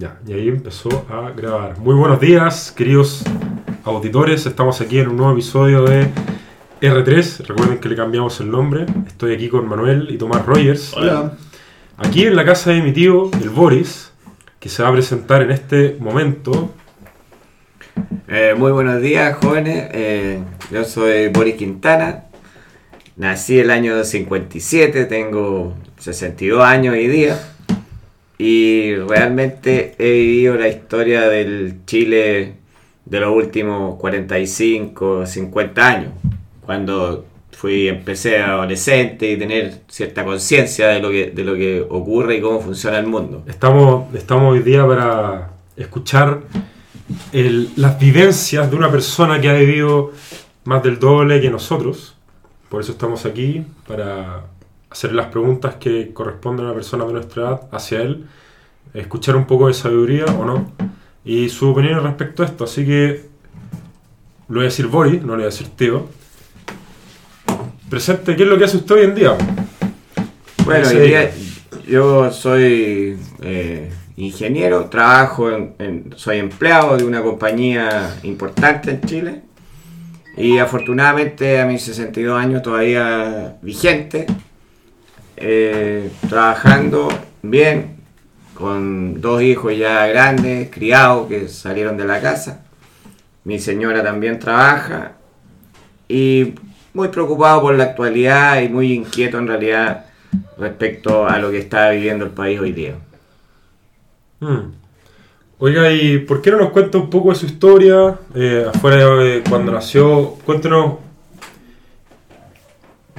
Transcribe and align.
Ya, 0.00 0.18
y 0.26 0.32
ahí 0.32 0.48
empezó 0.48 1.04
a 1.10 1.30
grabar. 1.32 1.78
Muy 1.78 1.94
buenos 1.94 2.18
días, 2.20 2.72
queridos 2.74 3.22
auditores. 3.84 4.46
Estamos 4.46 4.80
aquí 4.80 4.98
en 4.98 5.08
un 5.08 5.18
nuevo 5.18 5.32
episodio 5.32 5.84
de 5.84 6.08
R3. 6.80 7.44
Recuerden 7.46 7.76
que 7.80 7.90
le 7.90 7.96
cambiamos 7.96 8.40
el 8.40 8.50
nombre. 8.50 8.86
Estoy 9.06 9.34
aquí 9.34 9.50
con 9.50 9.68
Manuel 9.68 10.08
y 10.10 10.16
Tomás 10.16 10.46
Rogers. 10.46 10.94
Hola. 10.96 11.34
Aquí 11.98 12.24
en 12.24 12.34
la 12.34 12.46
casa 12.46 12.70
de 12.70 12.80
mi 12.80 12.92
tío, 12.92 13.30
el 13.42 13.50
Boris, 13.50 14.10
que 14.58 14.70
se 14.70 14.82
va 14.82 14.88
a 14.88 14.92
presentar 14.92 15.42
en 15.42 15.50
este 15.50 15.98
momento. 16.00 16.72
Eh, 18.26 18.54
muy 18.56 18.72
buenos 18.72 19.02
días, 19.02 19.36
jóvenes. 19.36 19.90
Eh, 19.92 20.42
yo 20.70 20.82
soy 20.84 21.28
Boris 21.28 21.56
Quintana. 21.56 22.24
Nací 23.16 23.58
el 23.58 23.70
año 23.70 24.02
57, 24.02 25.04
tengo 25.04 25.74
62 25.98 26.64
años 26.64 26.94
hoy 26.94 27.06
día. 27.06 27.38
Y 28.40 28.94
realmente 28.94 29.94
he 29.98 30.12
vivido 30.12 30.54
la 30.54 30.68
historia 30.68 31.28
del 31.28 31.84
Chile 31.84 32.54
de 33.04 33.20
los 33.20 33.36
últimos 33.36 33.96
45, 33.96 35.26
50 35.26 35.86
años. 35.86 36.12
Cuando 36.64 37.26
fui, 37.52 37.86
empecé 37.86 38.38
adolescente 38.38 39.30
y 39.30 39.36
tener 39.36 39.82
cierta 39.88 40.24
conciencia 40.24 40.88
de, 40.88 41.00
lo 41.00 41.10
que, 41.10 41.32
de 41.32 41.44
lo 41.44 41.54
que 41.54 41.82
ocurre 41.86 42.36
y 42.36 42.40
cómo 42.40 42.60
funciona 42.60 42.98
el 42.98 43.06
mundo. 43.06 43.42
Estamos, 43.46 44.14
estamos 44.14 44.54
hoy 44.54 44.60
día 44.60 44.86
para 44.86 45.50
escuchar 45.76 46.40
las 47.76 48.00
vivencias 48.00 48.70
de 48.70 48.74
una 48.74 48.90
persona 48.90 49.38
que 49.38 49.50
ha 49.50 49.52
vivido 49.52 50.12
más 50.64 50.82
del 50.82 50.98
doble 50.98 51.42
que 51.42 51.50
nosotros. 51.50 52.16
Por 52.70 52.80
eso 52.80 52.92
estamos 52.92 53.26
aquí, 53.26 53.66
para 53.86 54.44
hacer 54.90 55.12
las 55.12 55.26
preguntas 55.26 55.76
que 55.76 56.12
corresponden 56.12 56.66
a 56.66 56.68
una 56.70 56.74
persona 56.74 57.04
de 57.04 57.12
nuestra 57.12 57.42
edad 57.42 57.60
hacia 57.72 58.02
él, 58.02 58.26
escuchar 58.94 59.36
un 59.36 59.46
poco 59.46 59.68
de 59.68 59.74
sabiduría 59.74 60.24
o 60.26 60.44
no, 60.44 60.72
y 61.24 61.48
su 61.48 61.70
opinión 61.70 62.02
respecto 62.02 62.42
a 62.42 62.46
esto. 62.46 62.64
Así 62.64 62.84
que 62.84 63.28
lo 64.48 64.56
voy 64.56 64.62
a 64.62 64.64
decir 64.64 64.86
Boris, 64.88 65.20
no 65.22 65.28
le 65.32 65.34
voy 65.36 65.42
a 65.42 65.46
decir 65.46 65.68
Teo. 65.76 66.08
Presente, 67.88 68.36
¿qué 68.36 68.44
es 68.44 68.48
lo 68.48 68.56
que 68.58 68.64
hace 68.64 68.76
usted 68.76 68.94
hoy 68.96 69.02
en 69.04 69.14
día? 69.14 69.36
Bueno, 70.64 70.86
hoy 70.88 71.08
día 71.08 71.30
yo 71.88 72.30
soy 72.32 73.18
eh, 73.42 73.90
ingeniero, 74.16 74.84
trabajo, 74.86 75.50
en, 75.50 75.74
en- 75.78 76.12
soy 76.16 76.38
empleado 76.38 76.96
de 76.96 77.04
una 77.04 77.22
compañía 77.22 78.16
importante 78.22 78.92
en 78.92 79.00
Chile 79.02 79.42
y 80.36 80.58
afortunadamente 80.58 81.60
a 81.60 81.66
mis 81.66 81.82
62 81.82 82.40
años 82.40 82.62
todavía 82.62 83.56
vigente, 83.62 84.26
eh, 85.40 86.10
trabajando 86.28 87.08
bien, 87.42 87.96
con 88.54 89.20
dos 89.20 89.42
hijos 89.42 89.76
ya 89.76 90.06
grandes, 90.06 90.70
criados, 90.70 91.28
que 91.28 91.48
salieron 91.48 91.96
de 91.96 92.04
la 92.04 92.20
casa. 92.20 92.64
Mi 93.44 93.58
señora 93.58 94.02
también 94.02 94.38
trabaja 94.38 95.12
y 96.08 96.54
muy 96.92 97.08
preocupado 97.08 97.62
por 97.62 97.74
la 97.74 97.84
actualidad 97.84 98.60
y 98.60 98.68
muy 98.68 98.92
inquieto 98.92 99.38
en 99.38 99.46
realidad 99.46 100.06
respecto 100.58 101.26
a 101.26 101.38
lo 101.38 101.50
que 101.50 101.58
está 101.58 101.90
viviendo 101.90 102.24
el 102.24 102.32
país 102.32 102.60
hoy 102.60 102.72
día. 102.72 102.96
Mm. 104.40 104.72
Oiga, 105.58 105.92
¿y 105.92 106.18
por 106.18 106.40
qué 106.40 106.50
no 106.50 106.58
nos 106.58 106.70
cuenta 106.70 106.98
un 106.98 107.10
poco 107.10 107.30
de 107.30 107.34
su 107.36 107.46
historia? 107.46 108.18
eh, 108.34 108.66
afuera 108.72 109.14
de 109.16 109.42
cuando 109.48 109.72
nació, 109.72 110.36
cuéntenos 110.44 110.94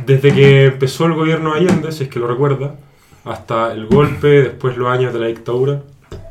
desde 0.05 0.33
que 0.33 0.65
empezó 0.65 1.05
el 1.05 1.13
gobierno 1.13 1.53
de 1.53 1.59
Allende, 1.59 1.91
si 1.91 2.03
es 2.03 2.09
que 2.09 2.19
lo 2.19 2.27
recuerda, 2.27 2.75
hasta 3.23 3.71
el 3.73 3.87
golpe, 3.87 4.27
después 4.27 4.77
los 4.77 4.89
años 4.89 5.13
de 5.13 5.19
la 5.19 5.27
dictadura. 5.27 5.81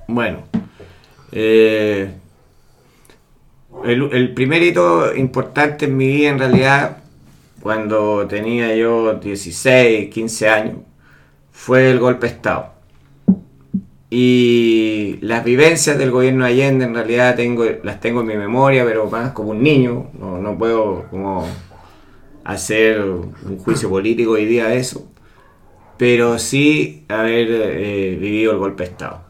Bueno, 0.09 0.39
eh, 1.33 2.11
el, 3.85 4.35
primer 4.35 4.63
hito 4.63 5.15
importante 5.15 5.87
en 5.87 5.97
mi 5.97 6.07
vida 6.09 6.31
en 6.31 6.39
realidad, 6.39 6.99
cuando 7.63 8.27
tenía 8.27 8.75
yo 8.75 9.15
16, 9.15 10.11
15 10.11 10.49
años, 10.49 10.77
fue 11.53 11.91
el 11.91 11.99
golpe 11.99 12.27
de 12.27 12.33
Estado. 12.33 12.73
Y 14.13 15.19
las 15.21 15.45
vivencias 15.45 15.97
del 15.97 16.11
gobierno 16.11 16.45
de 16.45 16.51
Allende 16.51 16.85
en 16.85 16.95
realidad 16.95 17.37
tengo, 17.37 17.65
las 17.85 18.01
tengo 18.01 18.23
en 18.23 18.27
mi 18.27 18.37
memoria, 18.37 18.85
pero 18.85 19.09
más 19.09 19.31
como 19.31 19.51
un 19.51 19.63
niño, 19.63 20.09
no, 20.19 20.39
no 20.39 20.59
puedo 20.59 21.07
como 21.11 21.47
hacer 22.53 23.01
un 23.03 23.59
juicio 23.59 23.89
político 23.89 24.33
hoy 24.33 24.45
día 24.47 24.67
de 24.69 24.79
eso, 24.79 25.07
pero 25.97 26.39
sí 26.39 27.05
haber 27.09 27.49
eh, 27.51 28.17
vivido 28.21 28.53
el 28.53 28.59
golpe 28.59 28.85
de 28.85 28.91
Estado. 28.91 29.21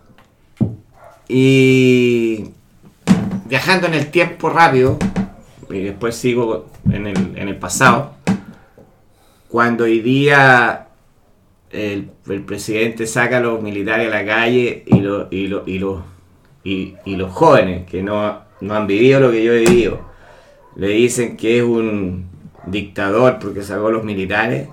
Y 1.29 2.47
viajando 3.47 3.87
en 3.87 3.95
el 3.95 4.11
tiempo 4.11 4.51
rápido, 4.51 4.97
y 5.71 5.81
después 5.81 6.17
sigo 6.17 6.67
en 6.91 7.07
el, 7.07 7.17
en 7.37 7.49
el 7.49 7.57
pasado, 7.57 8.13
cuando 9.49 9.85
hoy 9.85 10.01
día 10.01 10.89
el, 11.71 12.11
presidente 12.47 13.07
saca 13.07 13.39
a 13.39 13.41
los 13.41 13.63
militares 13.63 14.09
a 14.09 14.11
la 14.11 14.25
calle 14.27 14.85
y, 14.87 15.01
lo- 15.01 15.29
y, 15.31 15.47
lo- 15.49 15.65
y- 16.65 16.95
y 17.05 17.17
los 17.17 17.33
jóvenes 17.33 17.87
que 17.89 18.03
no, 18.03 18.41
no 18.61 18.75
han 18.75 18.87
vivido 18.87 19.21
lo 19.21 19.31
que 19.31 19.43
yo 19.45 19.53
he 19.53 19.61
vivido, 19.61 20.01
le 20.77 20.89
dicen 20.89 21.37
que 21.37 21.59
es 21.59 21.65
un 21.65 22.30
dictador 22.71 23.39
porque 23.39 23.63
sacó 23.63 23.91
los 23.91 24.05
militares, 24.05 24.69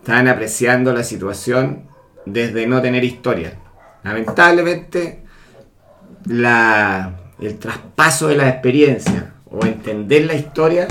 están 0.00 0.28
apreciando 0.28 0.92
la 0.92 1.02
situación 1.04 1.84
desde 2.26 2.66
no 2.66 2.80
tener 2.82 3.04
historia. 3.04 3.54
Lamentablemente, 4.02 5.22
la, 6.26 7.14
el 7.40 7.58
traspaso 7.58 8.28
de 8.28 8.36
la 8.36 8.48
experiencia 8.48 9.32
o 9.50 9.64
entender 9.64 10.24
la 10.26 10.34
historia 10.34 10.86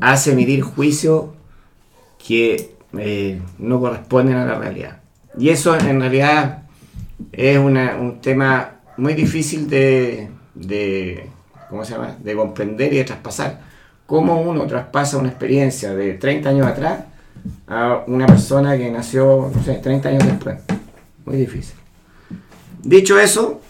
hace 0.00 0.32
emitir 0.32 0.62
juicios 0.62 1.26
que 2.24 2.74
eh, 2.98 3.40
no 3.58 3.80
corresponden 3.80 4.36
a 4.36 4.44
la 4.46 4.54
realidad. 4.58 5.00
Y 5.38 5.48
eso 5.50 5.76
en 5.78 6.00
realidad 6.00 6.62
es 7.32 7.58
una- 7.58 7.96
un 7.96 8.20
tema 8.20 8.72
muy 8.96 9.14
difícil 9.14 9.68
de, 9.70 10.28
de, 10.54 11.28
¿cómo 11.68 11.84
se 11.84 11.92
llama? 11.94 12.16
de 12.22 12.34
comprender 12.34 12.92
y 12.92 12.98
de 12.98 13.04
traspasar. 13.04 13.60
¿Cómo 14.10 14.40
uno 14.40 14.66
traspasa 14.66 15.18
una 15.18 15.28
experiencia 15.28 15.94
de 15.94 16.14
30 16.14 16.48
años 16.48 16.66
atrás 16.66 17.04
a 17.68 18.02
una 18.08 18.26
persona 18.26 18.76
que 18.76 18.90
nació, 18.90 19.52
no 19.54 19.62
sé, 19.62 19.74
30 19.74 20.08
años 20.08 20.26
después? 20.26 20.58
Muy 21.24 21.36
difícil. 21.36 21.76
Dicho 22.82 23.20
eso, 23.20 23.60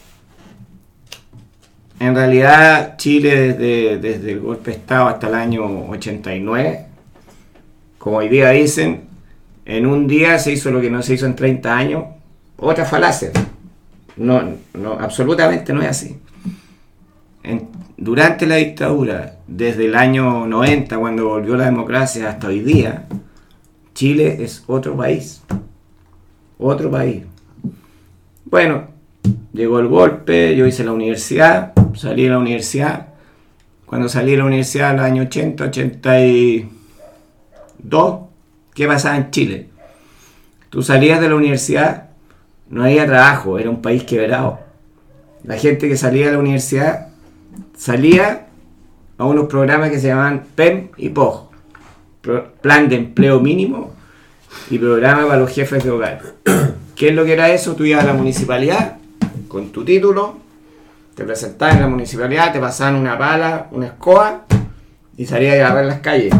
en 1.98 2.14
realidad 2.14 2.96
Chile 2.96 3.52
desde, 3.52 3.98
desde 3.98 4.32
el 4.32 4.40
golpe 4.40 4.70
de 4.70 4.78
Estado 4.78 5.08
hasta 5.08 5.28
el 5.28 5.34
año 5.34 5.90
89, 5.90 6.86
como 7.98 8.16
hoy 8.16 8.30
día 8.30 8.48
dicen, 8.48 9.08
en 9.66 9.84
un 9.84 10.08
día 10.08 10.38
se 10.38 10.52
hizo 10.52 10.70
lo 10.70 10.80
que 10.80 10.88
no 10.88 11.02
se 11.02 11.12
hizo 11.12 11.26
en 11.26 11.36
30 11.36 11.76
años, 11.76 12.04
otra 12.56 12.86
falacia. 12.86 13.30
No, 14.16 14.42
no, 14.72 14.92
absolutamente 14.94 15.74
no 15.74 15.82
es 15.82 15.88
así. 15.88 16.16
Durante 18.00 18.46
la 18.46 18.56
dictadura, 18.56 19.36
desde 19.46 19.84
el 19.84 19.94
año 19.94 20.46
90, 20.46 20.96
cuando 20.96 21.28
volvió 21.28 21.54
la 21.54 21.66
democracia, 21.66 22.30
hasta 22.30 22.48
hoy 22.48 22.60
día, 22.60 23.04
Chile 23.92 24.38
es 24.40 24.64
otro 24.68 24.96
país. 24.96 25.42
Otro 26.56 26.90
país. 26.90 27.24
Bueno, 28.46 28.86
llegó 29.52 29.80
el 29.80 29.88
golpe, 29.88 30.56
yo 30.56 30.64
hice 30.64 30.82
la 30.82 30.92
universidad, 30.92 31.74
salí 31.94 32.22
de 32.22 32.30
la 32.30 32.38
universidad. 32.38 33.08
Cuando 33.84 34.08
salí 34.08 34.30
de 34.30 34.38
la 34.38 34.46
universidad 34.46 34.92
en 34.92 34.96
los 34.96 35.04
años 35.04 35.26
80, 35.26 35.64
82, 35.64 38.20
¿qué 38.72 38.86
pasaba 38.86 39.18
en 39.18 39.30
Chile? 39.30 39.68
Tú 40.70 40.82
salías 40.82 41.20
de 41.20 41.28
la 41.28 41.34
universidad, 41.34 42.08
no 42.70 42.82
había 42.82 43.04
trabajo, 43.04 43.58
era 43.58 43.68
un 43.68 43.82
país 43.82 44.04
quebrado. 44.04 44.58
La 45.44 45.58
gente 45.58 45.86
que 45.86 45.98
salía 45.98 46.28
de 46.28 46.32
la 46.32 46.38
universidad 46.38 47.09
salía 47.80 48.46
a 49.16 49.24
unos 49.24 49.46
programas 49.46 49.90
que 49.90 49.98
se 49.98 50.08
llamaban 50.08 50.44
PEM 50.54 50.88
y 50.98 51.08
POG, 51.08 51.48
Plan 52.60 52.90
de 52.90 52.96
Empleo 52.96 53.40
Mínimo 53.40 53.94
y 54.68 54.78
Programa 54.78 55.26
para 55.26 55.40
los 55.40 55.50
Jefes 55.50 55.82
de 55.82 55.90
Hogar. 55.90 56.20
¿Qué 56.94 57.08
es 57.08 57.14
lo 57.14 57.24
que 57.24 57.32
era 57.32 57.48
eso? 57.48 57.74
Tú 57.74 57.86
ibas 57.86 58.04
a 58.04 58.08
la 58.08 58.12
municipalidad 58.12 58.98
con 59.48 59.70
tu 59.70 59.82
título, 59.82 60.36
te 61.14 61.24
presentabas 61.24 61.76
en 61.76 61.80
la 61.80 61.88
municipalidad, 61.88 62.52
te 62.52 62.60
pasaban 62.60 62.96
una 62.96 63.16
pala, 63.16 63.68
una 63.70 63.86
escoba 63.86 64.44
y 65.16 65.24
salías 65.24 65.54
a 65.54 65.66
agarrar 65.66 65.86
las 65.86 66.00
calles 66.00 66.34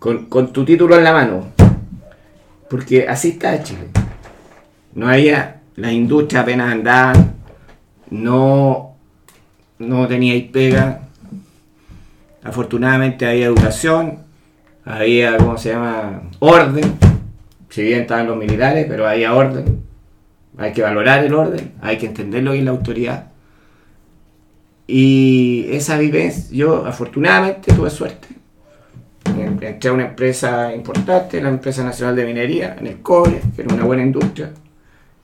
con, 0.00 0.26
con 0.26 0.52
tu 0.52 0.64
título 0.64 0.96
en 0.96 1.04
la 1.04 1.12
mano. 1.12 1.46
Porque 2.68 3.06
así 3.06 3.28
está 3.28 3.62
Chile. 3.62 3.90
No 4.92 5.08
había, 5.08 5.60
las 5.76 5.92
industrias 5.92 6.42
apenas 6.42 6.72
andaban, 6.72 7.34
no, 8.10 8.89
no 9.80 10.06
teníais 10.06 10.44
pega. 10.50 11.00
Afortunadamente 12.44 13.26
había 13.26 13.46
educación, 13.46 14.20
había, 14.84 15.36
¿cómo 15.36 15.58
se 15.58 15.70
llama? 15.70 16.22
Orden. 16.38 16.94
Si 17.68 17.82
bien 17.82 18.02
estaban 18.02 18.26
los 18.26 18.36
militares, 18.36 18.86
pero 18.88 19.08
había 19.08 19.34
orden. 19.34 19.82
hay 20.58 20.72
que 20.72 20.82
valorar 20.82 21.24
el 21.24 21.32
orden, 21.34 21.72
hay 21.80 21.96
que 21.98 22.06
entender 22.06 22.42
lo 22.42 22.54
la 22.54 22.70
autoridad. 22.70 23.26
Y 24.86 25.66
esa 25.70 25.98
vivencia, 25.98 26.48
yo 26.50 26.84
afortunadamente 26.84 27.72
tuve 27.72 27.90
suerte. 27.90 28.28
Entré 29.60 29.88
a 29.88 29.92
una 29.92 30.06
empresa 30.06 30.74
importante, 30.74 31.40
la 31.40 31.48
Empresa 31.48 31.84
Nacional 31.84 32.16
de 32.16 32.24
Minería, 32.24 32.76
en 32.78 32.88
el 32.88 33.00
cobre, 33.00 33.40
que 33.54 33.62
era 33.62 33.74
una 33.74 33.84
buena 33.84 34.02
industria. 34.02 34.50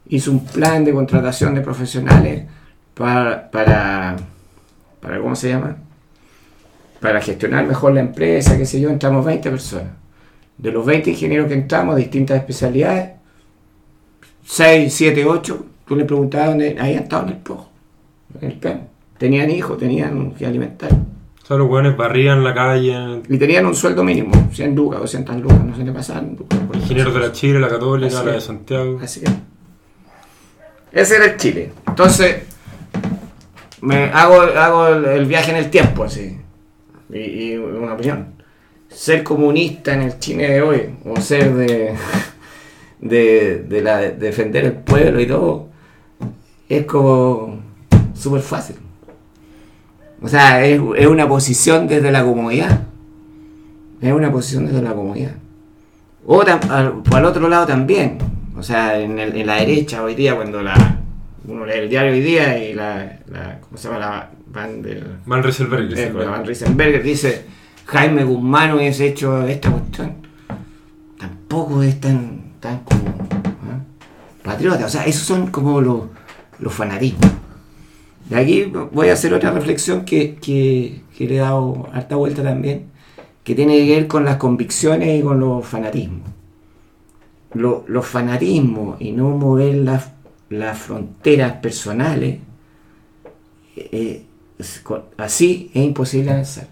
Hice 0.09 0.31
un 0.31 0.45
plan 0.45 0.85
de 0.85 0.93
contratación 0.93 1.55
de 1.55 1.63
profesionales 1.63 2.45
para, 2.95 4.17
para 5.01 5.19
¿cómo 5.21 5.37
se 5.37 5.51
llama? 5.51 5.77
Para 7.01 7.21
gestionar 7.21 7.67
mejor 7.67 7.95
la 7.95 8.01
empresa, 8.01 8.57
qué 8.57 8.67
sé 8.67 8.81
yo, 8.81 8.91
entramos 8.91 9.25
20 9.25 9.51
personas. 9.51 9.93
De 10.59 10.73
los 10.73 10.87
20 10.87 11.11
ingenieros 11.11 11.49
que 11.49 11.55
entramos, 11.55 11.97
distintas 11.97 12.39
especialidades, 12.39 13.11
6, 14.45 14.93
7, 14.93 15.25
8, 15.25 15.67
tú 15.87 15.97
le 15.97 16.05
preguntabas 16.05 16.49
dónde 16.49 16.77
habían 16.79 17.03
estado 17.03 17.25
en 17.25 17.29
el 17.29 17.37
POG, 17.39 17.67
en 18.41 18.51
el 18.51 18.59
PEM. 18.59 18.81
Tenían 19.19 19.51
hijos, 19.51 19.79
tenían 19.79 20.33
que 20.33 20.47
alimentar. 20.47 20.91
O 20.93 21.47
sea, 21.47 21.57
los 21.57 21.69
buenos 21.69 21.97
barrían 21.97 22.43
la 22.43 22.53
calle. 22.55 23.23
Y 23.29 23.39
tenían 23.39 23.67
un 23.67 23.75
sueldo 23.75 24.03
mínimo, 24.03 24.49
100 24.53 24.75
lucas, 24.75 25.01
200 25.01 25.37
lucas, 25.37 25.65
no 25.65 25.77
se 25.77 25.85
le 25.85 25.93
pasaban. 25.93 26.37
Ingenieros 26.75 27.15
de 27.15 27.21
la 27.21 27.33
Chile, 27.33 27.61
la 27.61 27.69
Católica, 27.69 28.17
Así 28.17 28.27
la 28.27 28.33
de. 28.33 28.41
Santiago. 28.41 29.01
Así 29.03 29.23
es. 29.25 29.31
Ese 30.93 31.17
era 31.17 31.27
el 31.27 31.37
Chile. 31.37 31.73
Entonces, 31.87 32.37
me 33.83 34.05
hago, 34.05 34.43
hago 34.43 34.89
el, 34.89 35.27
viaje 35.27 35.51
en 35.51 35.57
el 35.59 35.71
tiempo, 35.71 36.05
así. 36.05 36.39
Y, 37.13 37.19
y 37.19 37.57
una 37.57 37.95
opinión. 37.95 38.35
Ser 38.89 39.23
comunista 39.23 39.95
en 39.95 40.03
el 40.03 40.19
Chile 40.19 40.49
de 40.49 40.63
hoy, 40.63 40.95
o 41.05 41.21
ser 41.21 41.55
de, 41.55 41.95
de, 43.01 43.81
la, 43.83 43.99
de 43.99 44.13
defender 44.13 44.65
el 44.65 44.73
pueblo 44.73 45.21
y 45.21 45.27
todo, 45.27 45.69
es 46.69 46.85
como 46.87 47.61
súper 48.15 48.41
fácil. 48.41 48.77
O 50.23 50.29
sea, 50.29 50.65
es, 50.65 50.81
es 50.97 51.07
una 51.07 51.29
posición 51.29 51.87
desde 51.87 52.11
la 52.11 52.25
comodidad. 52.25 52.83
Es 54.01 54.13
una 54.13 54.33
posición 54.33 54.67
desde 54.67 54.83
la 54.83 54.95
comodidad. 54.95 55.35
O 56.27 56.43
tam- 56.43 56.69
al, 56.71 57.25
otro 57.25 57.49
lado 57.49 57.67
también. 57.67 58.19
O 58.57 58.63
sea, 58.63 58.99
en, 58.99 59.19
en 59.19 59.47
la 59.47 59.57
derecha 59.57 60.03
hoy 60.03 60.15
día, 60.15 60.35
cuando 60.35 60.63
la 60.63 60.96
uno 61.47 61.65
lee 61.67 61.75
el 61.79 61.89
diario 61.89 62.13
hoy 62.13 62.21
día 62.21 62.59
y 62.63 62.75
la, 62.75 63.21
la 63.31 63.61
¿cómo 63.61 63.77
se 63.77 63.89
llama? 63.89 64.01
La 64.01 64.31
Van 64.49 64.83
der, 64.83 65.07
Van 65.27 65.43
Rieselberg. 65.43 65.93
eh, 65.99 66.13
la 66.15 66.31
Van 66.31 66.45
Riesenberger 66.45 67.03
dice 67.03 67.45
Jaime 67.87 68.25
Guzmán 68.25 68.73
hubiese 68.75 69.07
hecho 69.07 69.47
esta 69.47 69.71
cuestión. 69.71 70.15
Tampoco 71.19 71.83
es 71.83 72.01
tan, 72.01 72.53
tan 72.61 72.81
como 72.81 73.01
¿ah? 73.09 73.81
patriota. 74.43 74.87
O 74.87 74.89
sea, 74.89 75.05
esos 75.07 75.23
son 75.23 75.49
como 75.49 75.81
los, 75.81 76.03
los 76.59 76.73
fanatismos. 76.73 77.31
De 78.29 78.37
aquí 78.37 78.73
voy 78.93 79.09
a 79.09 79.13
hacer 79.13 79.33
otra 79.33 79.53
reflexión 79.53 80.05
que, 80.05 80.35
que, 80.35 81.03
que 81.17 81.29
le 81.29 81.37
he 81.37 81.39
dado 81.39 81.89
harta 81.93 82.17
vuelta 82.17 82.43
también, 82.43 82.87
que 83.45 83.55
tiene 83.55 83.77
que 83.87 83.95
ver 83.95 84.07
con 84.09 84.25
las 84.25 84.37
convicciones 84.37 85.21
y 85.21 85.23
con 85.23 85.39
los 85.39 85.65
fanatismos. 85.65 86.29
Lo- 87.55 87.85
los 87.87 88.05
fanatismos 88.05 89.01
y 89.01 89.13
no 89.13 89.29
mover 89.31 89.77
las, 89.77 90.11
las 90.51 90.79
fronteras 90.79 91.55
personales, 91.55 92.39
eh, 93.77 94.25
co- 94.83 95.05
así 95.17 95.71
es 95.75 95.83
imposible 95.85 96.31
avanzar. 96.31 96.69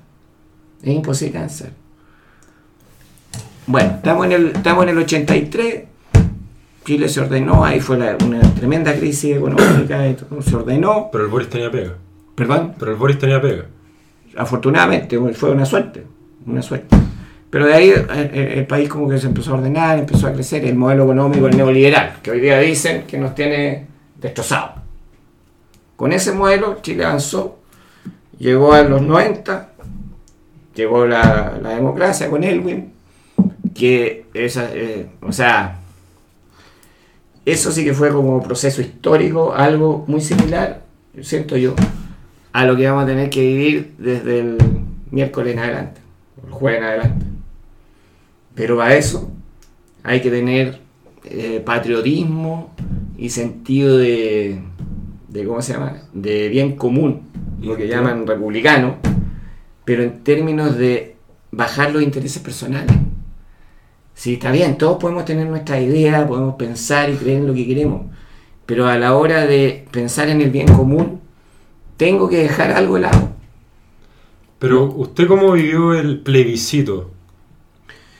Es 0.82 0.94
imposible 0.94 1.38
avanzar. 1.38 1.70
Bueno, 3.66 3.92
estamos 3.96 4.26
en 4.26 4.32
el, 4.32 4.46
estamos 4.48 4.84
en 4.84 4.90
el 4.90 4.98
83, 4.98 5.84
Chile 6.84 7.08
se 7.08 7.20
ordenó, 7.20 7.64
ahí 7.64 7.80
fue 7.80 7.98
la- 7.98 8.16
una 8.24 8.40
tremenda 8.54 8.94
crisis 8.94 9.36
económica, 9.36 10.06
y 10.08 10.14
todo, 10.14 10.42
se 10.42 10.54
ordenó, 10.54 11.08
Pero 11.10 11.24
el 11.24 11.30
Boris 11.30 11.48
tenía 11.48 11.70
pega. 11.70 11.94
perdón, 12.34 12.74
Pero 12.78 12.90
el 12.92 12.96
Boris 12.98 13.18
tenía 13.18 13.40
pega. 13.40 13.64
afortunadamente 14.36 15.18
fue 15.34 15.50
una 15.50 15.64
suerte, 15.64 16.06
una 16.46 16.60
suerte. 16.62 16.93
Pero 17.54 17.66
de 17.66 17.72
ahí 17.74 17.90
eh, 17.90 18.04
eh, 18.10 18.54
el, 18.56 18.66
país 18.66 18.88
como 18.88 19.08
que 19.08 19.16
se 19.16 19.28
empezó 19.28 19.52
a 19.52 19.58
ordenar, 19.58 19.96
empezó 19.96 20.26
a 20.26 20.32
crecer 20.32 20.64
el 20.64 20.74
modelo 20.74 21.04
económico 21.04 21.46
el 21.46 21.56
neoliberal, 21.56 22.16
que 22.20 22.32
hoy 22.32 22.40
día 22.40 22.58
dicen 22.58 23.04
que 23.06 23.16
nos 23.16 23.32
tiene 23.36 23.86
destrozados. 24.20 24.82
Con 25.94 26.12
ese 26.12 26.32
modelo 26.32 26.78
Chile 26.82 27.04
avanzó, 27.04 27.60
llegó 28.40 28.72
a 28.72 28.82
los 28.82 29.02
90, 29.02 29.68
llegó 30.74 31.06
la, 31.06 31.56
la 31.62 31.68
democracia 31.76 32.28
con 32.28 32.42
Elwin, 32.42 32.92
que 33.72 34.26
esa, 34.34 34.74
eh, 34.74 35.06
o 35.22 35.30
sea, 35.30 35.78
eso 37.44 37.70
sí 37.70 37.84
que 37.84 37.94
fue 37.94 38.10
como 38.10 38.42
proceso 38.42 38.82
histórico, 38.82 39.54
algo 39.54 40.04
muy 40.08 40.22
similar, 40.22 40.82
siento 41.22 41.56
yo, 41.56 41.76
a 42.52 42.64
lo 42.64 42.74
que 42.74 42.88
vamos 42.88 43.04
a 43.04 43.06
tener 43.06 43.30
que 43.30 43.42
vivir 43.42 43.94
desde 43.98 44.40
el 44.40 44.58
miércoles 45.12 45.52
en 45.52 45.58
adelante, 45.60 46.00
el 46.44 46.50
jueves 46.50 46.80
en 46.80 46.84
adelante. 46.84 47.33
Pero 48.54 48.76
para 48.76 48.96
eso 48.96 49.30
hay 50.02 50.20
que 50.20 50.30
tener 50.30 50.80
eh, 51.24 51.62
patriotismo 51.64 52.74
y 53.16 53.30
sentido 53.30 53.96
de, 53.96 54.60
de, 55.28 55.44
¿cómo 55.44 55.62
se 55.62 55.72
llama? 55.72 56.02
De 56.12 56.48
bien 56.48 56.76
común, 56.76 57.22
lo 57.60 57.76
que 57.76 57.88
llaman 57.88 58.26
republicano, 58.26 58.98
pero 59.84 60.02
en 60.02 60.22
términos 60.22 60.76
de 60.76 61.16
bajar 61.50 61.92
los 61.92 62.02
intereses 62.02 62.42
personales. 62.42 62.94
Sí, 64.14 64.34
está 64.34 64.52
bien, 64.52 64.78
todos 64.78 64.98
podemos 64.98 65.24
tener 65.24 65.48
nuestra 65.48 65.80
idea, 65.80 66.26
podemos 66.26 66.54
pensar 66.54 67.10
y 67.10 67.14
creer 67.14 67.38
en 67.38 67.46
lo 67.48 67.54
que 67.54 67.66
queremos, 67.66 68.02
pero 68.66 68.86
a 68.86 68.96
la 68.96 69.16
hora 69.16 69.46
de 69.46 69.86
pensar 69.90 70.28
en 70.28 70.40
el 70.40 70.50
bien 70.50 70.68
común, 70.68 71.20
tengo 71.96 72.28
que 72.28 72.38
dejar 72.38 72.70
algo 72.72 72.94
de 72.94 73.00
lado. 73.00 73.30
Pero, 74.58 74.84
¿usted 74.84 75.26
cómo 75.26 75.52
vivió 75.52 75.94
el 75.94 76.20
plebiscito? 76.20 77.13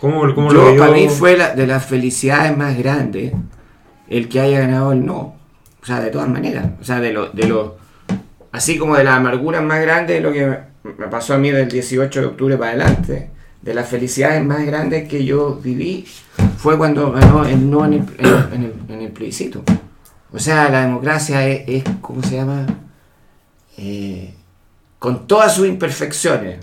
¿Cómo, 0.05 0.35
cómo 0.35 0.53
lo 0.53 0.61
Yo, 0.61 0.67
vivió? 0.67 0.81
para 0.83 0.93
mí 0.93 1.09
fue 1.09 1.35
la- 1.39 1.55
de 1.55 1.67
las 1.67 1.87
felicidades 1.87 2.55
más 2.55 2.77
grandes 2.77 3.33
el 4.09 4.29
que 4.29 4.39
haya 4.41 4.61
ganado 4.61 4.93
el 4.93 5.07
no. 5.07 5.35
O 5.83 5.87
sea, 5.87 6.01
de 6.01 6.11
todas 6.11 6.29
maneras. 6.29 6.67
O 6.79 6.85
sea, 6.85 7.01
de 7.01 7.11
lo, 7.11 7.31
de 7.31 7.47
lo, 7.49 7.77
así 8.53 8.77
como 8.77 8.97
de 8.97 9.05
las 9.05 9.15
amarguras 9.17 9.63
más 9.63 9.81
grandes, 9.81 10.23
lo 10.23 10.31
que 10.31 10.47
me, 10.47 10.59
me 10.99 11.07
pasó 11.09 11.33
a 11.33 11.39
mí 11.39 11.51
del 11.51 11.71
18 11.71 12.21
de 12.21 12.27
octubre 12.27 12.59
para 12.59 12.73
adelante, 12.73 13.31
de 13.63 13.73
las 13.75 13.89
felicidades 13.89 14.45
más 14.45 14.67
grandes 14.67 15.09
que 15.09 15.25
yo 15.25 15.55
viví, 15.63 16.07
fue 16.59 16.77
cuando 16.77 17.11
ganó 17.13 17.47
el 17.47 17.71
no 17.71 17.87
en 17.87 17.95
el, 17.95 18.01
en 18.19 18.27
el- 18.27 18.49
en 18.53 18.63
el- 18.65 18.75
en 18.95 19.01
el 19.01 19.11
plebiscito. 19.11 19.63
O 20.33 20.39
sea, 20.39 20.69
la 20.69 20.83
democracia 20.83 21.49
es, 21.49 21.63
es 21.67 21.85
¿cómo 22.03 22.23
se 22.23 22.37
llama? 22.37 22.67
Eh, 23.79 24.35
con 24.99 25.27
todas 25.27 25.55
sus 25.55 25.67
imperfecciones, 25.67 26.59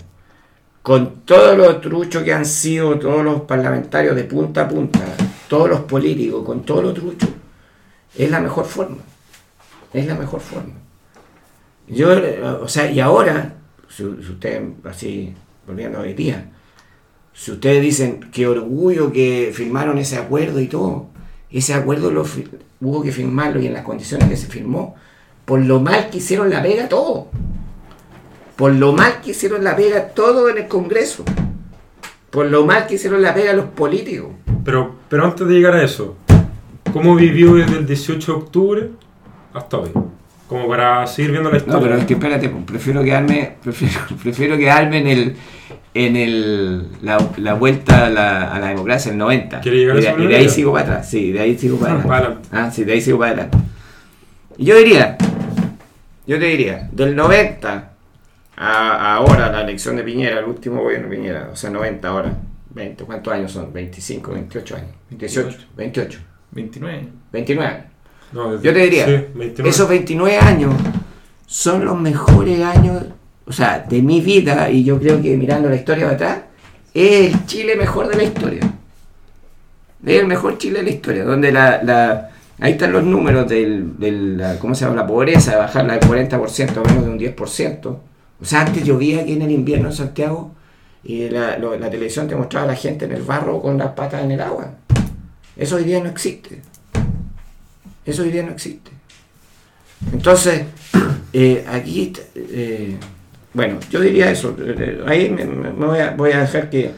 con 0.82 1.20
todo 1.24 1.56
lo 1.56 1.80
trucho 1.80 2.24
que 2.24 2.32
han 2.32 2.44
sido 2.44 2.98
todos 2.98 3.24
los 3.24 3.42
parlamentarios 3.42 4.16
de 4.16 4.24
punta 4.24 4.62
a 4.62 4.68
punta, 4.68 5.00
todos 5.48 5.68
los 5.68 5.80
políticos, 5.80 6.44
con 6.44 6.64
todo 6.64 6.82
lo 6.82 6.92
trucho, 6.92 7.28
es 8.16 8.30
la 8.30 8.40
mejor 8.40 8.64
forma. 8.64 8.98
Es 9.92 10.06
la 10.06 10.14
mejor 10.14 10.40
forma. 10.40 10.74
Yo, 11.86 12.08
o 12.60 12.68
sea, 12.68 12.90
y 12.90 12.98
ahora, 12.98 13.54
si, 13.88 14.02
si 14.02 14.32
ustedes, 14.32 14.62
así, 14.84 15.34
volviendo 15.66 16.00
hoy 16.00 16.14
día, 16.14 16.50
si 17.32 17.52
ustedes 17.52 17.82
dicen 17.82 18.30
qué 18.32 18.46
orgullo 18.46 19.12
que 19.12 19.52
firmaron 19.54 19.98
ese 19.98 20.16
acuerdo 20.18 20.60
y 20.60 20.66
todo, 20.66 21.08
ese 21.50 21.74
acuerdo 21.74 22.10
lo, 22.10 22.24
hubo 22.80 23.02
que 23.02 23.12
firmarlo 23.12 23.60
y 23.60 23.66
en 23.66 23.74
las 23.74 23.84
condiciones 23.84 24.28
que 24.28 24.36
se 24.36 24.46
firmó, 24.46 24.96
por 25.44 25.60
lo 25.60 25.80
mal 25.80 26.10
que 26.10 26.18
hicieron 26.18 26.50
la 26.50 26.62
pega 26.62 26.88
todo 26.88 27.28
por 28.62 28.72
lo 28.74 28.92
mal 28.92 29.14
que 29.24 29.32
hicieron 29.32 29.64
la 29.64 29.74
pega 29.74 30.10
todo 30.10 30.48
en 30.48 30.56
el 30.56 30.68
Congreso, 30.68 31.24
por 32.30 32.46
lo 32.46 32.64
mal 32.64 32.86
que 32.86 32.94
hicieron 32.94 33.20
la 33.20 33.34
pega 33.34 33.54
los 33.54 33.64
políticos. 33.64 34.28
Pero, 34.64 34.94
pero 35.08 35.24
antes 35.24 35.48
de 35.48 35.52
llegar 35.52 35.74
a 35.74 35.82
eso, 35.82 36.14
¿cómo 36.92 37.16
vivió 37.16 37.54
desde 37.54 37.76
el 37.78 37.86
18 37.88 38.24
de 38.32 38.38
octubre 38.38 38.90
hasta 39.52 39.78
hoy? 39.78 39.90
Como 40.46 40.68
para 40.68 41.04
seguir 41.08 41.32
viendo 41.32 41.50
la 41.50 41.56
historia. 41.56 41.76
No, 41.76 41.82
pero 41.84 41.96
es 41.96 42.04
que 42.04 42.14
espérate, 42.14 42.48
pues, 42.50 42.62
prefiero 42.64 43.02
quedarme, 43.02 43.56
prefiero, 43.64 43.98
prefiero 44.22 44.56
quedarme 44.56 44.98
en 44.98 45.06
el 45.08 45.36
en 45.94 46.14
el, 46.14 46.86
la, 47.02 47.18
la 47.38 47.54
vuelta 47.54 48.06
a 48.06 48.10
la, 48.10 48.54
a 48.54 48.60
la 48.60 48.68
democracia 48.68 49.10
el 49.10 49.18
90. 49.18 49.60
¿Quiere 49.60 49.78
llegar 49.78 49.96
a 49.96 49.98
y, 49.98 50.02
de, 50.04 50.08
esa 50.08 50.20
y 50.22 50.26
de 50.28 50.36
ahí 50.36 50.48
sigo 50.48 50.72
para 50.72 50.84
atrás, 50.84 51.10
sí, 51.10 51.32
de 51.32 51.40
ahí 51.40 51.58
sigo 51.58 51.78
para 51.78 51.94
Ah, 51.94 51.96
adelante. 51.96 52.08
para 52.08 52.26
adelante. 52.26 52.48
Ah, 52.52 52.70
sí, 52.70 52.84
de 52.84 52.92
ahí 52.92 53.00
sigo 53.00 53.18
para 53.18 53.32
adelante. 53.32 53.58
Y 54.56 54.66
yo 54.66 54.76
diría, 54.76 55.18
yo 56.28 56.38
te 56.38 56.44
diría, 56.44 56.88
del 56.92 57.16
90 57.16 57.88
a, 58.56 58.66
a 58.92 59.14
ahora, 59.16 59.50
la 59.50 59.62
elección 59.62 59.96
de 59.96 60.02
Piñera, 60.02 60.38
el 60.40 60.44
último 60.46 60.82
gobierno 60.82 61.08
de 61.08 61.16
Piñera, 61.16 61.48
o 61.52 61.56
sea, 61.56 61.70
90 61.70 62.08
ahora, 62.08 62.32
20, 62.70 63.04
¿cuántos 63.04 63.32
años 63.32 63.52
son? 63.52 63.72
25, 63.72 64.32
28 64.32 64.76
años, 64.76 64.88
28, 65.10 65.58
28, 65.76 66.18
29. 66.52 67.08
29. 67.32 67.84
No, 68.32 68.52
desde- 68.52 68.64
Yo 68.66 68.72
te 68.72 68.78
diría, 68.80 69.04
sí, 69.06 69.12
29. 69.34 69.68
esos 69.70 69.88
29 69.88 70.38
años 70.38 70.74
son 71.46 71.84
los 71.84 71.98
mejores 72.00 72.60
años, 72.62 73.04
o 73.46 73.52
sea, 73.52 73.80
de 73.80 74.00
mi 74.02 74.20
vida, 74.20 74.70
y 74.70 74.84
yo 74.84 74.98
creo 74.98 75.20
que 75.20 75.36
mirando 75.36 75.68
la 75.68 75.76
historia 75.76 76.08
de 76.08 76.14
atrás, 76.14 76.38
es 76.94 77.34
el 77.34 77.46
Chile 77.46 77.76
mejor 77.76 78.08
de 78.08 78.16
la 78.16 78.22
historia. 78.22 78.62
Es 80.04 80.20
el 80.20 80.26
mejor 80.26 80.58
Chile 80.58 80.78
de 80.80 80.84
la 80.84 80.90
historia, 80.90 81.24
donde 81.24 81.52
la, 81.52 81.82
la- 81.82 82.28
Ahí 82.60 82.72
están 82.72 82.92
los 82.92 83.02
números 83.02 83.48
del, 83.48 83.98
del 83.98 84.40
¿cómo 84.60 84.72
se 84.74 84.84
llama? 84.84 84.94
La 84.96 85.06
pobreza, 85.06 85.52
de 85.52 85.56
bajarla 85.56 85.94
del 85.98 86.08
40% 86.08 86.76
a 86.76 86.80
menos 86.88 87.04
de 87.04 87.10
un 87.10 87.18
10%. 87.18 87.96
O 88.42 88.44
sea, 88.44 88.62
antes 88.62 88.84
llovía 88.84 89.20
aquí 89.22 89.34
en 89.34 89.42
el 89.42 89.52
invierno 89.52 89.88
en 89.88 89.94
Santiago 89.94 90.50
y 91.04 91.28
la, 91.28 91.56
televisión 91.88 92.26
te 92.26 92.34
mostraba 92.34 92.64
a 92.64 92.68
la 92.70 92.74
gente 92.76 93.04
en 93.04 93.12
el 93.12 93.22
barro 93.22 93.62
con 93.62 93.78
las 93.78 93.92
patas 93.92 94.24
en 94.24 94.32
el 94.32 94.40
agua. 94.40 94.72
Eso 95.56 95.76
hoy 95.76 95.84
día 95.84 96.00
no 96.02 96.08
existe. 96.08 96.60
Eso 98.04 98.22
hoy 98.22 98.30
día 98.32 98.42
no 98.42 98.50
existe. 98.50 98.90
Entonces, 100.12 100.62
eh, 101.32 101.64
aquí, 101.68 102.12
eh, 102.34 102.96
bueno, 103.54 103.78
yo 103.88 104.00
diría 104.00 104.28
eso. 104.32 104.56
eh, 104.58 105.04
Ahí 105.06 105.30
me, 105.30 105.44
voy, 105.46 106.32
a, 106.32 106.40
dejar 106.40 106.68
que, 106.68 106.90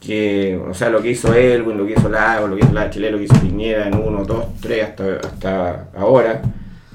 que, 0.00 0.56
o 0.56 0.74
sea, 0.74 0.90
lo 0.90 1.00
que 1.00 1.10
hizo 1.10 1.32
Elwin, 1.32 1.78
lo 1.78 1.86
que 1.86 1.92
hizo 1.92 2.08
Lago, 2.08 2.48
lo 2.48 2.56
que 2.56 2.64
hizo 2.64 2.72
la 2.72 2.90
Chile, 2.90 3.12
lo 3.12 3.18
que 3.18 3.24
hizo 3.24 3.40
Piñera 3.40 3.86
en 3.86 3.94
1, 3.94 4.24
2, 4.24 4.44
3 4.60 4.84
hasta, 4.84 5.16
hasta 5.18 5.88
ahora, 5.96 6.42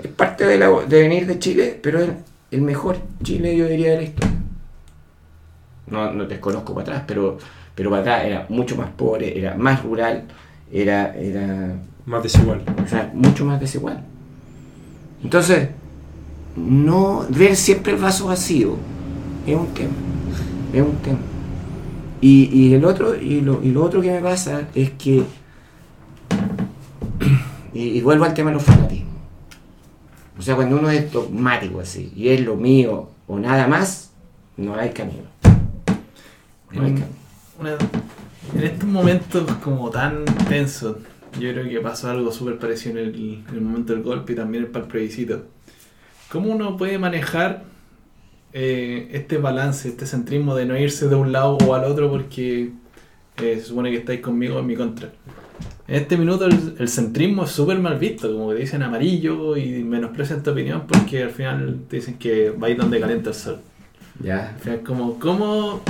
es 0.03 0.09
parte 0.11 0.45
de, 0.45 0.57
la- 0.57 0.69
de 0.85 1.01
venir 1.01 1.25
de 1.25 1.39
Chile, 1.39 1.79
pero 1.81 1.99
es 2.01 2.09
el 2.51 2.61
mejor 2.61 2.97
Chile, 3.23 3.55
yo 3.55 3.67
diría, 3.67 3.91
de 3.91 3.97
la 3.97 4.03
historia. 4.03 4.35
No, 5.87 6.11
no 6.11 6.25
desconozco 6.25 6.73
para 6.73 6.87
atrás, 6.87 7.03
pero, 7.07 7.37
pero 7.75 7.89
para 7.89 8.01
atrás 8.01 8.25
era 8.25 8.45
mucho 8.49 8.75
más 8.75 8.89
pobre, 8.91 9.37
era 9.37 9.55
más 9.55 9.83
rural, 9.83 10.23
era, 10.71 11.15
era 11.15 11.75
Más 12.05 12.23
desigual. 12.23 12.61
o 12.83 12.87
sea, 12.87 13.11
mucho 13.13 13.45
más 13.45 13.59
desigual. 13.59 14.03
Entonces, 15.23 15.69
no 16.55 17.25
ver 17.29 17.55
siempre 17.55 17.93
el 17.93 17.99
vaso 17.99 18.27
vacío 18.27 18.75
es 19.45 19.55
un 19.55 19.67
tema. 19.73 19.93
Es 20.73 20.81
un 20.81 20.95
tema. 20.97 21.19
Y, 22.21 22.49
y 22.51 22.73
el 22.73 22.85
otro, 22.85 23.15
y 23.15 23.41
lo, 23.41 23.61
y 23.63 23.71
lo 23.71 23.83
otro 23.83 24.01
que 24.01 24.11
me 24.11 24.21
pasa 24.21 24.67
es 24.75 24.91
que. 24.91 25.23
Y, 27.71 27.99
y 27.99 28.01
vuelvo 28.01 28.25
al 28.25 28.33
tema 28.33 28.49
de 28.49 28.55
los 28.55 28.63
fanatismos. 28.63 29.08
O 30.39 30.41
sea, 30.41 30.55
cuando 30.55 30.77
uno 30.79 30.89
es 30.89 31.11
dogmático 31.11 31.81
así, 31.81 32.11
y 32.15 32.29
es 32.29 32.41
lo 32.41 32.55
mío 32.55 33.09
o 33.27 33.37
nada 33.37 33.67
más, 33.67 34.11
no 34.57 34.73
hay 34.75 34.91
camino. 34.91 35.23
No 36.71 36.81
hay 36.83 36.87
En, 36.91 36.95
camino. 36.97 37.07
una- 37.59 37.77
en 38.55 38.63
estos 38.63 38.89
momentos 38.89 39.51
como 39.63 39.89
tan 39.89 40.23
tensos, 40.47 40.95
yo 41.39 41.51
creo 41.51 41.67
que 41.69 41.79
pasó 41.81 42.09
algo 42.09 42.31
súper 42.31 42.57
parecido 42.57 42.97
en 42.99 43.05
el, 43.09 43.15
en 43.49 43.55
el 43.55 43.61
momento 43.61 43.93
del 43.93 44.01
golpe 44.01 44.33
y 44.33 44.35
también 44.37 44.63
el 44.63 44.69
plebiscito. 44.83 45.43
¿Cómo 46.31 46.51
uno 46.51 46.77
puede 46.77 46.97
manejar 46.97 47.63
eh, 48.53 49.09
este 49.11 49.37
balance, 49.37 49.89
este 49.89 50.05
centrismo 50.07 50.55
de 50.55 50.65
no 50.65 50.75
irse 50.77 51.07
de 51.07 51.15
un 51.15 51.31
lado 51.31 51.57
o 51.67 51.73
al 51.75 51.83
otro 51.83 52.09
porque 52.09 52.71
eh, 53.41 53.57
se 53.59 53.65
supone 53.65 53.91
que 53.91 53.97
estáis 53.97 54.21
conmigo 54.21 54.59
en 54.59 54.65
mi 54.65 54.75
contra? 54.75 55.09
En 55.87 55.95
este 55.95 56.17
minuto 56.17 56.45
el, 56.45 56.75
el 56.77 56.87
centrismo 56.87 57.45
es 57.45 57.51
súper 57.51 57.79
mal 57.79 57.97
visto, 57.97 58.31
como 58.31 58.49
que 58.49 58.55
te 58.55 58.61
dicen 58.61 58.83
amarillo 58.83 59.57
y 59.57 59.83
menosprecian 59.83 60.43
tu 60.43 60.51
opinión 60.51 60.83
porque 60.87 61.23
al 61.23 61.31
final 61.31 61.79
te 61.89 61.95
dicen 61.95 62.17
que 62.19 62.51
vais 62.51 62.77
donde 62.77 62.99
calienta 62.99 63.29
el 63.29 63.35
sol. 63.35 63.59
Ya. 64.21 64.55
O 64.59 64.63
sea, 64.63 64.79
como, 64.81 65.17
¿cómo, 65.19 65.81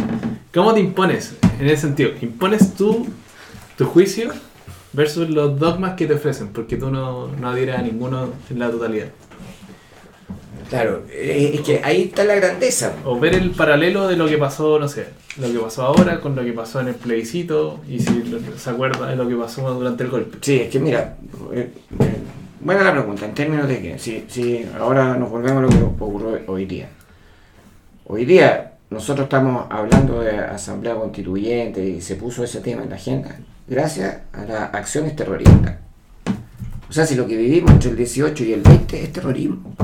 ¿cómo 0.53 0.73
te 0.73 0.79
impones 0.79 1.35
en 1.59 1.65
ese 1.65 1.81
sentido? 1.81 2.11
¿Impones 2.21 2.75
tú 2.75 3.07
tu 3.77 3.85
juicio 3.85 4.31
versus 4.93 5.29
los 5.29 5.59
dogmas 5.59 5.95
que 5.95 6.05
te 6.05 6.13
ofrecen? 6.13 6.49
Porque 6.49 6.77
tú 6.77 6.91
no, 6.91 7.27
no 7.27 7.49
adhieres 7.49 7.75
a 7.75 7.81
ninguno 7.81 8.29
en 8.49 8.59
la 8.59 8.69
totalidad. 8.69 9.07
Claro, 10.69 11.03
eh, 11.11 11.51
es 11.55 11.61
que 11.61 11.81
ahí 11.83 12.03
está 12.03 12.23
la 12.23 12.35
grandeza. 12.35 12.93
O 13.03 13.19
ver 13.19 13.33
el 13.33 13.51
paralelo 13.51 14.07
de 14.07 14.15
lo 14.15 14.27
que 14.27 14.37
pasó, 14.37 14.77
no 14.77 14.87
sé, 14.87 15.07
lo 15.37 15.51
que 15.51 15.57
pasó 15.57 15.83
ahora 15.83 16.21
con 16.21 16.35
lo 16.35 16.43
que 16.43 16.53
pasó 16.53 16.79
en 16.79 16.89
el 16.89 16.95
plebiscito 16.95 17.79
y 17.87 17.99
si 17.99 18.39
se 18.55 18.69
acuerda 18.69 19.07
de 19.09 19.15
lo 19.15 19.27
que 19.27 19.35
pasó 19.35 19.73
durante 19.73 20.03
el 20.03 20.11
golpe. 20.11 20.37
Sí, 20.41 20.61
es 20.61 20.69
que 20.69 20.79
mira, 20.79 21.17
eh, 21.51 21.71
eh, 21.99 22.17
buena 22.61 22.83
la 22.83 22.91
pregunta, 22.91 23.25
en 23.25 23.33
términos 23.33 23.67
de 23.67 23.81
que, 23.81 23.99
si, 23.99 24.25
si 24.27 24.63
ahora 24.79 25.15
nos 25.15 25.31
volvemos 25.31 25.57
a 25.57 25.61
lo 25.61 25.69
que 25.69 26.03
ocurrió 26.03 26.39
hoy 26.45 26.65
día. 26.65 26.89
Hoy 28.05 28.25
día 28.25 28.73
nosotros 28.91 29.25
estamos 29.25 29.65
hablando 29.71 30.21
de 30.21 30.37
asamblea 30.37 30.95
constituyente 30.95 31.83
y 31.83 32.01
se 32.01 32.15
puso 32.15 32.43
ese 32.43 32.61
tema 32.61 32.83
en 32.83 32.89
la 32.91 32.95
agenda 32.95 33.39
gracias 33.67 34.21
a 34.33 34.45
las 34.45 34.73
acciones 34.73 35.15
terroristas. 35.15 35.77
O 36.89 36.93
sea, 36.93 37.05
si 37.05 37.15
lo 37.15 37.27
que 37.27 37.37
vivimos 37.37 37.71
entre 37.71 37.91
el 37.91 37.97
18 37.97 38.43
y 38.43 38.53
el 38.53 38.61
20 38.61 39.03
es 39.03 39.13
terrorismo. 39.13 39.75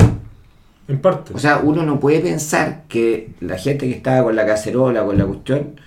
En 0.87 0.99
parte. 0.99 1.33
O 1.33 1.39
sea, 1.39 1.61
uno 1.63 1.83
no 1.83 1.99
puede 1.99 2.19
pensar 2.19 2.83
que 2.87 3.33
la 3.39 3.57
gente 3.57 3.87
que 3.87 3.95
estaba 3.95 4.23
con 4.23 4.35
la 4.35 4.45
cacerola, 4.45 5.03
con 5.03 5.17
la 5.17 5.25
cuestión, 5.25 5.79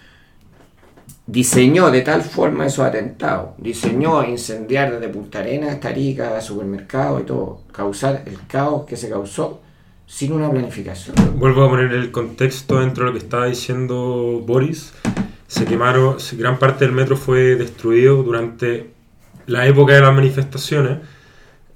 diseñó 1.26 1.90
de 1.90 2.00
tal 2.00 2.22
forma 2.22 2.66
esos 2.66 2.84
atentados. 2.84 3.50
Diseñó 3.58 4.24
incendiar 4.24 4.92
desde 4.92 5.08
Punta 5.08 5.38
Arenas 5.40 5.74
hasta 5.74 5.88
Arica, 5.88 6.40
supermercados 6.40 7.20
y 7.20 7.24
todo. 7.24 7.62
Causar 7.70 8.22
el 8.26 8.38
caos 8.48 8.86
que 8.86 8.96
se 8.96 9.08
causó 9.08 9.60
sin 10.06 10.32
una 10.32 10.50
planificación. 10.50 11.14
Vuelvo 11.38 11.64
a 11.64 11.68
poner 11.68 11.92
el 11.92 12.10
contexto 12.10 12.80
dentro 12.80 13.04
de 13.04 13.10
lo 13.10 13.18
que 13.18 13.24
estaba 13.24 13.46
diciendo 13.46 14.42
Boris. 14.44 14.94
Se 15.46 15.64
quemaron, 15.64 16.16
gran 16.32 16.58
parte 16.58 16.86
del 16.86 16.94
metro 16.94 17.16
fue 17.16 17.56
destruido 17.56 18.22
durante 18.22 18.90
la 19.46 19.66
época 19.66 19.94
de 19.94 20.00
las 20.00 20.14
manifestaciones. 20.14 20.98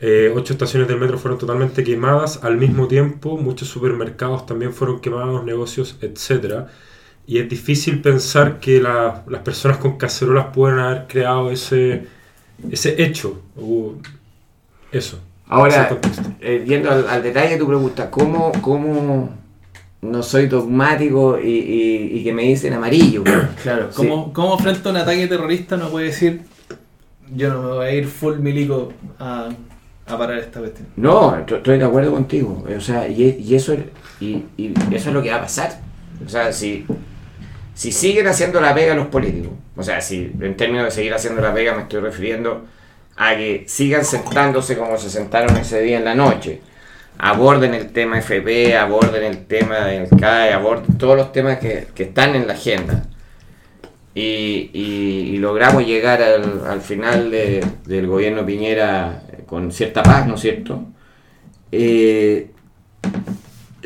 Eh, 0.05 0.33
ocho 0.35 0.53
estaciones 0.55 0.89
del 0.89 0.99
metro 0.99 1.17
fueron 1.17 1.39
totalmente 1.39 1.85
quemadas 1.85 2.41
al 2.43 2.57
mismo 2.59 2.89
tiempo. 2.89 3.37
Muchos 3.39 3.69
supermercados 3.69 4.45
también 4.47 4.73
fueron 4.75 5.01
quemados, 5.01 5.45
negocios, 5.45 5.97
etc. 6.03 6.67
Y 7.27 7.39
es 7.39 7.49
difícil 7.49 8.03
pensar 8.03 8.59
que 8.59 8.81
la- 8.81 9.23
las 9.29 9.43
personas 9.43 9.77
con 9.79 9.97
cacerolas 9.99 10.47
pueden 10.53 10.81
haber 10.81 11.07
creado 11.07 11.51
ese, 11.53 12.07
ese 12.71 13.01
hecho. 13.03 13.41
o 13.57 13.95
eso. 14.91 15.19
Ahora, 15.49 15.99
eh, 16.41 16.65
yendo 16.67 16.91
al, 16.91 17.07
al 17.09 17.23
detalle 17.23 17.51
de 17.51 17.59
tu 17.59 17.67
pregunta, 17.69 18.11
¿cómo, 18.11 18.51
cómo 18.61 19.31
no 20.01 20.23
soy 20.23 20.47
dogmático 20.49 21.39
y, 21.41 21.49
y- 21.49 22.19
y 22.19 22.25
que 22.25 22.33
me 22.33 22.43
dicen 22.43 22.73
amarillo? 22.73 23.23
Claro, 23.63 23.89
Sí. 23.93 23.97
¿cómo, 23.99 24.33
¿cómo 24.33 24.59
frente 24.59 24.89
a 24.89 24.91
un 24.91 24.97
ataque 24.99 25.27
terrorista 25.29 25.77
no 25.77 25.91
puede 25.91 26.07
decir 26.07 26.43
yo 27.35 27.53
no 27.55 27.63
me 27.63 27.69
voy 27.69 27.87
a 27.87 27.95
ir 27.95 28.07
full 28.07 28.37
milico 28.39 28.93
a, 29.19 29.49
a 30.07 30.19
parar 30.19 30.39
esta 30.39 30.61
cuestión? 30.61 30.89
No, 30.97 31.37
esto- 31.39 31.57
estoy 31.57 31.79
de 31.79 31.85
acuerdo 31.85 32.13
contigo. 32.13 32.65
O 32.77 32.81
sea, 32.81 33.07
y, 33.09 33.55
eso, 33.55 33.75
y, 34.21 34.45
y 34.57 34.75
eso 34.93 35.09
es 35.11 35.15
lo 35.15 35.23
que 35.23 35.31
va 35.31 35.37
a 35.37 35.43
pasar. 35.43 35.79
O 36.25 36.29
sea, 36.29 36.53
si, 36.53 36.85
si 37.75 37.93
siguen 37.93 38.27
haciendo 38.27 38.61
la 38.61 38.75
pega 38.75 38.95
los 38.95 39.07
políticos, 39.09 39.53
o 39.77 39.83
sea, 39.83 40.01
si 40.01 40.31
en 40.41 40.57
términos 40.57 40.85
de 40.87 40.91
seguir 40.91 41.15
haciendo 41.15 41.41
la 41.41 41.55
pega 41.55 41.75
me 41.75 41.83
estoy 41.83 42.01
refiriendo 42.01 42.65
a 43.17 43.35
que 43.37 43.65
sigan 43.67 44.05
sentándose 44.05 44.77
como 44.77 44.97
se 44.99 45.09
sentaron 45.11 45.57
ese 45.57 45.81
día 45.83 45.99
en 45.99 46.05
la 46.05 46.15
noche, 46.15 46.61
aborden 47.19 47.75
el 47.75 47.93
tema 47.93 48.19
FP, 48.19 48.77
aborden 48.77 49.23
el 49.23 49.47
tema 49.47 49.81
del 49.87 50.09
CAE, 50.09 50.53
aborden 50.53 50.97
todos 50.99 51.17
los 51.17 51.33
temas 51.33 51.59
que, 51.59 51.89
que 51.95 52.05
están 52.05 52.35
en 52.35 52.47
la 52.47 52.55
agenda. 52.55 53.05
Y, 54.15 54.71
y- 54.75 55.31
y 55.33 55.37
logramos 55.39 55.87
llegar 55.87 56.23
al, 56.23 56.67
al 56.67 56.81
final 56.83 57.31
de- 57.31 57.65
del 57.87 58.07
gobierno 58.07 58.45
Piñera 58.45 59.23
eh, 59.32 59.32
con 59.53 59.71
cierta 59.71 60.03
paz, 60.03 60.27
¿no 60.27 60.37
es 60.37 60.41
cierto? 60.41 60.83
Eh, 61.71 62.53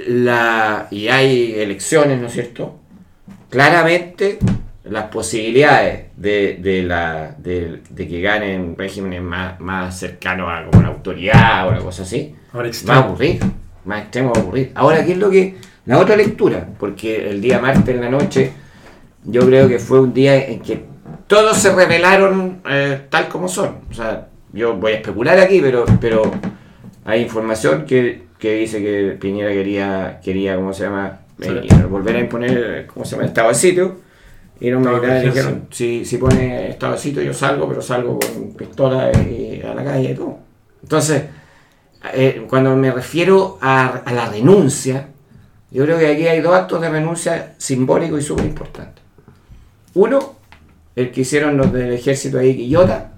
la, 0.07 0.87
y 0.93 1.09
hay 1.09 1.55
elecciones, 1.55 2.21
¿no 2.21 2.29
es 2.29 2.35
cierto? 2.35 2.79
Claramente 3.51 4.39
las 4.85 5.07
posibilidades 5.07 6.05
de, 6.17 6.59
de 6.63 6.85
la, 6.85 7.35
de, 7.37 7.83
de 7.91 8.07
que 8.07 8.21
ganen 8.21 8.77
regímenes 8.79 9.21
más, 9.23 9.59
más 9.59 9.99
cercanos 9.99 10.49
a 10.49 10.71
como 10.71 10.83
la 10.83 10.89
autoridad 10.91 11.67
o 11.67 11.71
una 11.71 11.81
cosa 11.81 12.05
así, 12.05 12.37
Ahora 12.53 12.71
va 12.89 12.95
a 12.95 13.01
ocurrir, 13.01 13.41
más 13.87 14.03
extremo 14.03 14.35
va 14.35 14.41
a 14.41 14.45
ocurrir. 14.45 14.71
Ahora, 14.73 15.05
¿qué 15.05 15.13
es 15.13 15.19
lo 15.19 15.31
que... 15.31 15.57
La 15.85 15.99
otra 15.99 16.15
lectura, 16.15 16.65
porque 16.79 17.29
el 17.29 17.41
día 17.41 17.59
martes 17.59 17.93
en 17.93 18.01
la 18.03 18.09
noche 18.09 18.53
yo 19.25 19.45
creo 19.45 19.67
que 19.67 19.81
fue 19.81 20.01
un 20.01 20.15
día 20.15 20.47
en 20.47 20.61
que 20.61 20.85
todos 21.27 21.57
se 21.57 21.75
revelaron 21.75 22.63
eh, 22.71 23.07
tal 23.11 23.27
como 23.27 23.49
son. 23.49 23.81
O 23.91 23.95
sea, 23.95 24.29
yo 24.57 24.75
voy 24.75 24.93
a 24.93 24.97
especular 24.97 25.39
aquí, 25.39 25.61
pero, 25.61 25.85
pero 26.01 26.23
hay 27.05 27.23
información 27.23 27.85
que, 27.85 28.27
que 28.39 28.55
dice 28.55 28.83
que 28.83 29.17
Piñera 29.21 29.51
quería, 29.51 30.21
quería 30.25 30.57
¿cómo 30.57 30.73
se 30.73 30.85
llama? 30.85 31.21
Eh, 31.41 31.69
volver 31.89 32.17
a 32.17 32.21
imponer, 32.21 32.87
¿cómo 32.87 33.05
se 33.05 33.13
llama? 33.15 33.27
Estado 33.27 33.49
de 33.49 33.55
sitio. 33.55 34.07
Y 34.59 34.71
militares 34.71 35.03
emergencia. 35.03 35.31
dijeron, 35.31 35.67
si, 35.71 36.05
si 36.07 36.17
pone 36.17 36.71
estado 36.71 36.95
de 36.95 36.99
sitio 36.99 37.23
yo 37.23 37.35
salgo, 37.35 37.69
pero 37.69 37.83
salgo 37.83 38.19
con 38.19 38.55
pistola 38.55 39.13
y 39.13 39.61
a 39.61 39.75
la 39.75 39.85
calle 39.85 40.13
y 40.13 40.15
todo. 40.15 40.39
Entonces, 40.83 41.25
eh, 42.15 42.47
cuando 42.49 42.75
me 42.75 42.91
refiero 42.91 43.59
a, 43.61 43.99
a 43.99 44.13
la 44.13 44.31
renuncia, 44.31 45.09
yo 45.71 45.85
creo 45.85 45.99
que 45.99 46.07
aquí 46.07 46.27
hay 46.27 46.41
dos 46.41 46.55
actos 46.55 46.81
de 46.81 46.89
renuncia 46.89 47.55
simbólicos 47.59 48.19
y 48.19 48.23
súper 48.23 48.47
importantes. 48.47 49.05
Uno, 49.93 50.37
el 50.95 51.11
que 51.11 51.21
hicieron 51.21 51.59
los 51.59 51.71
del 51.71 51.93
ejército 51.93 52.39
ahí, 52.39 52.57
Quillota, 52.57 53.13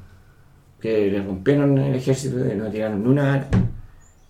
que 0.81 1.11
le 1.11 1.23
rompieron 1.23 1.77
el 1.79 1.95
ejército 1.97 2.37
y 2.39 2.55
no 2.57 2.71
tiraron 2.71 3.03
ni 3.03 3.09
una 3.11 3.47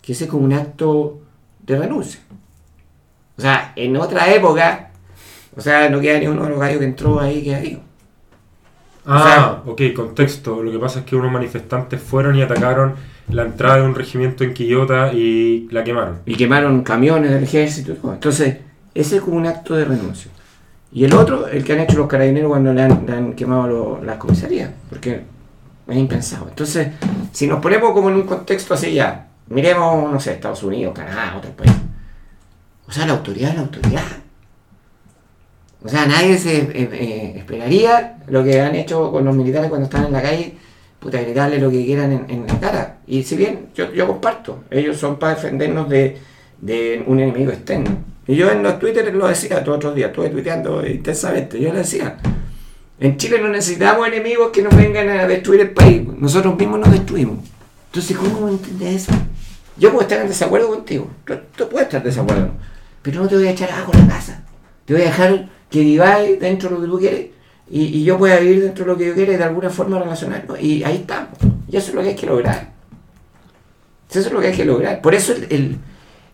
que 0.01 0.13
ese 0.13 0.25
es 0.25 0.31
como 0.31 0.45
un 0.45 0.53
acto 0.53 1.21
de 1.67 1.77
renuncia. 1.79 2.21
O 3.37 3.41
sea, 3.41 3.73
en 3.77 3.97
otra 3.97 4.33
época, 4.33 4.91
o 5.57 5.61
sea, 5.61 5.89
no 5.91 6.01
queda 6.01 6.19
ni 6.19 6.27
uno 6.27 6.45
de 6.45 6.51
los 6.51 6.59
gallos 6.59 6.79
que 6.79 6.85
entró 6.87 7.21
ahí 7.21 7.43
que 7.45 7.55
ahí. 7.55 7.83
Ah, 9.07 9.63
ok, 9.67 9.81
contexto. 9.95 10.63
Lo 10.63 10.71
que 10.71 10.79
pasa 10.79 11.01
es 11.01 11.05
que 11.07 11.17
unos 11.17 11.33
manifestantes 11.33 12.01
fueron 12.01 12.37
y 12.37 12.43
atacaron 12.43 12.95
la 13.31 13.43
entrada 13.45 13.77
de 13.77 13.83
un 13.87 13.95
regimiento 13.95 14.45
en 14.45 14.55
Quillota 14.55 15.13
y 15.13 15.69
la 15.71 15.85
quemaron. 15.85 16.19
y 16.27 16.35
quemaron 16.35 16.83
camiones 16.83 17.31
del 17.31 17.45
ejército 17.45 17.93
y 17.93 17.95
todo. 17.97 18.13
Entonces, 18.15 18.59
ese 18.95 19.17
es 19.17 19.23
como 19.23 19.37
un 19.37 19.47
acto 19.47 19.75
de 19.77 19.85
renuncia. 19.85 20.31
Y 20.93 21.05
el 21.05 21.15
otro, 21.15 21.47
el 21.49 21.65
que 21.65 21.75
han 21.75 21.81
hecho 21.81 21.99
los 21.99 22.07
carabineros 22.09 22.49
cuando 22.51 22.73
le 22.73 22.83
han, 22.83 23.05
le 23.07 23.13
han 23.13 23.33
quemado 23.35 23.67
lo- 23.69 24.05
las 24.05 24.17
comisarías, 24.17 24.71
porque 24.89 25.21
es 25.89 25.99
impensado. 25.99 26.47
Entonces, 26.49 26.89
si 27.33 27.47
nos 27.47 27.61
ponemos 27.61 27.93
como 27.93 28.09
en 28.11 28.17
un 28.17 28.23
contexto 28.23 28.75
así 28.75 28.95
ya, 28.95 29.29
miremos, 29.49 30.13
no 30.13 30.21
sé, 30.21 30.33
Estados 30.33 30.63
Unidos, 30.63 30.95
Canadá, 30.95 31.35
otros 31.37 31.55
países. 31.55 31.77
O 32.87 32.93
sea, 32.93 33.07
la 33.07 33.15
autoridad 33.15 33.51
es 33.51 33.57
la 33.57 33.63
autoridad. 33.63 34.03
O 35.85 35.89
sea, 35.89 36.07
nadie 36.07 36.37
se 36.39 36.59
eh, 36.59 36.71
eh, 36.75 37.35
esperaría 37.37 38.19
lo 38.27 38.43
que 38.43 38.61
han 38.61 38.75
hecho 38.75 39.13
con 39.13 39.25
los 39.25 39.35
militares 39.35 39.69
cuando 39.69 39.85
están 39.85 40.07
en 40.07 40.13
la 40.13 40.23
calle, 40.23 40.55
puta, 40.99 41.21
gritarle 41.21 41.61
lo 41.61 41.71
que 41.71 41.85
quieran 41.85 42.27
en, 42.29 42.47
la 42.47 42.59
cara. 42.59 42.99
Y 43.07 43.23
si 43.23 43.37
bien 43.37 43.69
yo, 43.75 43.93
yo 43.93 44.07
comparto, 44.07 44.65
ellos 44.71 44.97
son 44.97 45.19
para 45.19 45.37
defendernos 45.37 45.89
de, 45.89 46.19
de 46.61 47.05
un 47.07 47.21
enemigo 47.21 47.53
externo. 47.53 47.91
Y 48.27 48.37
yo 48.37 48.51
en 48.51 48.63
los 48.63 48.79
Twitter 48.79 49.15
lo 49.15 49.29
decía 49.29 49.63
todos 49.63 49.77
otros 49.77 49.95
días, 49.95 50.11
estuve 50.11 50.31
tuiteando 50.31 50.85
intensamente, 50.87 51.61
yo 51.61 51.73
lo 51.73 51.79
decía. 51.79 52.19
En 53.01 53.17
Chile 53.17 53.41
no 53.41 53.49
necesitamos 53.49 54.09
enemigos 54.09 54.51
que 54.51 54.63
nos 54.63 54.77
vengan 54.77 55.09
a 55.09 55.27
destruir 55.27 55.61
el 55.61 55.71
país, 55.71 56.03
nosotros 56.19 56.57
mismos 56.57 56.81
nos 56.81 56.91
destruimos. 56.91 57.39
Entonces, 57.87 58.17
¿cómo 58.17 58.49
entiendes 58.49 59.03
eso? 59.03 59.13
Yo 59.77 59.91
puedo 59.91 60.03
estar 60.03 60.21
en 60.21 60.29
desacuerdo 60.29 60.69
contigo, 60.69 61.09
tú, 61.57 61.69
puedes 61.69 61.87
estar 61.87 62.01
en 62.01 62.07
desacuerdo, 62.07 62.51
pero 63.03 63.23
no 63.23 63.29
te 63.29 63.37
voy 63.37 63.47
a 63.47 63.51
echar 63.53 63.71
abajo 63.71 63.93
la 63.95 64.09
casa. 64.09 64.45
Te 64.85 64.95
voy 64.95 65.03
a 65.03 65.07
dejar 65.07 65.49
que 65.71 65.81
viváis 65.81 66.41
dentro 66.41 66.71
de 66.71 66.75
lo 66.75 66.83
que 66.83 66.89
tú 66.89 66.99
quieres 66.99 67.27
y, 67.71 68.03
yo 68.03 68.19
pueda 68.19 68.39
vivir 68.41 68.63
dentro 68.63 68.85
de 68.85 68.93
lo 68.93 68.99
que 68.99 69.07
yo 69.07 69.15
quiera 69.15 69.33
y 69.35 69.37
de 69.37 69.45
alguna 69.45 69.71
forma 69.71 69.99
relacionarnos. 69.99 70.61
Y 70.61 70.83
ahí 70.83 70.97
estamos. 70.97 71.39
Y 71.71 71.77
eso 71.77 71.91
es 71.91 71.95
lo 71.95 72.03
que 72.03 72.09
hay 72.09 72.15
que 72.17 72.27
lograr. 72.27 72.73
Eso 74.11 74.21
es 74.21 74.33
lo 74.33 74.41
que 74.41 74.47
hay 74.49 74.57
que 74.57 74.65
lograr. 74.65 75.03
Por 75.03 75.15
eso 75.15 75.35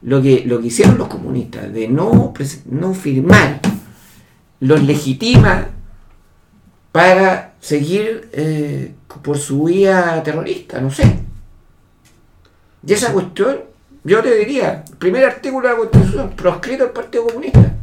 lo, 0.02 0.22
que, 0.22 0.46
hicieron 0.62 0.96
los 0.96 1.08
comunistas 1.08 1.72
de 1.72 1.88
no, 1.88 2.32
pres- 2.32 2.64
no 2.66 2.94
firmar 2.94 3.60
los 4.60 4.82
legitima 4.82 5.68
para 6.94 7.54
seguir 7.58 8.28
eh, 8.32 8.94
por 9.20 9.36
su 9.36 9.64
vía 9.64 10.22
terrorista, 10.22 10.80
no 10.80 10.92
sé. 10.92 11.18
Y 12.86 12.92
esa 12.92 13.12
cuestión, 13.12 13.62
yo 14.04 14.22
te 14.22 14.32
diría, 14.36 14.84
primer 15.00 15.24
artículo 15.24 15.66
de 15.66 15.74
la 15.74 15.80
Constitución, 15.80 16.30
proscrito 16.36 16.84
al 16.84 16.90
Partido 16.90 17.24
Comunista. 17.26 17.74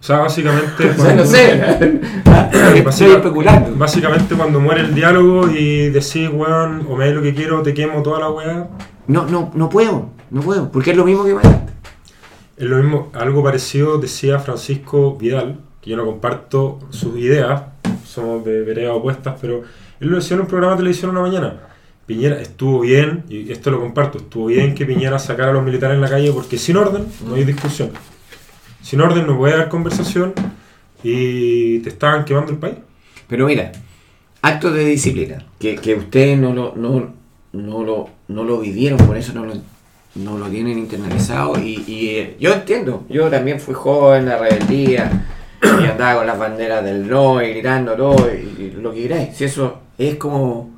O 0.00 0.02
sea, 0.02 0.20
básicamente. 0.20 0.90
O 0.98 1.02
sea, 1.02 1.14
no 1.14 1.26
sé. 1.26 1.60
Estoy 2.88 3.10
especulando. 3.10 3.76
Básicamente 3.76 4.34
cuando 4.34 4.58
muere 4.58 4.80
el 4.80 4.94
diálogo 4.94 5.50
y 5.50 5.90
decís, 5.90 6.30
weón, 6.32 6.86
o 6.88 6.96
me 6.96 7.04
das 7.04 7.14
lo 7.14 7.20
que 7.20 7.34
quiero, 7.34 7.60
te 7.60 7.74
quemo 7.74 8.02
toda 8.02 8.20
la 8.20 8.30
weá. 8.30 8.68
No, 9.06 9.26
no, 9.26 9.50
no 9.54 9.68
puedo, 9.68 10.08
no 10.30 10.40
puedo, 10.40 10.72
porque 10.72 10.92
es 10.92 10.96
lo 10.96 11.04
mismo 11.04 11.24
que. 11.24 11.36
Es 12.56 12.64
lo 12.64 12.78
mismo, 12.78 13.10
algo 13.12 13.44
parecido 13.44 13.98
decía 13.98 14.38
Francisco 14.38 15.14
Vidal, 15.18 15.60
que 15.82 15.90
yo 15.90 15.96
no 15.96 16.06
comparto 16.06 16.78
sus 16.90 17.18
ideas, 17.18 17.62
somos 18.06 18.44
de 18.44 18.62
veredas 18.62 18.94
opuestas, 18.94 19.36
pero 19.40 19.62
él 20.00 20.08
lo 20.08 20.16
decía 20.16 20.36
en 20.36 20.42
un 20.42 20.46
programa 20.46 20.72
de 20.72 20.78
televisión 20.78 21.10
una 21.10 21.20
mañana. 21.20 21.56
Piñera 22.06 22.40
estuvo 22.40 22.80
bien, 22.80 23.24
y 23.28 23.50
esto 23.52 23.70
lo 23.70 23.80
comparto, 23.80 24.18
estuvo 24.18 24.46
bien 24.46 24.74
que 24.74 24.86
Piñera 24.86 25.18
sacara 25.18 25.50
a 25.50 25.52
los 25.52 25.64
militares 25.64 25.96
en 25.96 26.00
la 26.00 26.08
calle 26.08 26.32
porque 26.32 26.56
sin 26.56 26.76
orden 26.76 27.06
no 27.26 27.34
hay 27.34 27.44
discusión. 27.44 27.90
Sin 28.80 29.00
orden 29.00 29.26
no 29.26 29.36
puede 29.36 29.54
haber 29.54 29.68
conversación 29.68 30.32
y 31.02 31.80
te 31.80 31.88
estaban 31.88 32.24
quemando 32.24 32.52
el 32.52 32.58
país. 32.58 32.76
Pero 33.28 33.46
mira, 33.46 33.72
actos 34.40 34.74
de 34.74 34.84
disciplina, 34.84 35.44
que, 35.58 35.76
que 35.76 35.94
ustedes 35.94 36.38
no 36.38 36.52
lo, 36.52 36.74
no, 36.76 37.12
no, 37.52 37.84
lo, 37.84 38.08
no 38.28 38.44
lo 38.44 38.60
vivieron, 38.60 38.98
por 38.98 39.16
eso 39.16 39.32
no 39.32 39.44
lo, 39.44 39.54
no 40.16 40.38
lo 40.38 40.46
tienen 40.46 40.78
internalizado. 40.78 41.58
Y, 41.60 41.84
eh, 41.88 42.36
yo 42.38 42.52
entiendo, 42.52 43.04
yo 43.08 43.30
también 43.30 43.60
fui 43.60 43.74
joven, 43.74 44.26
la 44.26 44.38
rebeldía, 44.38 45.26
y 45.80 45.84
andaba 45.86 46.16
con 46.18 46.26
las 46.26 46.38
banderas 46.38 46.84
del 46.84 47.08
no 47.08 47.42
y 47.42 47.50
gritando 47.50 47.94
todo, 47.94 48.28
y, 48.32 48.62
y 48.62 48.70
lo 48.80 48.92
que 48.92 49.02
queráis. 49.02 49.36
Si 49.36 49.44
eso 49.44 49.78
es 49.98 50.16
como 50.16 50.70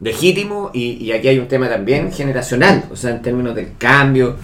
legítimo, 0.00 0.70
y, 0.72 1.04
y 1.04 1.12
aquí 1.12 1.28
hay 1.28 1.38
un 1.38 1.48
tema 1.48 1.68
también 1.68 2.12
generacional, 2.12 2.84
o 2.90 2.96
sea, 2.96 3.10
en 3.10 3.22
términos 3.22 3.54
del 3.54 3.76
cambio. 3.78 4.36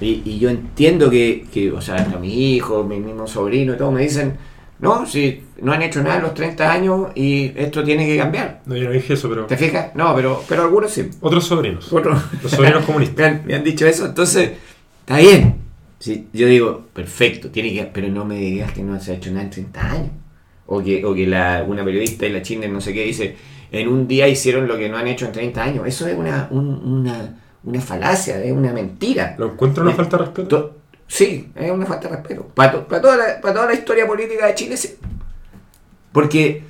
Y, 0.00 0.22
y 0.24 0.38
yo 0.40 0.50
entiendo 0.50 1.08
que, 1.08 1.46
que, 1.52 1.70
o 1.70 1.80
sea, 1.80 1.96
a 1.96 2.18
mi 2.18 2.54
hijo, 2.56 2.82
mi 2.82 2.98
mismo 2.98 3.26
sobrino 3.28 3.74
y 3.74 3.76
todo 3.76 3.92
me 3.92 4.02
dicen, 4.02 4.36
no, 4.80 5.06
si 5.06 5.44
no 5.60 5.72
han 5.72 5.80
hecho 5.82 6.02
nada 6.02 6.16
en 6.16 6.22
los 6.22 6.34
30 6.34 6.72
años 6.72 7.06
y 7.14 7.52
esto 7.54 7.84
tiene 7.84 8.04
que 8.04 8.16
cambiar. 8.18 8.62
No, 8.66 8.74
yo 8.76 8.86
no 8.86 8.90
dije 8.90 9.14
eso, 9.14 9.28
pero 9.28 9.46
¿Te 9.46 9.56
fijas? 9.56 9.94
No, 9.94 10.12
pero, 10.16 10.42
pero 10.48 10.62
algunos 10.64 10.90
sí. 10.90 11.08
otros 11.20 11.44
sobrinos, 11.46 11.92
Otros- 11.92 12.20
los 12.42 12.50
sobrinos 12.50 12.84
comunistas. 12.84 13.16
me, 13.16 13.24
han, 13.26 13.46
me 13.46 13.54
han 13.54 13.62
dicho 13.62 13.86
eso, 13.86 14.06
entonces, 14.06 14.50
está 15.00 15.18
bien. 15.18 15.61
Sí, 16.02 16.26
yo 16.32 16.48
digo, 16.48 16.86
perfecto, 16.92 17.50
tiene 17.50 17.72
que, 17.72 17.84
pero 17.84 18.08
no 18.08 18.24
me 18.24 18.34
digas 18.36 18.72
que 18.72 18.82
no 18.82 18.98
se 18.98 19.12
ha 19.12 19.14
hecho 19.14 19.30
nada 19.30 19.44
en 19.44 19.50
30 19.50 19.88
años. 19.92 20.10
O 20.66 20.82
que, 20.82 21.04
o 21.04 21.14
que 21.14 21.28
la, 21.28 21.64
una 21.64 21.84
periodista 21.84 22.26
y 22.26 22.32
la 22.32 22.42
china 22.42 22.66
no 22.66 22.80
sé 22.80 22.92
qué 22.92 23.04
dice, 23.04 23.36
en 23.70 23.86
un 23.86 24.08
día 24.08 24.26
hicieron 24.26 24.66
lo 24.66 24.76
que 24.76 24.88
no 24.88 24.96
han 24.96 25.06
hecho 25.06 25.26
en 25.26 25.32
30 25.32 25.62
años. 25.62 25.86
Eso 25.86 26.08
es 26.08 26.16
una, 26.18 26.48
un- 26.50 26.74
una, 27.04 27.38
una 27.62 27.80
falacia, 27.80 28.42
es 28.42 28.50
una 28.50 28.72
mentira. 28.72 29.36
¿Lo 29.38 29.52
encuentro 29.52 29.84
una 29.84 29.92
Eh, 29.92 29.94
falta 29.94 30.16
de 30.16 30.24
respeto? 30.24 30.48
To- 30.48 30.76
sí, 31.06 31.52
es 31.54 31.70
una 31.70 31.86
falta 31.86 32.08
de 32.08 32.16
respeto. 32.16 32.48
Para, 32.52 32.72
toda 32.84 33.16
la, 33.16 33.40
para 33.40 33.54
toda 33.54 33.66
la 33.66 33.74
historia 33.74 34.04
política 34.04 34.46
de 34.48 34.54
Chile, 34.56 34.76
sí. 34.76 34.96
Porque, 36.10 36.64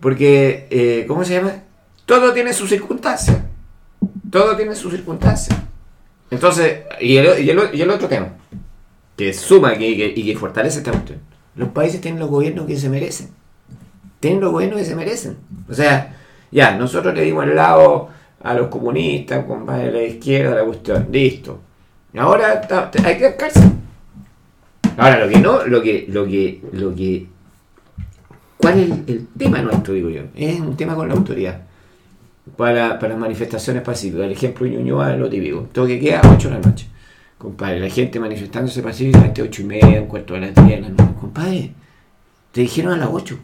porque 0.00 0.66
eh, 0.70 1.04
¿cómo 1.06 1.24
se 1.26 1.34
llama? 1.34 1.52
Todo 2.06 2.32
tiene 2.32 2.54
sus 2.54 2.70
circunstancias. 2.70 3.36
Todo 4.30 4.56
tiene 4.56 4.74
sus 4.74 4.92
circunstancias. 4.92 5.58
Entonces, 6.30 6.80
y 7.00 7.16
el, 7.18 7.44
y 7.44 7.50
el- 7.50 7.70
y 7.74 7.80
el 7.82 7.90
otro 7.90 8.08
tema, 8.08 8.28
que 9.18 9.32
suma 9.32 9.76
que- 9.76 10.12
y 10.14 10.24
que 10.24 10.36
fortalece 10.38 10.78
esta 10.78 10.92
cuestión. 10.92 11.18
Los 11.56 11.70
países 11.70 12.00
tienen 12.00 12.20
los 12.20 12.30
gobiernos 12.30 12.66
que 12.66 12.76
se 12.76 12.88
merecen. 12.88 13.30
Tienen 14.20 14.40
los 14.40 14.52
gobiernos 14.52 14.78
que 14.78 14.84
se 14.84 14.94
merecen. 14.94 15.36
O 15.68 15.74
sea, 15.74 16.16
ya, 16.52 16.76
nosotros 16.78 17.12
le 17.14 17.22
dimos 17.22 17.44
el 17.44 17.56
lado 17.56 18.10
a 18.40 18.54
los 18.54 18.68
comunistas, 18.68 19.44
compadre 19.44 19.86
de 19.86 19.92
la 19.92 20.02
izquierda, 20.04 20.54
la 20.54 20.64
cuestión. 20.64 21.08
Listo. 21.10 21.58
Ahora 22.16 22.62
hay 23.04 23.18
que 23.18 23.34
cárcel. 23.36 23.72
Ahora, 24.96 25.18
lo 25.18 25.28
que 25.28 25.38
no, 25.40 25.66
lo 25.66 25.82
que, 25.82 26.06
lo 26.08 26.24
que, 26.24 26.62
lo 26.72 26.94
que. 26.94 27.26
¿Cuál 28.56 28.78
es 28.78 28.90
el, 29.08 29.26
tema 29.36 29.60
nuestro, 29.62 29.94
digo 29.94 30.10
yo? 30.10 30.22
Es 30.36 30.60
un 30.60 30.76
tema 30.76 30.94
con 30.94 31.08
la 31.08 31.14
autoridad. 31.14 31.62
Para, 32.56 33.00
para 33.00 33.16
manifestaciones 33.16 33.82
pacíficas. 33.82 34.26
El 34.26 34.32
ejemplo 34.32 34.64
Ñuñoa 34.64 35.16
lo 35.16 35.28
típico. 35.28 35.68
Todo 35.72 35.88
que 35.88 35.98
queda 35.98 36.20
a 36.20 36.32
8 36.32 36.48
de 36.50 36.54
la 36.54 36.60
noche. 36.60 36.86
Compadre, 37.38 37.78
la 37.80 37.88
gente 37.88 38.18
manifestándose 38.18 38.82
pacíficamente 38.82 39.40
a 39.40 39.44
8 39.44 39.62
y 39.62 39.64
media, 39.64 40.00
un 40.02 40.08
cuarto 40.08 40.34
de 40.34 40.40
las 40.40 40.54
10 40.54 40.66
de 40.68 40.80
la 40.80 40.88
noche. 40.88 41.14
Compadre, 41.20 41.72
te 42.52 42.60
dijeron 42.62 42.94
a 42.94 42.96
las 42.96 43.08
8. 43.12 43.38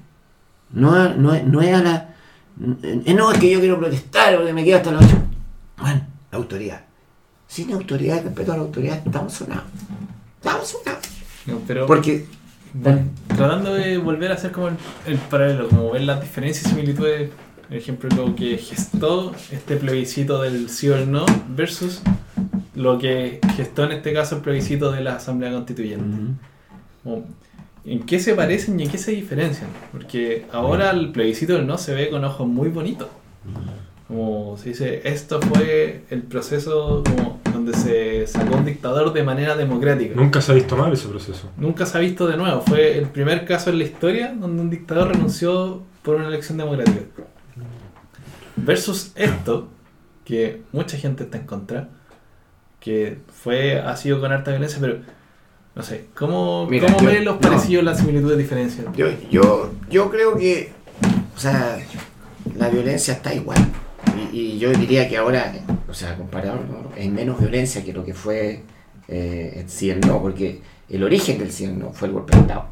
No, 0.73 0.93
a- 0.95 1.11
no, 1.11 1.33
es- 1.33 1.45
no 1.47 1.63
es 1.63 1.73
a 1.75 1.83
la. 1.83 2.15
eh, 2.83 3.15
No, 3.17 3.31
es 3.31 3.39
que 3.39 3.51
yo 3.53 3.61
quiero 3.61 3.79
protestar 3.79 4.37
porque 4.37 4.53
me 4.53 4.65
quedo 4.65 4.79
hasta 4.79 4.91
las 4.93 5.05
8. 5.05 5.17
Bueno, 5.79 6.07
la 6.33 6.39
autoridad. 6.39 6.81
Sin 7.47 7.73
autoridad 7.73 8.25
respeto 8.25 8.53
a 8.53 8.57
la 8.57 8.63
autoridad, 8.63 9.01
estamos 9.05 9.33
sonados. 9.33 9.65
Estamos 10.39 10.67
sonados. 10.69 11.05
No, 11.47 11.59
pero 11.67 11.87
Porque. 11.87 12.27
bueno, 12.73 13.03
tratando 13.29 13.75
de 13.75 13.99
volver 13.99 14.33
a 14.33 14.35
hacer 14.35 14.51
como 14.51 14.69
el, 14.69 14.77
el 15.07 15.19
paralelo, 15.19 15.69
como 15.69 15.91
ver 15.93 16.03
las 16.03 16.21
diferencias 16.21 16.67
y 16.67 16.71
similitudes, 16.71 17.31
por 17.69 17.77
ejemplo, 17.77 18.09
lo 18.17 18.35
que 18.35 18.57
gestó 18.59 19.33
este 19.53 19.77
plebiscito 19.77 20.43
del 20.43 20.69
sí 20.69 20.89
o 20.89 20.97
el 20.97 21.11
no 21.13 21.25
versus 21.51 22.01
lo 22.75 22.99
que 22.99 23.41
gestó 23.57 23.85
en 23.85 23.93
este 23.93 24.13
caso 24.13 24.37
el 24.37 24.43
plebiscito 24.43 24.91
de 24.91 25.03
la 25.03 25.17
Asamblea 25.17 25.53
Constituyente. 25.53 26.35
¿En 27.85 28.07
qué 28.07 28.19
se 28.19 28.35
parecen 28.35 28.81
y 28.81 28.85
en 28.85 28.91
qué 28.91 28.99
se 28.99 29.13
diferencian? 29.13 29.69
Porque 29.93 30.47
ahora 30.53 30.91
el 30.91 31.13
plebiscito 31.13 31.55
del 31.55 31.67
no 31.67 31.79
se 31.79 31.95
ve 31.95 32.11
con 32.11 32.25
ojos 32.25 32.47
muy 32.47 32.69
bonitos. 32.69 33.09
Como 34.09 34.57
se 34.57 34.71
dice, 34.71 35.01
esto 35.05 35.41
fue 35.41 36.05
el 36.11 36.23
proceso 36.23 37.03
como 37.05 37.41
donde 37.53 37.73
se 37.73 38.27
sacó 38.27 38.57
un 38.57 38.65
dictador 38.65 39.13
de 39.13 39.23
manera 39.23 39.57
democrática. 39.57 40.15
Nunca 40.15 40.41
se 40.41 40.53
ha 40.53 40.55
visto 40.55 40.77
mal 40.77 40.93
ese 40.93 41.09
proceso. 41.09 41.51
Nunca 41.57 41.87
se 41.87 41.97
ha 41.97 42.01
visto 42.01 42.27
de 42.27 42.37
nuevo. 42.37 42.61
Fue 42.63 42.99
el 42.99 43.07
primer 43.07 43.47
caso 43.47 43.71
en 43.71 43.79
la 43.79 43.85
historia 43.85 44.35
donde 44.39 44.61
un 44.61 44.71
dictador 44.71 45.09
renunció 45.09 45.83
por 46.03 46.17
una 46.17 46.29
elección 46.29 46.59
democrática. 46.59 47.01
Versus 48.57 49.13
esto, 49.15 49.69
que 50.25 50.63
mucha 50.73 50.97
gente 50.97 51.25
está 51.25 51.39
en 51.39 51.47
contra, 51.47 51.89
que 52.85 53.17
fue 53.33 53.81
ha 53.81 53.97
sido 53.97 54.21
con 54.21 54.31
harta 54.31 54.51
violencia, 54.51 54.79
pero 54.81 54.99
no 55.75 55.83
sé, 55.83 56.05
¿cómo, 56.15 56.67
Mira, 56.69 56.87
cómo 56.87 57.01
yo- 57.01 57.07
ven 57.07 57.25
los 57.25 57.37
no. 57.37 57.41
parecidos, 57.41 57.83
las 57.83 57.99
similitudes, 57.99 58.37
diferencias? 58.37 58.87
Yo, 58.95 59.07
yo, 59.31 59.73
yo 59.89 60.11
creo 60.11 60.37
que, 60.37 60.71
o 61.35 61.39
sea, 61.41 61.79
la 62.57 62.69
violencia 62.69 63.15
está 63.15 63.33
igual. 63.35 63.59
Y, 64.33 64.39
y 64.39 64.59
yo 64.59 64.71
diría 64.71 65.09
que 65.09 65.17
ahora, 65.17 65.53
o 65.89 65.95
sea, 65.95 66.15
comparado, 66.17 66.57
¿no? 66.57 66.91
es 66.95 67.11
menos 67.11 67.41
violencia 67.41 67.83
que 67.83 67.93
lo 67.95 68.05
que 68.05 68.13
fue 68.15 68.63
eh, 69.09 69.55
el 69.57 69.69
sí 69.71 69.87
y 69.87 69.91
el 69.91 70.01
no, 70.01 70.21
porque 70.21 70.61
el 70.91 71.03
origen 71.03 71.39
del 71.39 71.51
sí 71.51 71.65
y 71.65 71.69
el 71.69 71.79
no 71.79 71.91
fue 71.93 72.09
el 72.09 72.15
golpe 72.15 72.37
de 72.37 72.43
Estado. 72.43 72.67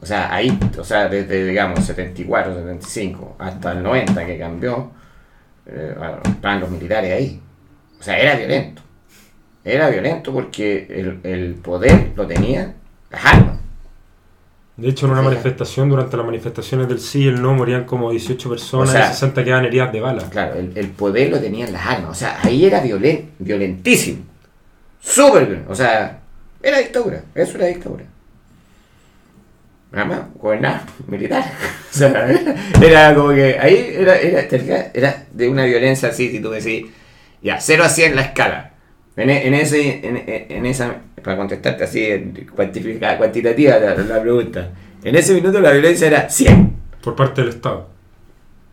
O 0.00 0.06
sea, 0.06 0.32
ahí, 0.34 0.58
o 0.78 0.84
sea, 0.84 1.08
desde, 1.08 1.44
digamos, 1.44 1.84
74, 1.84 2.54
75 2.54 3.36
hasta 3.38 3.72
el 3.72 3.82
90 3.82 4.24
que 4.26 4.38
cambió, 4.38 4.90
eh, 5.66 5.94
bueno, 5.98 6.18
estaban 6.24 6.60
los 6.60 6.70
militares 6.70 7.12
ahí. 7.12 7.40
O 8.00 8.02
sea, 8.02 8.18
era 8.18 8.36
violento. 8.36 8.82
Era 9.68 9.90
violento 9.90 10.32
porque 10.32 10.86
el, 10.88 11.20
el 11.22 11.54
poder 11.54 12.12
lo 12.16 12.26
tenían 12.26 12.74
las 13.10 13.24
armas. 13.24 13.58
De 14.76 14.88
hecho, 14.88 15.06
en 15.06 15.12
una 15.12 15.22
manifestación, 15.22 15.88
durante 15.88 16.16
las 16.16 16.24
manifestaciones 16.24 16.88
del 16.88 17.00
sí 17.00 17.24
y 17.24 17.28
el 17.28 17.42
no, 17.42 17.52
morían 17.52 17.84
como 17.84 18.12
18 18.12 18.48
personas 18.48 18.90
O 18.90 18.92
sea, 18.92 19.06
y 19.06 19.08
60 19.08 19.44
quedaban 19.44 19.64
heridas 19.64 19.92
de 19.92 20.00
bala. 20.00 20.22
Claro, 20.30 20.54
el, 20.54 20.72
el 20.76 20.88
poder 20.90 21.30
lo 21.30 21.40
tenían 21.40 21.72
las 21.72 21.84
armas. 21.84 22.10
O 22.12 22.14
sea, 22.14 22.38
ahí 22.42 22.64
era 22.64 22.80
violen, 22.80 23.30
violentísimo. 23.40 24.22
Súper 25.00 25.46
violento. 25.46 25.72
O 25.72 25.74
sea, 25.74 26.20
era 26.62 26.78
dictadura. 26.78 27.24
Eso 27.34 27.56
era 27.58 27.66
dictadura. 27.66 28.04
Nada 29.90 30.04
más, 30.04 30.20
gobernar 30.34 30.82
militar. 31.06 31.44
O 31.90 31.98
sea, 31.98 32.30
era, 32.82 33.14
como 33.14 33.30
que 33.30 33.58
ahí 33.58 33.94
era, 33.96 34.16
era, 34.18 35.24
de 35.32 35.48
una 35.48 35.64
violencia 35.64 36.10
así, 36.10 36.30
si 36.30 36.38
tú 36.38 36.50
decís, 36.50 36.84
ya, 37.42 37.58
0 37.58 37.82
a 37.82 37.88
100 37.88 38.14
la 38.14 38.22
escala. 38.22 38.67
En, 39.18 39.30
e- 39.30 39.46
en 39.48 39.54
ese, 39.54 40.06
en, 40.06 40.22
en 40.56 40.64
esa, 40.66 41.02
para 41.22 41.36
contestarte 41.36 41.82
así, 41.84 42.06
cuantitativa 42.54 43.78
la, 43.78 43.94
la 43.96 44.22
pregunta. 44.22 44.70
En 45.02 45.16
ese 45.16 45.34
minuto 45.34 45.60
la 45.60 45.72
violencia 45.72 46.06
era 46.06 46.30
100. 46.30 46.72
Por 47.02 47.16
parte 47.16 47.40
del 47.40 47.50
Estado. 47.50 47.88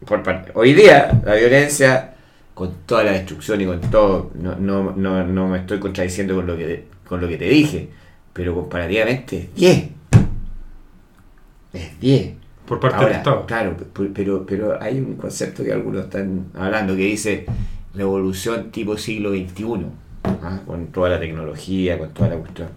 por 0.05 0.21
parte. 0.21 0.51
Hoy 0.53 0.73
día, 0.73 1.21
la 1.25 1.33
violencia, 1.35 2.13
con 2.53 2.73
toda 2.85 3.03
la 3.03 3.11
destrucción 3.13 3.59
y 3.61 3.65
con 3.65 3.81
todo, 3.81 4.31
no, 4.35 4.55
no, 4.55 4.91
no, 4.95 5.23
no 5.25 5.47
me 5.47 5.57
estoy 5.57 5.79
contradiciendo 5.79 6.35
con 6.35 6.45
lo 6.47 6.55
que 6.55 6.85
con 7.07 7.21
lo 7.21 7.27
que 7.27 7.37
te 7.37 7.45
dije, 7.45 7.89
pero 8.33 8.53
comparativamente, 8.55 9.49
10. 9.55 9.83
Es 11.73 11.99
10. 11.99 12.33
Por 12.67 12.79
parte 12.79 12.97
Ahora, 12.97 13.09
del 13.09 13.17
Estado. 13.17 13.45
Claro, 13.45 13.77
pero, 14.13 14.45
pero 14.45 14.81
hay 14.81 14.99
un 14.99 15.15
concepto 15.15 15.63
que 15.63 15.71
algunos 15.71 16.05
están 16.05 16.45
hablando 16.55 16.95
que 16.95 17.03
dice 17.03 17.45
revolución 17.93 18.71
tipo 18.71 18.97
siglo 18.97 19.31
XXI, 19.31 19.85
¿ah? 20.43 20.59
con 20.65 20.87
toda 20.87 21.09
la 21.09 21.19
tecnología, 21.19 21.97
con 21.97 22.13
toda 22.13 22.29
la 22.29 22.37
cuestión. 22.37 22.69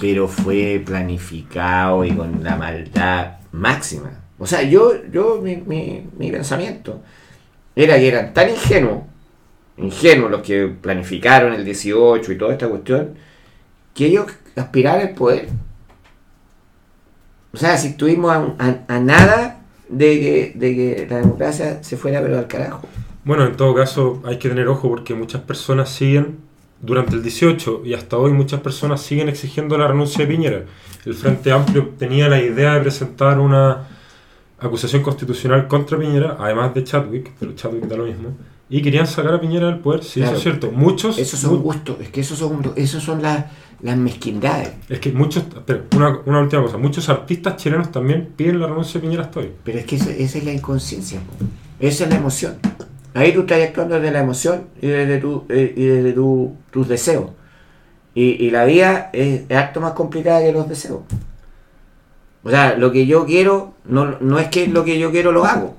Pero 0.00 0.28
fue 0.28 0.82
planificado 0.84 2.04
y 2.04 2.12
con 2.12 2.42
la 2.42 2.56
maldad 2.56 3.38
máxima. 3.52 4.10
O 4.38 4.46
sea, 4.46 4.62
yo, 4.62 4.92
yo 5.10 5.40
mi, 5.42 5.56
mi, 5.56 6.06
mi 6.18 6.30
pensamiento 6.30 7.00
era 7.74 7.96
que 7.96 8.08
eran 8.08 8.34
tan 8.34 8.50
ingenuos, 8.50 9.04
ingenuos 9.76 10.30
los 10.30 10.42
que 10.42 10.66
planificaron 10.66 11.54
el 11.54 11.64
18 11.64 12.32
y 12.32 12.38
toda 12.38 12.52
esta 12.52 12.68
cuestión, 12.68 13.14
que 13.94 14.06
ellos 14.06 14.26
aspiraban 14.56 15.00
al 15.08 15.14
poder. 15.14 15.48
O 17.52 17.56
sea, 17.56 17.78
si 17.78 17.88
estuvimos 17.88 18.36
a 18.36 19.00
nada 19.00 19.56
de 19.88 20.20
que, 20.20 20.52
de 20.54 20.74
que 20.74 21.06
la 21.08 21.18
democracia 21.18 21.82
se 21.82 21.96
fuera 21.96 22.20
pero 22.20 22.38
al 22.38 22.46
carajo. 22.46 22.86
Bueno, 23.24 23.46
en 23.46 23.56
todo 23.56 23.74
caso 23.74 24.22
hay 24.24 24.38
que 24.38 24.48
tener 24.48 24.68
ojo 24.68 24.88
porque 24.88 25.14
muchas 25.14 25.42
personas 25.42 25.88
siguen, 25.88 26.38
durante 26.86 27.14
el 27.16 27.22
18 27.22 27.82
y 27.84 27.92
hasta 27.94 28.16
hoy 28.16 28.32
muchas 28.32 28.60
personas 28.60 29.02
siguen 29.02 29.28
exigiendo 29.28 29.76
la 29.76 29.88
renuncia 29.88 30.24
de 30.24 30.32
Piñera. 30.34 30.64
El 31.04 31.14
Frente 31.14 31.52
Amplio 31.52 31.90
tenía 31.98 32.28
la 32.28 32.40
idea 32.40 32.74
de 32.74 32.80
presentar 32.80 33.38
una 33.38 33.88
acusación 34.58 35.02
constitucional 35.02 35.68
contra 35.68 35.98
Piñera, 35.98 36.36
además 36.38 36.72
de 36.74 36.84
Chadwick, 36.84 37.32
pero 37.38 37.54
Chadwick 37.54 37.84
da 37.86 37.96
lo 37.96 38.04
mismo, 38.04 38.28
y 38.70 38.80
querían 38.82 39.06
sacar 39.06 39.34
a 39.34 39.40
Piñera 39.40 39.66
del 39.66 39.78
poder, 39.80 40.02
sí, 40.02 40.20
Claro. 40.20 40.30
eso 40.30 40.36
es 40.38 40.42
cierto. 40.42 40.70
Muchos... 40.72 41.18
Esos 41.18 41.38
son 41.40 41.62
gustos, 41.62 41.96
es 42.00 42.08
que 42.08 42.20
esos 42.22 42.38
son, 42.38 42.72
esos 42.76 43.02
son 43.02 43.22
las, 43.22 43.44
las 43.82 43.96
mezquindades. 43.96 44.70
Es 44.88 44.98
que 44.98 45.12
muchos... 45.12 45.44
Una, 45.94 46.18
una 46.24 46.40
última 46.40 46.62
cosa. 46.62 46.78
Muchos 46.78 47.08
artistas 47.08 47.56
chilenos 47.56 47.92
también 47.92 48.30
piden 48.36 48.58
la 48.60 48.66
renuncia 48.66 48.94
de 49.00 49.06
Piñera 49.06 49.24
hasta 49.24 49.40
hoy. 49.40 49.50
Pero 49.62 49.78
es 49.78 49.84
que 49.84 49.96
eso- 49.96 50.10
esa 50.10 50.38
es 50.38 50.44
la 50.44 50.52
inconsciencia, 50.52 51.20
esa 51.78 52.04
es 52.04 52.10
la 52.10 52.16
emoción. 52.16 52.54
Ahí 53.16 53.32
tú 53.32 53.40
estás 53.40 53.60
actuando 53.62 53.94
desde 53.94 54.10
la 54.12 54.20
emoción 54.20 54.66
y 54.80 54.88
desde, 54.88 55.18
tu, 55.18 55.44
eh, 55.48 55.72
y 55.74 55.84
desde 55.84 56.12
tu- 56.12 56.54
tus 56.70 56.86
deseos. 56.86 57.30
Y, 58.14 58.44
y 58.44 58.50
la 58.50 58.64
vida 58.64 59.10
es, 59.12 59.42
es 59.48 59.56
harto 59.56 59.80
más 59.80 59.92
complicada 59.92 60.40
que 60.40 60.52
los 60.52 60.68
deseos. 60.68 61.00
O 62.42 62.50
sea, 62.50 62.76
lo 62.76 62.92
que 62.92 63.06
yo 63.06 63.26
quiero, 63.26 63.74
no, 63.86 64.18
no 64.20 64.38
es 64.38 64.48
que 64.48 64.68
lo 64.68 64.84
que 64.84 64.98
yo 64.98 65.10
quiero 65.10 65.32
lo 65.32 65.44
hago. 65.46 65.76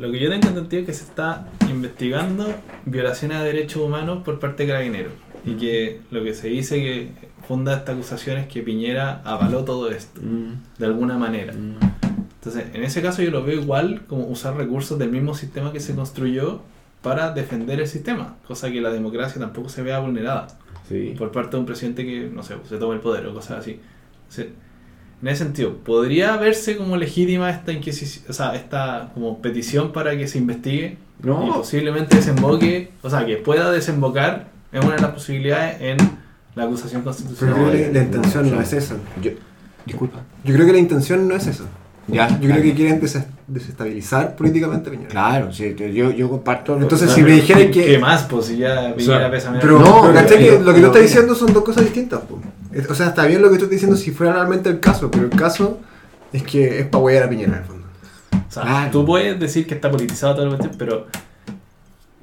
Lo 0.00 0.10
que 0.10 0.18
yo 0.18 0.30
tengo 0.30 0.48
entendido 0.48 0.80
es 0.80 0.86
que 0.86 0.94
se 0.94 1.04
está 1.04 1.48
investigando 1.68 2.46
violaciones 2.86 3.36
a 3.36 3.44
derechos 3.44 3.82
humanos 3.82 4.22
por 4.24 4.40
parte 4.40 4.62
de 4.64 4.70
Carabineros. 4.72 5.12
Y 5.44 5.54
que 5.56 6.00
lo 6.10 6.24
que 6.24 6.34
se 6.34 6.48
dice 6.48 6.76
que 6.76 7.10
funda 7.46 7.76
esta 7.76 7.92
acusación 7.92 8.38
es 8.38 8.46
que 8.48 8.62
Piñera 8.62 9.20
avaló 9.24 9.64
todo 9.64 9.90
esto, 9.90 10.20
de 10.78 10.86
alguna 10.86 11.18
manera. 11.18 11.52
Entonces, 12.46 12.74
en 12.74 12.84
ese 12.84 13.02
caso 13.02 13.22
yo 13.22 13.30
lo 13.32 13.42
veo 13.42 13.60
igual 13.60 14.02
como 14.06 14.24
usar 14.26 14.56
recursos 14.56 14.96
del 15.00 15.10
mismo 15.10 15.34
sistema 15.34 15.72
que 15.72 15.80
se 15.80 15.94
construyó 15.96 16.60
para 17.02 17.32
defender 17.32 17.80
el 17.80 17.88
sistema, 17.88 18.36
cosa 18.46 18.70
que 18.70 18.80
la 18.80 18.90
democracia 18.90 19.40
tampoco 19.40 19.68
se 19.68 19.82
vea 19.82 19.98
vulnerada 19.98 20.46
Sí. 20.88 21.14
por 21.18 21.32
parte 21.32 21.50
de 21.56 21.56
un 21.60 21.66
presidente 21.66 22.04
que, 22.06 22.30
no 22.32 22.44
sé, 22.44 22.54
se 22.68 22.76
toma 22.78 22.94
el 22.94 23.00
poder 23.00 23.26
o 23.26 23.34
cosas 23.34 23.58
así. 23.58 23.80
En 24.38 25.28
ese 25.28 25.42
sentido, 25.44 25.76
¿podría 25.78 26.36
verse 26.36 26.76
como 26.76 26.96
legítima 26.96 27.50
esta 27.50 27.72
inquisición, 27.72 28.26
o 28.28 28.32
sea, 28.32 28.54
esta 28.54 29.10
como 29.14 29.40
petición 29.42 29.90
para 29.92 30.16
que 30.16 30.28
se 30.28 30.38
investigue 30.38 30.98
y 31.22 31.26
No, 31.26 31.52
posiblemente 31.56 32.14
desemboque, 32.16 32.92
o 33.02 33.10
sea, 33.10 33.24
que 33.26 33.38
pueda 33.38 33.72
desembocar 33.72 34.48
en 34.72 34.84
una 34.84 34.94
de 34.96 35.02
las 35.02 35.10
posibilidades 35.12 35.80
en 35.80 35.96
la 36.54 36.64
acusación 36.64 37.02
Pero 37.02 37.04
constitucional? 37.04 37.54
creo 37.56 37.66
No, 37.66 37.72
que 37.72 37.92
la 37.92 38.02
intención 38.04 38.50
no 38.50 38.56
no. 38.56 38.60
es 38.62 38.72
esa. 38.72 38.96
yo, 39.22 39.30
disculpa. 39.86 40.20
Yo 40.44 40.54
creo 40.54 40.66
que 40.66 40.72
la 40.72 40.78
intención 40.78 41.26
no 41.26 41.34
es 41.34 41.46
eso. 41.48 41.66
Ya, 42.08 42.28
Yo 42.40 42.48
creo 42.48 42.62
que 42.62 42.74
quieren 42.74 43.00
des- 43.00 43.24
desestabilizar 43.48 44.36
políticamente 44.36 44.88
a 44.88 44.92
Piñera. 44.92 45.10
Claro, 45.10 45.52
sí, 45.52 45.74
yo, 45.92 46.10
yo 46.12 46.28
comparto. 46.30 46.76
Entonces, 46.76 47.10
si 47.10 47.20
me 47.22 47.26
pero 47.30 47.36
dijeran 47.40 47.70
¿Qué 47.72 47.84
que. 47.86 47.98
más? 47.98 48.22
Pues 48.24 48.46
si 48.46 48.58
ya 48.58 48.94
Piñera 48.96 49.28
pesa 49.30 49.50
menos. 49.50 49.64
Pero, 49.64 49.78
No, 49.80 50.02
pero 50.02 50.14
¿cachai 50.14 50.38
pero- 50.38 50.58
que 50.58 50.64
lo 50.64 50.74
que 50.74 50.80
tú 50.80 50.86
estás 50.86 51.02
diciendo 51.02 51.34
son 51.34 51.52
dos 51.52 51.64
cosas 51.64 51.82
distintas. 51.84 52.20
po. 52.20 52.40
Es- 52.72 52.88
O 52.88 52.94
sea, 52.94 53.08
está 53.08 53.26
bien 53.26 53.42
lo 53.42 53.48
que 53.50 53.54
tú 53.56 53.64
estás 53.64 53.70
diciendo 53.70 53.96
si 53.96 54.12
fuera 54.12 54.34
realmente 54.34 54.68
el 54.68 54.78
caso, 54.78 55.10
pero 55.10 55.24
el 55.24 55.30
caso 55.30 55.80
es 56.32 56.42
que 56.44 56.78
es 56.80 56.86
para 56.86 57.02
huear 57.02 57.24
a 57.24 57.28
Piñera 57.28 57.52
en 57.52 57.58
el 57.58 57.64
fondo. 57.64 57.86
O 58.48 58.52
sea, 58.52 58.62
Claro. 58.62 58.90
tú 58.92 59.04
puedes 59.04 59.40
decir 59.40 59.66
que 59.66 59.74
está 59.74 59.90
politizado 59.90 60.34
todo 60.36 60.44
el 60.44 60.50
cuestión, 60.50 60.74
pero 60.78 61.06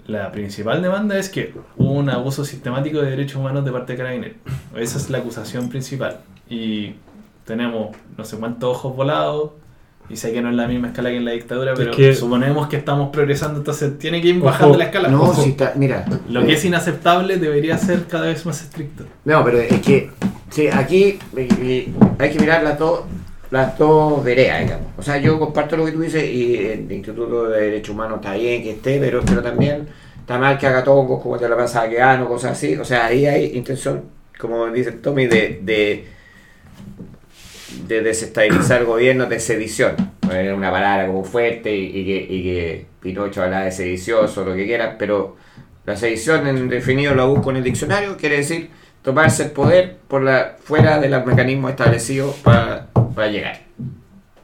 la 0.07 0.31
principal 0.31 0.81
demanda 0.81 1.17
es 1.17 1.27
que 1.29 1.53
hubo 1.77 1.91
un 1.91 2.09
abuso 2.09 2.43
sistemático 2.45 3.01
de 3.01 3.09
derechos 3.09 3.37
humanos 3.37 3.63
de 3.65 3.71
parte 3.71 3.93
de 3.93 3.97
Carabineros. 3.97 4.37
Esa 4.77 4.97
es 4.97 5.09
la 5.09 5.17
acusación 5.19 5.69
principal. 5.69 6.19
Y 6.49 6.95
tenemos 7.45 7.95
no 8.17 8.23
sé 8.25 8.37
cuántos 8.37 8.69
ojos 8.77 8.95
volados. 8.95 9.51
Y 10.09 10.17
sé 10.17 10.31
que 10.33 10.41
no 10.41 10.49
es 10.49 10.55
la 10.55 10.67
misma 10.67 10.87
escala 10.89 11.09
que 11.09 11.17
en 11.17 11.25
la 11.25 11.31
dictadura, 11.31 11.73
Es 11.73 11.79
pero 11.79 11.91
que- 11.95 12.13
suponemos 12.13 12.67
que 12.67 12.75
estamos 12.77 13.09
progresando, 13.09 13.59
entonces 13.59 13.97
tiene 13.97 14.21
que 14.21 14.27
ir 14.29 14.37
Ojo. 14.37 14.45
bajando 14.45 14.77
la 14.77 14.83
escala. 14.85 15.07
No, 15.09 15.23
Ojo. 15.23 15.41
si 15.41 15.51
está, 15.51 15.73
mira. 15.75 16.05
Lo 16.29 16.45
que 16.45 16.53
es 16.53 16.65
inaceptable 16.65 17.37
debería 17.37 17.77
ser 17.77 18.05
cada 18.07 18.25
vez 18.27 18.45
más 18.45 18.61
estricto. 18.61 19.05
No, 19.25 19.43
pero 19.43 19.59
es 19.59 19.79
que 19.81 20.09
sí, 20.49 20.67
aquí 20.67 21.17
eh, 21.37 21.47
eh, 21.61 21.89
hay 22.19 22.29
que 22.31 22.39
mirar 22.39 22.63
las 22.63 22.77
dos, 22.77 23.01
las 23.49 23.77
dos 23.77 24.23
veredas, 24.23 24.61
digamos. 24.63 24.87
O 24.97 25.01
sea, 25.01 25.17
yo 25.17 25.39
comparto 25.39 25.77
lo 25.77 25.85
que 25.85 25.93
tú 25.93 26.01
dices 26.01 26.23
y 26.29 26.57
el 26.57 26.91
Instituto 26.91 27.49
de 27.49 27.61
Derechos 27.61 27.89
Humanos 27.95 28.19
está 28.21 28.33
bien 28.35 28.61
que 28.61 28.71
esté, 28.71 28.99
pero, 28.99 29.21
pero 29.25 29.41
también 29.41 29.87
está 30.19 30.37
mal 30.37 30.57
que 30.57 30.67
haga 30.67 30.83
tongos 30.83 31.21
como 31.23 31.37
te 31.37 31.47
la 31.47 31.55
pasa 31.55 31.83
a 31.83 31.89
Queano, 31.89 32.27
cosas 32.27 32.51
así. 32.51 32.75
O 32.75 32.83
sea, 32.85 33.05
ahí 33.07 33.25
hay 33.25 33.55
intención, 33.57 34.03
como 34.37 34.67
dice 34.67 34.91
Tommy, 34.91 35.27
de, 35.27 35.59
de, 35.63 36.07
de 37.87 38.01
desestabilizar 38.01 38.81
el 38.81 38.85
gobierno 38.87 39.25
de 39.25 39.39
sedición. 39.39 39.95
Poner 40.21 40.53
una 40.53 40.71
palabra 40.71 41.07
como 41.07 41.23
fuerte 41.23 41.75
y, 41.75 42.05
que, 42.05 42.27
y 42.29 42.43
que 42.43 42.85
Pinocho 43.01 43.43
habla 43.43 43.61
de 43.61 43.71
sedicioso, 43.71 44.45
lo 44.45 44.55
que 44.55 44.65
quiera, 44.65 44.97
pero 44.97 45.35
la 45.85 45.95
sedición 45.97 46.47
en 46.47 46.69
definido 46.69 47.13
lo 47.13 47.27
busco 47.29 47.51
en 47.51 47.57
el 47.57 47.63
diccionario, 47.63 48.15
quiere 48.17 48.37
decir 48.37 48.69
tomarse 49.01 49.43
el 49.43 49.51
poder 49.51 49.97
por 50.07 50.21
la 50.23 50.55
fuera 50.63 50.99
de 50.99 51.09
los 51.09 51.25
mecanismos 51.25 51.71
establecidos 51.71 52.35
para, 52.37 52.87
para 53.13 53.27
llegar. 53.27 53.59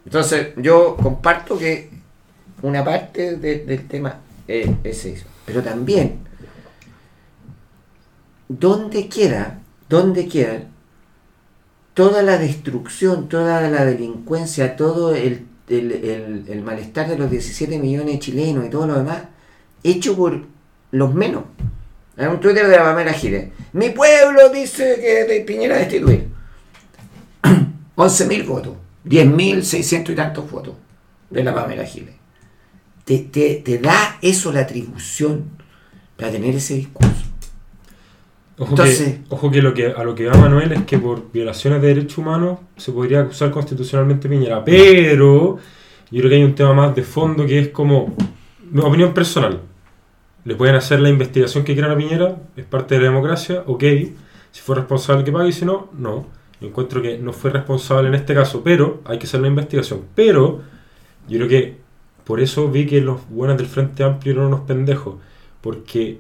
Entonces, 0.04 0.50
yo 0.58 0.98
comparto 1.02 1.58
que 1.58 1.90
una 2.62 2.84
parte 2.84 3.38
de- 3.38 3.60
del 3.60 3.88
tema 3.88 4.18
es, 4.48 4.68
es 4.84 5.06
eso. 5.06 5.26
Pero 5.46 5.62
también, 5.64 6.20
¿dónde 8.48 9.08
queda, 9.08 9.60
dónde 9.88 10.28
queda 10.28 10.64
toda 12.00 12.24
la 12.24 12.38
destrucción, 12.38 13.28
toda 13.28 13.70
la 13.70 13.84
delincuencia, 13.84 14.78
todo 14.78 15.14
el, 15.14 15.46
malestar 16.64 17.10
de 17.10 17.18
los 17.18 17.30
17 17.30 17.78
millones 17.78 18.14
de 18.14 18.20
chilenos 18.20 18.66
y 18.66 18.70
todo 18.70 18.88
lo 18.88 18.98
demás, 19.00 19.24
hecho 19.84 20.16
por 20.16 20.46
los 20.92 21.14
menos? 21.14 21.44
Hay 22.16 22.28
un 22.28 22.40
Twitter 22.40 22.70
de 22.70 22.78
la 22.78 22.84
Pamela 22.84 23.12
Giles. 23.12 23.50
Mi 23.74 23.90
pueblo 23.90 24.48
dice 24.48 24.96
que 25.02 25.26
de 25.26 25.42
Piñera 25.42 25.76
destituir. 25.76 26.30
11.000 27.98 28.48
votos. 28.48 28.78
10.600 29.04 30.10
y 30.12 30.16
tantos 30.16 30.50
votos 30.50 30.76
de 31.30 31.44
la 31.44 31.54
Pamela 31.54 31.84
Giles. 31.84 32.16
Te- 33.04 33.20
te 33.62 33.78
da 33.78 34.18
eso 34.22 34.54
la 34.54 34.62
atribución 34.62 35.50
para 36.16 36.32
tener 36.32 36.56
ese 36.56 36.76
discurso. 36.76 37.29
Ojo, 38.60 38.72
Entonces- 38.72 39.20
que, 39.20 39.22
ojo 39.30 39.50
que, 39.50 39.62
lo 39.62 39.74
que 39.74 39.88
a 39.88 40.04
lo 40.04 40.14
que 40.14 40.28
va 40.28 40.38
Manuel 40.38 40.74
es 40.74 40.84
que 40.84 40.98
por 41.00 41.32
violaciones 41.32 41.82
de 41.82 41.88
derechos 41.88 42.18
humanos 42.18 42.60
se 42.76 42.92
podría 42.92 43.22
acusar 43.22 43.52
constitucionalmente 43.52 44.28
Piñera. 44.28 44.64
Pero 44.66 45.58
yo 46.12 46.20
creo 46.20 46.30
que 46.30 46.36
hay 46.36 46.44
un 46.44 46.56
tema 46.56 46.74
más 46.74 46.94
de 46.96 47.04
fondo 47.04 47.46
que 47.46 47.60
es 47.60 47.70
como 47.70 48.14
mi 48.70 48.82
opinión 48.82 49.14
personal. 49.14 49.62
Le 50.44 50.56
pueden 50.56 50.76
hacer 50.76 51.00
la 51.00 51.10
investigación 51.10 51.64
que 51.64 51.74
quieran 51.74 51.92
a 51.92 51.98
Piñera, 51.98 52.38
es 52.58 52.66
parte 52.66 52.96
de 52.96 53.02
la 53.02 53.08
democracia, 53.08 53.64
ok. 53.66 53.84
Si 54.52 54.62
fue 54.62 54.76
responsable 54.76 55.24
que 55.24 55.32
pague 55.32 55.50
y 55.50 55.54
si 55.54 55.64
no, 55.66 55.90
no. 55.98 56.26
Yo 56.60 56.68
encuentro 56.68 57.02
que 57.02 57.18
no 57.18 57.32
fue 57.32 57.52
responsable 57.52 58.10
en 58.10 58.16
este 58.16 58.34
caso, 58.34 58.62
pero 58.64 59.02
hay 59.06 59.18
que 59.20 59.26
hacer 59.28 59.40
la 59.40 59.48
investigación. 59.48 60.02
Pero 60.16 60.62
yo 61.30 61.38
creo 61.38 61.48
que 61.48 61.78
por 62.26 62.42
eso 62.42 62.68
vi 62.70 62.86
que 62.86 63.00
los 63.00 63.22
buenos 63.30 63.58
del 63.58 63.68
Frente 63.68 64.04
Amplio 64.04 64.34
eran 64.34 64.48
unos 64.48 64.62
pendejos. 64.62 65.16
Porque 65.62 66.20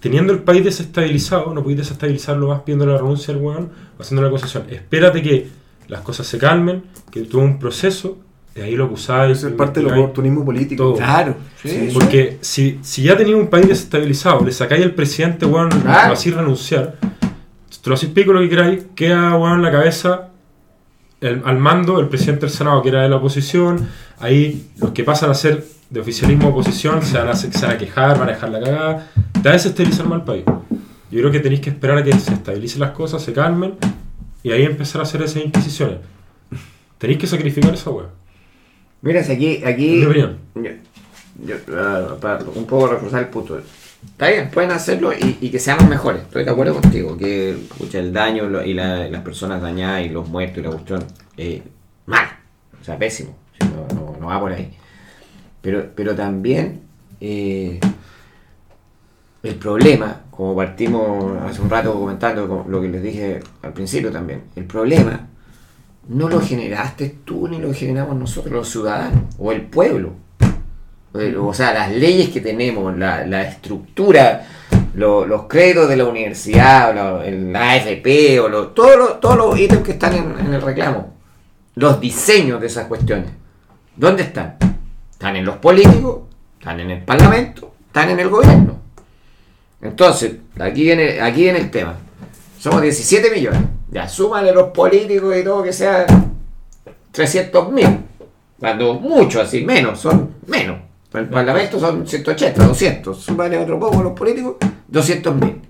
teniendo 0.00 0.32
el 0.32 0.40
país 0.40 0.64
desestabilizado, 0.64 1.52
no 1.54 1.62
podéis 1.62 1.78
desestabilizarlo 1.80 2.48
más 2.48 2.60
pidiendo 2.60 2.86
la 2.86 2.96
renuncia 2.98 3.34
del 3.34 3.42
weón 3.42 3.70
o 3.98 4.02
haciendo 4.02 4.22
la 4.22 4.28
acusación. 4.28 4.64
Espérate 4.70 5.22
que 5.22 5.48
las 5.88 6.00
cosas 6.02 6.26
se 6.26 6.38
calmen, 6.38 6.82
que 7.10 7.22
tuvo 7.22 7.42
un 7.42 7.58
proceso, 7.58 8.18
y 8.54 8.60
ahí 8.60 8.74
lo 8.76 8.86
acusáis. 8.86 9.38
Eso 9.38 9.48
es 9.48 9.54
parte 9.54 9.80
del 9.80 9.90
oportunismo 9.92 10.44
político. 10.44 10.82
Todo. 10.84 10.96
Claro. 10.96 11.34
Sí, 11.62 11.68
Sí, 11.68 11.78
sí. 11.88 11.90
Porque 11.94 12.38
si, 12.40 12.78
si 12.82 13.02
ya 13.02 13.16
tenéis 13.16 13.36
un 13.36 13.48
país 13.48 13.68
desestabilizado, 13.68 14.44
le 14.44 14.52
sacáis 14.52 14.84
al 14.84 14.94
presidente, 14.94 15.46
weón, 15.46 15.70
Claro. 15.70 16.12
así 16.12 16.30
renunciar, 16.30 16.96
te 17.82 17.88
lo 17.90 17.94
hacéis 17.94 18.12
pico 18.12 18.32
lo 18.32 18.40
que 18.40 18.48
queráis, 18.48 18.82
queda, 18.94 19.36
weón, 19.36 19.56
en 19.58 19.62
la 19.62 19.70
cabeza 19.72 20.28
el- 21.20 21.42
al 21.44 21.58
mando 21.58 21.98
el 22.00 22.08
presidente 22.08 22.42
del 22.46 22.50
Senado, 22.50 22.80
que 22.82 22.90
era 22.90 23.02
de 23.02 23.08
la 23.08 23.16
oposición, 23.16 23.88
ahí 24.20 24.68
los 24.78 24.90
que 24.92 25.02
pasan 25.04 25.30
a 25.30 25.34
ser 25.34 25.64
de 25.90 26.00
oficialismo 26.00 26.46
a 26.48 26.50
oposición 26.50 27.02
se 27.02 27.16
van 27.18 27.28
a, 27.28 27.34
se 27.34 27.48
van 27.66 27.74
a 27.74 27.78
quejar, 27.78 28.18
van 28.18 28.28
a 28.28 28.32
dejar 28.32 28.50
la 28.50 28.60
cagada, 28.60 29.10
te 29.42 29.48
va 29.48 29.50
a 29.50 29.52
desestabilizar 29.52 30.06
mal 30.06 30.20
el 30.20 30.24
país. 30.24 30.44
Yo 31.10 31.20
creo 31.20 31.30
que 31.30 31.40
tenéis 31.40 31.60
que 31.60 31.70
esperar 31.70 31.98
a 31.98 32.02
que 32.04 32.12
se 32.18 32.34
estabilicen 32.34 32.80
las 32.80 32.90
cosas, 32.90 33.22
se 33.22 33.32
calmen, 33.32 33.74
y 34.42 34.52
ahí 34.52 34.62
empezar 34.64 35.00
a 35.00 35.04
hacer 35.04 35.22
esas 35.22 35.42
inquisiciones. 35.44 35.98
Tenéis 36.98 37.18
que 37.18 37.26
sacrificar 37.26 37.72
esa 37.74 37.90
weá. 37.90 38.06
Mira, 39.02 39.22
si 39.22 39.32
aquí, 39.32 39.62
aquí 39.64 40.00
yo- 40.00 40.12
yo, 41.46 42.18
para 42.20 42.40
un 42.54 42.66
poco 42.66 42.88
reforzar 42.88 43.20
el 43.22 43.28
punto. 43.28 43.58
Está 43.58 44.28
bien, 44.28 44.50
pueden 44.50 44.70
hacerlo 44.72 45.12
y, 45.12 45.38
y 45.40 45.50
que 45.50 45.58
seamos 45.58 45.88
mejores. 45.88 46.22
Estoy 46.22 46.44
de 46.44 46.50
acuerdo 46.50 46.74
contigo. 46.80 47.16
Que 47.16 47.56
pucha, 47.78 47.98
el 48.00 48.12
daño 48.12 48.48
lo- 48.48 48.64
y 48.64 48.74
la- 48.74 49.08
las 49.08 49.22
personas 49.22 49.62
dañadas 49.62 50.04
y 50.04 50.08
los 50.08 50.28
muertos 50.28 50.58
y 50.58 50.62
la 50.62 50.70
cuestión, 50.70 51.04
eh, 51.36 51.62
mal. 52.06 52.26
O 52.80 52.84
sea, 52.84 52.98
pésimo. 52.98 53.36
Sí, 53.60 53.66
no, 53.68 53.94
no- 53.94 54.16
no 54.20 54.26
va 54.26 54.40
por 54.40 54.52
ahí. 54.52 54.70
Pero, 55.62 55.86
pero 55.94 56.14
también 56.14 56.82
eh, 57.20 57.80
el 59.42 59.54
problema, 59.54 60.22
como 60.30 60.54
partimos 60.56 61.36
hace 61.42 61.60
un 61.62 61.70
rato 61.70 61.92
comentando 61.94 62.64
lo 62.68 62.80
que 62.80 62.88
les 62.88 63.02
dije 63.02 63.40
al 63.62 63.72
principio 63.72 64.10
también, 64.10 64.42
el 64.56 64.64
problema 64.64 65.26
no 66.08 66.28
lo 66.28 66.40
generaste 66.40 67.16
tú 67.24 67.46
ni 67.48 67.58
lo 67.58 67.72
generamos 67.72 68.16
nosotros 68.16 68.52
los 68.52 68.68
ciudadanos 68.68 69.22
o 69.38 69.52
el 69.52 69.62
pueblo. 69.62 70.12
Eh, 71.14 71.36
O 71.38 71.52
sea, 71.54 71.72
las 71.72 71.90
leyes 71.92 72.28
que 72.30 72.40
tenemos, 72.40 72.96
la, 72.96 73.42
estructura, 73.42 74.46
lo- 74.94 75.26
los 75.26 75.42
créditos 75.44 75.88
de 75.88 75.96
la 75.96 76.04
universidad, 76.04 76.90
o 76.90 76.92
la, 76.94 77.26
el 77.26 77.54
AFP, 77.54 78.40
o 78.40 78.68
todos 78.68 78.96
los- 78.96 79.20
todos 79.20 79.58
ítems 79.58 79.82
que 79.82 79.92
están 79.92 80.14
en 80.14 80.52
el 80.54 80.60
reclamo, 80.62 81.14
los 81.76 82.00
diseños 82.00 82.60
de 82.60 82.66
esas 82.66 82.86
cuestiones, 82.86 83.30
¿dónde 83.96 84.22
están? 84.24 84.56
Están 85.12 85.36
en 85.36 85.44
los 85.44 85.56
políticos, 85.56 86.20
están 86.58 86.80
en 86.80 86.90
el 86.90 87.02
parlamento, 87.04 87.72
están 87.86 88.10
en 88.10 88.20
el 88.20 88.28
gobierno. 88.28 88.77
Entonces, 89.80 90.36
aquí 90.58 90.82
viene, 90.82 91.20
aquí 91.20 91.42
viene 91.42 91.58
el 91.60 91.70
tema. 91.70 91.96
Somos 92.58 92.82
17 92.82 93.30
millones. 93.30 93.60
Ya, 93.90 94.08
súmale 94.08 94.52
los 94.52 94.70
políticos 94.70 95.36
y 95.36 95.44
todo 95.44 95.62
que 95.62 95.72
sea 95.72 96.06
300 97.12 97.72
mil. 97.72 97.88
Cuando 98.58 98.94
mucho 98.94 99.40
así, 99.40 99.64
menos, 99.64 100.00
son 100.00 100.34
menos. 100.46 100.78
El 101.14 101.28
parlamento 101.28 101.80
son 101.80 102.06
180, 102.06 102.66
200. 102.66 103.18
Súmale 103.18 103.56
otro 103.56 103.78
poco 103.78 104.02
los 104.02 104.12
políticos, 104.12 104.56
200 104.88 105.34
mil. 105.36 105.62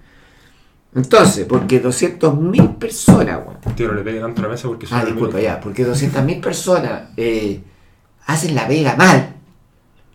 Entonces, 0.95 1.47
porque 1.47 1.81
200 1.81 2.35
mil 2.39 2.71
personas, 2.71 3.41
weón, 3.47 3.59
Tío, 3.77 3.89
no 3.89 3.95
le 3.95 4.03
pegue 4.03 4.21
tanto 4.21 4.43
la 4.43 4.49
mesa 4.49 4.67
porque 4.69 4.87
Ah, 4.91 5.05
disculpa, 5.05 5.39
ya, 5.39 5.61
porque 5.61 5.87
200.000 5.87 6.41
personas 6.41 7.11
eh, 7.17 7.61
hacen 8.27 8.55
la 8.55 8.67
vega 8.67 8.97
mal. 8.97 9.35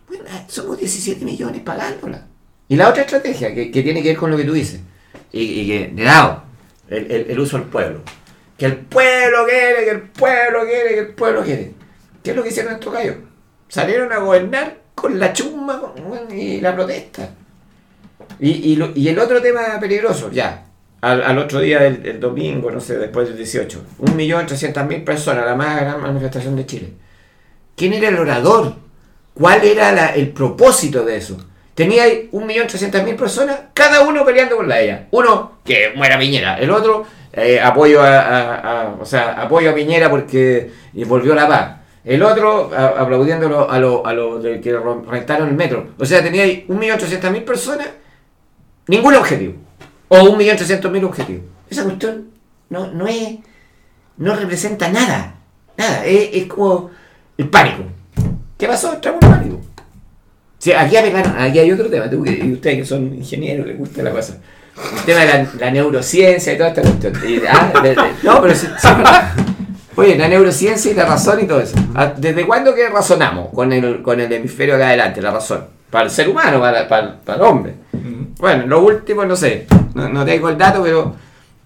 Bueno, 0.08 0.24
somos 0.48 0.78
17 0.78 1.24
millones 1.24 1.62
pagándola. 1.62 2.28
Y 2.74 2.76
la 2.76 2.90
otra 2.90 3.04
estrategia, 3.04 3.54
que, 3.54 3.68
tiene 3.68 4.02
que 4.02 4.10
ver 4.10 4.18
con 4.18 4.32
lo 4.32 4.38
que 4.38 4.46
tú 4.46 4.54
dices, 4.54 4.80
y, 5.32 5.68
que, 5.68 5.92
de 5.94 6.04
lado, 6.06 6.42
el, 6.90 7.40
uso 7.40 7.60
del 7.60 7.68
pueblo. 7.68 8.02
Que 8.58 8.66
el 8.66 8.78
pueblo 8.78 9.46
quiere, 9.48 9.84
que 9.86 9.92
el 9.92 10.02
pueblo 10.02 10.62
quiere, 10.66 10.90
que 10.96 11.00
el 11.02 11.08
pueblo 11.10 11.44
quiere. 11.44 11.74
¿Qué 12.24 12.32
es 12.32 12.36
lo 12.36 12.42
que 12.42 12.50
hicieron 12.50 12.74
estos 12.74 12.92
gallos? 12.92 13.18
Salieron 13.68 14.12
a 14.12 14.18
gobernar 14.18 14.80
con 14.96 15.20
la 15.20 15.32
chumba 15.34 15.94
y 16.32 16.62
la 16.62 16.74
protesta. 16.74 17.30
Y, 18.40 18.74
y, 18.96 19.08
el 19.08 19.20
otro 19.20 19.40
tema 19.40 19.80
peligroso, 19.80 20.32
ya, 20.32 20.66
al, 21.02 21.38
otro 21.38 21.60
día 21.60 21.80
del, 21.80 22.04
el 22.04 22.20
domingo, 22.20 22.72
no 22.72 22.80
sé, 22.80 22.98
después 22.98 23.28
del 23.28 23.38
18, 23.38 23.86
1.300.000 24.00 25.04
personas, 25.04 25.46
la 25.46 25.54
más 25.54 25.80
gran 25.80 26.02
manifestación 26.02 26.56
de 26.56 26.66
Chile. 26.66 26.94
¿Quién 27.76 27.94
era 27.94 28.08
el 28.08 28.18
orador? 28.18 28.78
¿Cuál 29.36 29.64
era 29.64 30.16
el 30.16 30.30
propósito 30.30 31.06
de 31.06 31.18
eso? 31.18 31.38
Tenía 31.76 32.04
ahí 32.04 32.30
1.300.000 32.32 33.16
personas, 33.16 33.60
cada 33.74 34.02
uno 34.02 34.24
peleando 34.24 34.58
con 34.58 34.68
la 34.70 34.80
ella. 34.80 35.08
Uno, 35.12 35.54
que 35.66 35.92
muera 35.96 36.20
Piñera. 36.20 36.60
El 36.60 36.70
otro, 36.70 37.06
eh, 37.34 37.60
apoyo 37.60 38.00
a, 38.04 38.96
o 39.00 39.06
sea, 39.06 39.42
apoyo 39.42 39.72
a 39.72 39.74
Piñera 39.76 40.10
porque 40.10 40.72
eh, 40.96 41.06
volvió 41.06 41.34
la 41.34 41.48
paz. 41.48 41.76
El 42.06 42.22
otro, 42.22 42.70
a- 42.76 43.02
aplaudiendo 43.02 43.70
a 43.70 43.80
los 43.80 44.06
a 44.06 44.14
lo, 44.14 44.42
que 44.62 44.72
ro- 44.74 45.04
rentaron 45.10 45.48
el 45.50 45.56
metro. 45.56 45.88
O 45.98 46.06
sea, 46.06 46.22
tenía 46.22 46.44
ahí 46.44 46.66
1.800.000 46.68 47.44
personas, 47.44 47.88
ningún 48.88 49.16
objetivo. 49.16 49.54
O 50.10 50.18
1.300.000 50.38 51.04
objetivos. 51.06 51.44
Esa 51.70 51.84
cuestión 51.86 52.30
no, 52.70 52.88
no 52.92 53.08
es. 53.08 53.40
no 54.18 54.36
representa 54.36 54.90
nada. 54.90 55.36
Nada. 55.76 56.06
Es, 56.06 56.46
como 56.46 56.92
el 57.38 57.50
pánico. 57.50 57.84
¿Qué 58.60 58.68
pasó? 58.68 58.94
Entramos 58.94 59.24
en 59.24 59.30
pánico. 59.32 59.62
Sí, 60.64 60.72
aquí, 60.72 60.96
aquí 60.96 61.60
hay 61.60 61.72
otro 61.74 61.90
tema. 61.90 62.10
tú 62.10 62.24
que- 62.24 62.42
ustedes 62.54 62.78
que 62.78 62.86
son 62.86 63.14
ingenieros, 63.16 63.68
les 63.68 63.78
gusta 63.78 64.02
la 64.02 64.12
cosa. 64.12 64.38
El 64.98 65.04
tema 65.06 65.20
de 65.20 65.26
la, 65.28 65.48
la 65.60 65.72
neurociencia 65.72 66.54
y 66.54 66.58
toda 66.58 66.70
esta 66.70 66.82
cuestión. 66.84 67.14
Y- 67.28 67.42
ah, 67.50 67.70
de- 67.84 67.90
de- 67.90 67.96
no, 68.24 68.42
pero 68.42 68.56
sí, 68.56 68.68
sí. 68.80 68.88
Oye, 69.98 70.18
la 70.18 70.30
neurociencia 70.30 70.90
y 70.90 70.94
la 70.94 71.06
razón 71.06 71.42
y 71.44 71.48
todo 71.48 71.60
eso. 71.60 71.76
Ah, 71.94 72.14
¿Desde 72.16 72.46
cuándo 72.48 72.74
que 72.74 72.88
razonamos 72.88 73.50
con 73.54 73.74
el, 73.74 74.02
con 74.02 74.22
el 74.22 74.32
hemisferio 74.32 74.76
acá 74.76 74.88
adelante, 74.88 75.22
la 75.22 75.32
razón? 75.32 75.66
Para 75.90 76.06
el 76.06 76.10
ser 76.12 76.30
humano, 76.30 76.62
para, 76.62 76.88
para, 76.88 77.20
para 77.20 77.38
el 77.40 77.44
hombre. 77.44 77.74
Bueno, 78.40 78.66
lo 78.66 78.84
último, 78.86 79.26
no 79.26 79.36
sé, 79.36 79.68
no, 79.94 80.08
no 80.08 80.24
tengo 80.24 80.48
el 80.48 80.58
dato, 80.58 80.82
pero 80.82 81.14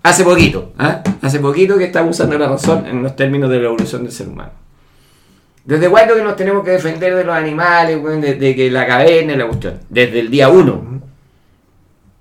hace 0.02 0.24
poquito, 0.24 0.74
¿ah? 0.80 1.04
hace 1.22 1.40
poquito 1.40 1.78
que 1.78 1.86
estamos 1.86 2.16
usando 2.16 2.36
la 2.40 2.48
razón 2.48 2.86
en 2.88 3.04
los 3.04 3.16
términos 3.16 3.50
de 3.52 3.60
la 3.60 3.66
evolución 3.68 4.02
del 4.04 4.12
ser 4.12 4.28
humano. 4.28 4.52
¿Desde 5.68 5.90
cuándo 5.90 6.16
que 6.16 6.24
nos 6.24 6.38
tenemos 6.38 6.64
que 6.64 6.72
defender 6.72 7.14
de 7.14 7.26
los 7.26 7.36
animales, 7.36 8.02
weón, 8.02 8.22
de, 8.22 8.36
de 8.36 8.56
que 8.56 8.72
la 8.72 8.88
caverna 8.88 9.34
y 9.34 9.36
la 9.36 9.48
cuestión? 9.48 9.82
Desde 9.90 10.22
el 10.22 10.32
día 10.32 10.48
uno. 10.48 11.02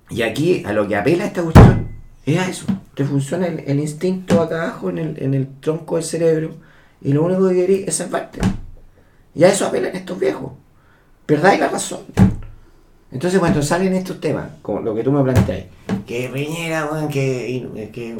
Y 0.09 0.21
aquí 0.21 0.65
a 0.65 0.73
lo 0.73 0.85
que 0.85 0.97
apela 0.97 1.23
esta 1.23 1.41
cuestión 1.41 1.87
es 2.25 2.39
a 2.39 2.49
eso. 2.49 2.65
Te 2.93 3.05
funciona 3.05 3.47
el, 3.47 3.79
instinto 3.79 4.41
acá 4.41 4.63
abajo 4.63 4.89
en 4.89 5.33
el, 5.33 5.47
tronco 5.61 5.95
del 5.95 6.03
cerebro 6.03 6.55
y 7.01 7.13
lo 7.13 7.23
único 7.23 7.47
que 7.47 7.55
querés 7.55 7.87
es 7.87 7.95
salvarte. 7.95 8.41
Y 9.33 9.45
a 9.45 9.47
eso 9.47 9.65
apelan 9.65 9.95
estos 9.95 10.19
viejos. 10.19 10.51
Perdáis 11.25 11.61
la 11.61 11.69
razón. 11.69 12.01
Entonces 13.13 13.39
cuando 13.39 13.61
salen 13.61 13.93
estos 13.93 14.19
temas, 14.19 14.47
como 14.61 14.81
lo 14.81 14.93
que 14.93 15.03
tú 15.03 15.11
me 15.13 15.23
planteas, 15.23 15.67
que 16.05 16.29
Piñera, 16.33 16.89
que, 17.09 17.89
que, 17.93 18.17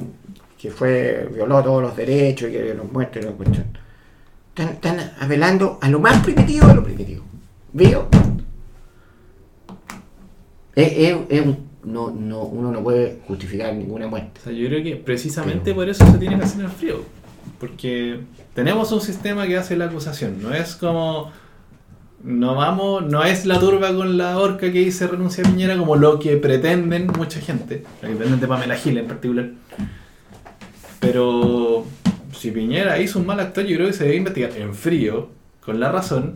que 0.58 0.72
fue, 0.72 1.28
violó 1.34 1.62
todos 1.62 1.82
los 1.82 1.98
derechos 1.98 2.50
y 2.50 2.54
que 2.54 2.74
los 2.74 2.90
muertos 2.90 3.22
y 3.22 3.26
la 3.26 3.32
cuestión. 3.34 3.87
Están, 4.58 4.70
están 4.74 5.12
apelando 5.20 5.78
a 5.82 5.90
lo 5.90 6.00
más 6.00 6.24
primitivo 6.24 6.66
de 6.68 6.74
lo 6.76 6.84
primitivo. 6.84 7.24
¿Vio? 7.74 8.08
Es, 10.76 10.92
es- 10.94 11.18
es 11.30 11.46
un- 11.46 11.68
no, 11.84 12.10
no, 12.12 12.42
uno 12.42 12.72
no 12.72 12.84
puede 12.84 13.20
justificar 13.28 13.74
ninguna 13.74 14.08
muerte. 14.08 14.40
O 14.42 14.44
sea, 14.46 14.54
yo 14.54 14.68
creo 14.68 14.84
que 14.84 14.96
precisamente 14.98 15.74
por 15.74 15.88
eso 15.88 16.06
se 16.12 16.18
tiene 16.18 16.38
que 16.38 16.44
hacer 16.46 16.62
el 16.66 16.70
frío. 16.72 17.02
Porque 17.60 18.20
tenemos 18.54 18.92
un 18.92 19.00
sistema 19.02 19.48
que 19.48 19.58
hace 19.58 19.78
la 19.78 19.86
acusación. 19.86 20.42
No 20.42 20.54
es 20.54 20.76
como. 20.76 21.32
No 22.24 22.56
vamos. 22.56 23.06
No 23.06 23.24
es 23.24 23.46
la 23.46 23.60
turba 23.60 23.94
con 23.96 24.18
la 24.18 24.38
horca 24.38 24.72
que 24.72 24.80
dice 24.80 25.08
renuncia 25.08 25.44
a 25.46 25.48
Piñera 25.50 25.78
como 25.78 25.96
lo 25.96 26.20
que 26.20 26.36
pretenden 26.38 27.08
mucha 27.08 27.40
gente. 27.40 27.84
Lo 28.02 28.10
que 28.10 28.16
pretenden 28.16 28.42
de 28.42 28.48
Pamela 28.48 28.76
Gil 28.76 28.98
en 28.98 29.08
particular. 29.08 29.50
Pero. 31.00 31.86
Si 32.38 32.52
Piñera 32.52 33.00
hizo 33.00 33.20
un 33.20 33.26
mal 33.26 33.40
actor, 33.40 33.66
yo 33.66 33.76
creo 33.78 33.88
que 33.88 33.94
se 33.94 34.04
debe 34.06 34.16
investigar 34.18 34.52
en 34.58 34.74
frío, 34.74 35.30
con 35.66 35.80
la 35.80 35.92
razón. 35.92 36.36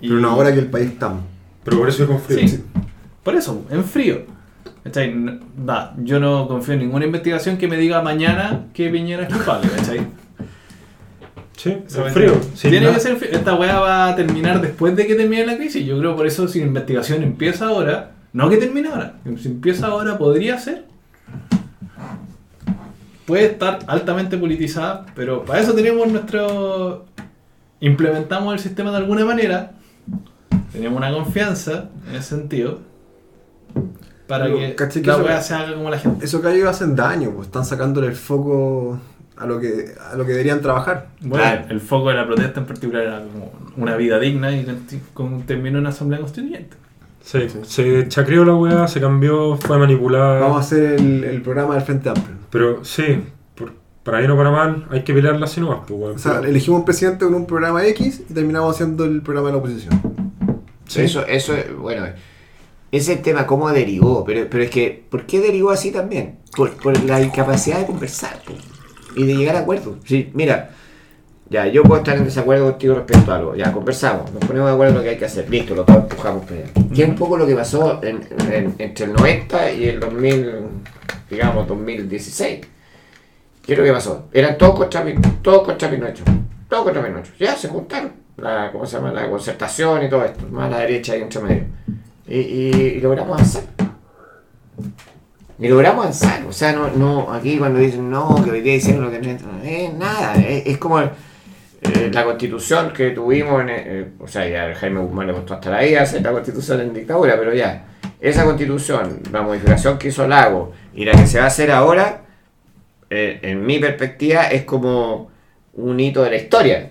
y- 0.00 0.08
Pero 0.08 0.20
no 0.20 0.30
ahora 0.30 0.52
que 0.52 0.60
el 0.60 0.66
país 0.66 0.88
está. 0.90 1.12
Pero 1.64 1.78
por 1.78 1.88
eso 1.88 2.02
es 2.04 2.08
con 2.08 2.20
frío. 2.20 2.48
Sí. 2.48 2.62
Por 3.22 3.34
eso, 3.34 3.64
en 3.70 3.84
frío. 3.84 4.22
¿Cachai? 4.84 5.12
Va, 5.68 5.94
yo 5.98 6.18
no 6.20 6.46
confío 6.48 6.74
en 6.74 6.80
ninguna 6.80 7.04
investigación 7.04 7.56
que 7.58 7.68
me 7.68 7.76
diga 7.76 8.00
mañana 8.02 8.66
que 8.72 8.88
Piñera 8.90 9.24
es 9.24 9.32
culpable, 9.34 9.68
¿cachai? 9.76 10.00
Sí, 11.56 11.70
en 11.70 12.12
frío. 12.12 12.40
sin 12.54 12.70
Tiene 12.70 12.92
que 12.92 13.00
ser 13.00 13.16
frío. 13.16 13.30
Esta 13.32 13.54
weá 13.54 13.80
va 13.80 14.08
a 14.10 14.16
terminar 14.16 14.60
después 14.60 14.94
de 14.94 15.06
que 15.06 15.14
termine 15.16 15.44
la 15.44 15.56
crisis. 15.56 15.84
Yo 15.84 15.98
creo 15.98 16.14
por 16.14 16.26
eso 16.26 16.46
si 16.46 16.60
la 16.60 16.66
investigación 16.66 17.22
empieza 17.22 17.66
ahora, 17.66 18.12
no 18.32 18.48
que 18.48 18.56
termine 18.58 18.88
ahora, 18.88 19.16
si 19.40 19.48
empieza 19.48 19.88
ahora 19.88 20.16
podría 20.18 20.58
ser. 20.58 20.84
Puede 23.28 23.44
estar 23.46 23.78
altamente 23.86 24.36
politizada, 24.38 25.06
pero 25.14 25.44
para 25.44 25.60
eso 25.60 25.72
tenemos 25.74 26.08
nuestro... 26.08 27.04
Implementamos 27.80 28.54
el 28.54 28.58
sistema 28.58 28.90
de 28.90 28.96
alguna 28.96 29.24
manera. 29.24 29.72
Tenemos 30.72 30.96
una 30.98 31.12
confianza 31.12 31.90
en 32.08 32.16
ese 32.16 32.30
sentido. 32.36 32.80
Para 34.26 34.44
Pero, 34.46 34.58
que 34.58 34.74
¿cachai 34.74 35.02
que 35.02 35.08
la 35.08 35.14
eso- 35.14 35.24
weá 35.24 35.40
se 35.42 35.54
haga 35.54 35.74
como 35.74 35.88
la 35.90 35.98
gente. 35.98 36.24
Esos 36.24 36.42
gallos 36.42 36.66
hacen 36.68 36.96
daño, 36.96 37.30
pues 37.30 37.46
están 37.46 37.64
sacándole 37.64 38.08
el 38.08 38.16
foco 38.16 38.98
a 39.36 39.46
lo 39.46 39.60
que, 39.60 39.92
a 40.10 40.16
lo 40.16 40.24
que 40.26 40.32
deberían 40.32 40.60
trabajar. 40.60 41.08
Bueno, 41.20 41.44
Claro. 41.44 41.64
el 41.68 41.80
foco 41.80 42.08
de 42.08 42.14
la 42.16 42.26
protesta 42.26 42.60
en 42.60 42.66
particular 42.66 43.02
era 43.04 43.22
como 43.22 43.52
una 43.76 43.96
vida 43.96 44.18
digna 44.18 44.50
y 44.50 44.66
con- 45.14 45.42
terminó 45.42 45.78
una 45.78 45.90
asamblea 45.90 46.20
constituyente. 46.20 46.76
Sí, 47.22 47.46
se 47.62 48.08
chacreó 48.08 48.44
la 48.44 48.54
weá, 48.54 48.88
se 48.88 49.00
cambió, 49.00 49.56
fue 49.58 49.78
manipulada. 49.78 50.40
Vamos 50.40 50.56
a 50.56 50.60
hacer 50.60 50.94
el, 50.98 51.24
el 51.24 51.42
programa 51.42 51.74
del 51.74 51.82
Frente 51.84 52.08
Amplio. 52.08 52.37
Pero 52.50 52.84
sí, 52.84 53.22
por- 53.54 53.72
para 54.02 54.18
bien 54.18 54.30
o 54.30 54.36
para 54.36 54.50
mal, 54.50 54.86
hay 54.90 55.04
que 55.04 55.12
pelearla 55.14 55.44
así 55.46 55.60
nomás, 55.60 55.80
pues. 55.86 56.16
O 56.16 56.18
sea, 56.18 56.38
elegimos 56.40 56.80
un 56.80 56.84
presidente 56.84 57.24
con 57.24 57.34
un 57.34 57.46
programa 57.46 57.84
X 57.86 58.22
y 58.28 58.34
terminamos 58.34 58.74
haciendo 58.74 59.04
el 59.04 59.22
programa 59.22 59.48
de 59.48 59.52
la 59.54 59.58
oposición. 59.58 60.00
Sí. 60.86 61.02
Eso, 61.02 61.26
eso, 61.26 61.52
bueno, 61.78 62.06
ese 62.06 63.12
es 63.12 63.18
el 63.18 63.22
tema, 63.22 63.46
cómo 63.46 63.70
derivó, 63.70 64.24
pero, 64.24 64.48
pero 64.48 64.64
es 64.64 64.70
que, 64.70 65.04
¿por 65.10 65.26
qué 65.26 65.40
derivó 65.40 65.70
así 65.70 65.90
también? 65.90 66.38
Por, 66.56 66.72
por 66.76 66.98
la 67.04 67.20
incapacidad 67.20 67.80
de 67.80 67.86
conversar 67.86 68.42
po, 68.44 68.54
y 69.14 69.24
de 69.26 69.36
llegar 69.36 69.56
a 69.56 69.60
acuerdos. 69.60 69.98
Sí, 70.06 70.30
mira, 70.32 70.70
ya, 71.50 71.66
yo 71.66 71.82
puedo 71.82 71.98
estar 72.00 72.16
en 72.16 72.24
desacuerdo 72.24 72.70
contigo 72.70 72.94
respecto 72.94 73.32
a 73.32 73.36
algo, 73.36 73.54
ya, 73.56 73.72
conversamos, 73.72 74.30
nos 74.32 74.44
ponemos 74.44 74.68
de 74.68 74.74
acuerdo 74.74 74.92
en 74.92 74.98
lo 74.98 75.02
que 75.04 75.10
hay 75.10 75.16
que 75.18 75.24
hacer, 75.24 75.48
listo, 75.48 75.74
lo 75.74 75.84
empujamos 75.88 76.44
para 76.44 76.56
allá. 76.60 76.70
Que 76.94 77.02
es 77.02 77.08
un 77.08 77.14
poco 77.14 77.36
lo 77.38 77.46
que 77.46 77.54
pasó 77.54 78.00
en- 78.02 78.20
en- 78.52 78.74
entre 78.78 79.04
el 79.06 79.12
90 79.12 79.72
y 79.72 79.88
el 79.88 80.00
2000, 80.00 80.50
digamos, 81.30 81.66
2016. 81.68 82.60
¿Qué 83.64 83.72
es 83.72 83.78
lo 83.78 83.84
que 83.84 83.92
pasó? 83.92 84.28
Eran 84.32 84.56
todos 84.58 84.76
contra, 84.76 85.04
todos 85.42 85.62
contra 85.62 85.90
Pinocho. 85.90 86.24
Todos 86.68 86.84
contra 86.84 87.04
Pinocho. 87.04 87.32
Ya 87.38 87.54
se 87.54 87.68
juntaron. 87.68 88.12
La, 88.38 88.70
¿Cómo 88.72 88.86
se 88.86 88.96
llama? 88.96 89.12
La 89.12 89.28
concertación 89.28 90.04
y 90.04 90.08
todo 90.08 90.24
esto. 90.24 90.46
Más 90.50 90.66
a 90.66 90.70
la 90.70 90.78
derecha 90.80 91.16
y 91.16 91.22
entre 91.22 91.40
medio. 91.42 91.64
Y, 92.26 92.38
y- 92.38 92.94
y 92.96 93.00
logramos 93.00 93.34
avanzar. 93.34 93.62
Y 95.58 95.68
logramos 95.68 96.02
avanzar. 96.04 96.44
O 96.46 96.52
sea, 96.52 96.72
no, 96.72 96.88
no 96.92 97.32
aquí 97.32 97.58
cuando 97.58 97.80
dicen 97.80 98.08
no, 98.10 98.42
que 98.44 98.50
hoy 98.50 98.60
día 98.60 98.76
hicieron 98.76 99.04
lo 99.04 99.10
que 99.10 99.18
no 99.18 99.62
es 99.64 99.92
nada. 99.94 100.34
Es, 100.36 100.66
es 100.66 100.78
como 100.78 101.00
eh, 101.94 102.10
la 102.12 102.24
constitución 102.24 102.92
que 102.92 103.10
tuvimos. 103.10 103.62
En, 103.62 103.68
eh, 103.70 104.08
o 104.18 104.26
sea, 104.26 104.48
ya 104.48 104.74
Jaime 104.74 105.00
Guzmán 105.00 105.26
le 105.26 105.32
costó 105.32 105.54
hasta 105.54 105.70
la 105.70 105.80
vida 105.80 106.02
hacer 106.02 106.22
la 106.22 106.32
constitución 106.32 106.80
en 106.80 106.94
dictadura, 106.94 107.36
pero 107.38 107.54
ya. 107.54 107.86
Esa 108.20 108.44
constitución, 108.44 109.20
la 109.32 109.42
modificación 109.42 109.98
que 109.98 110.08
hizo 110.08 110.26
Lago 110.26 110.72
y 110.94 111.04
la 111.04 111.12
que 111.12 111.26
se 111.26 111.38
va 111.38 111.44
a 111.44 111.48
hacer 111.48 111.70
ahora 111.70 112.22
eh, 113.10 113.38
en 113.42 113.64
mi 113.64 113.78
perspectiva, 113.78 114.48
es 114.48 114.64
como 114.64 115.30
un 115.74 116.00
hito 116.00 116.22
de 116.24 116.30
la 116.30 116.36
historia. 116.36 116.90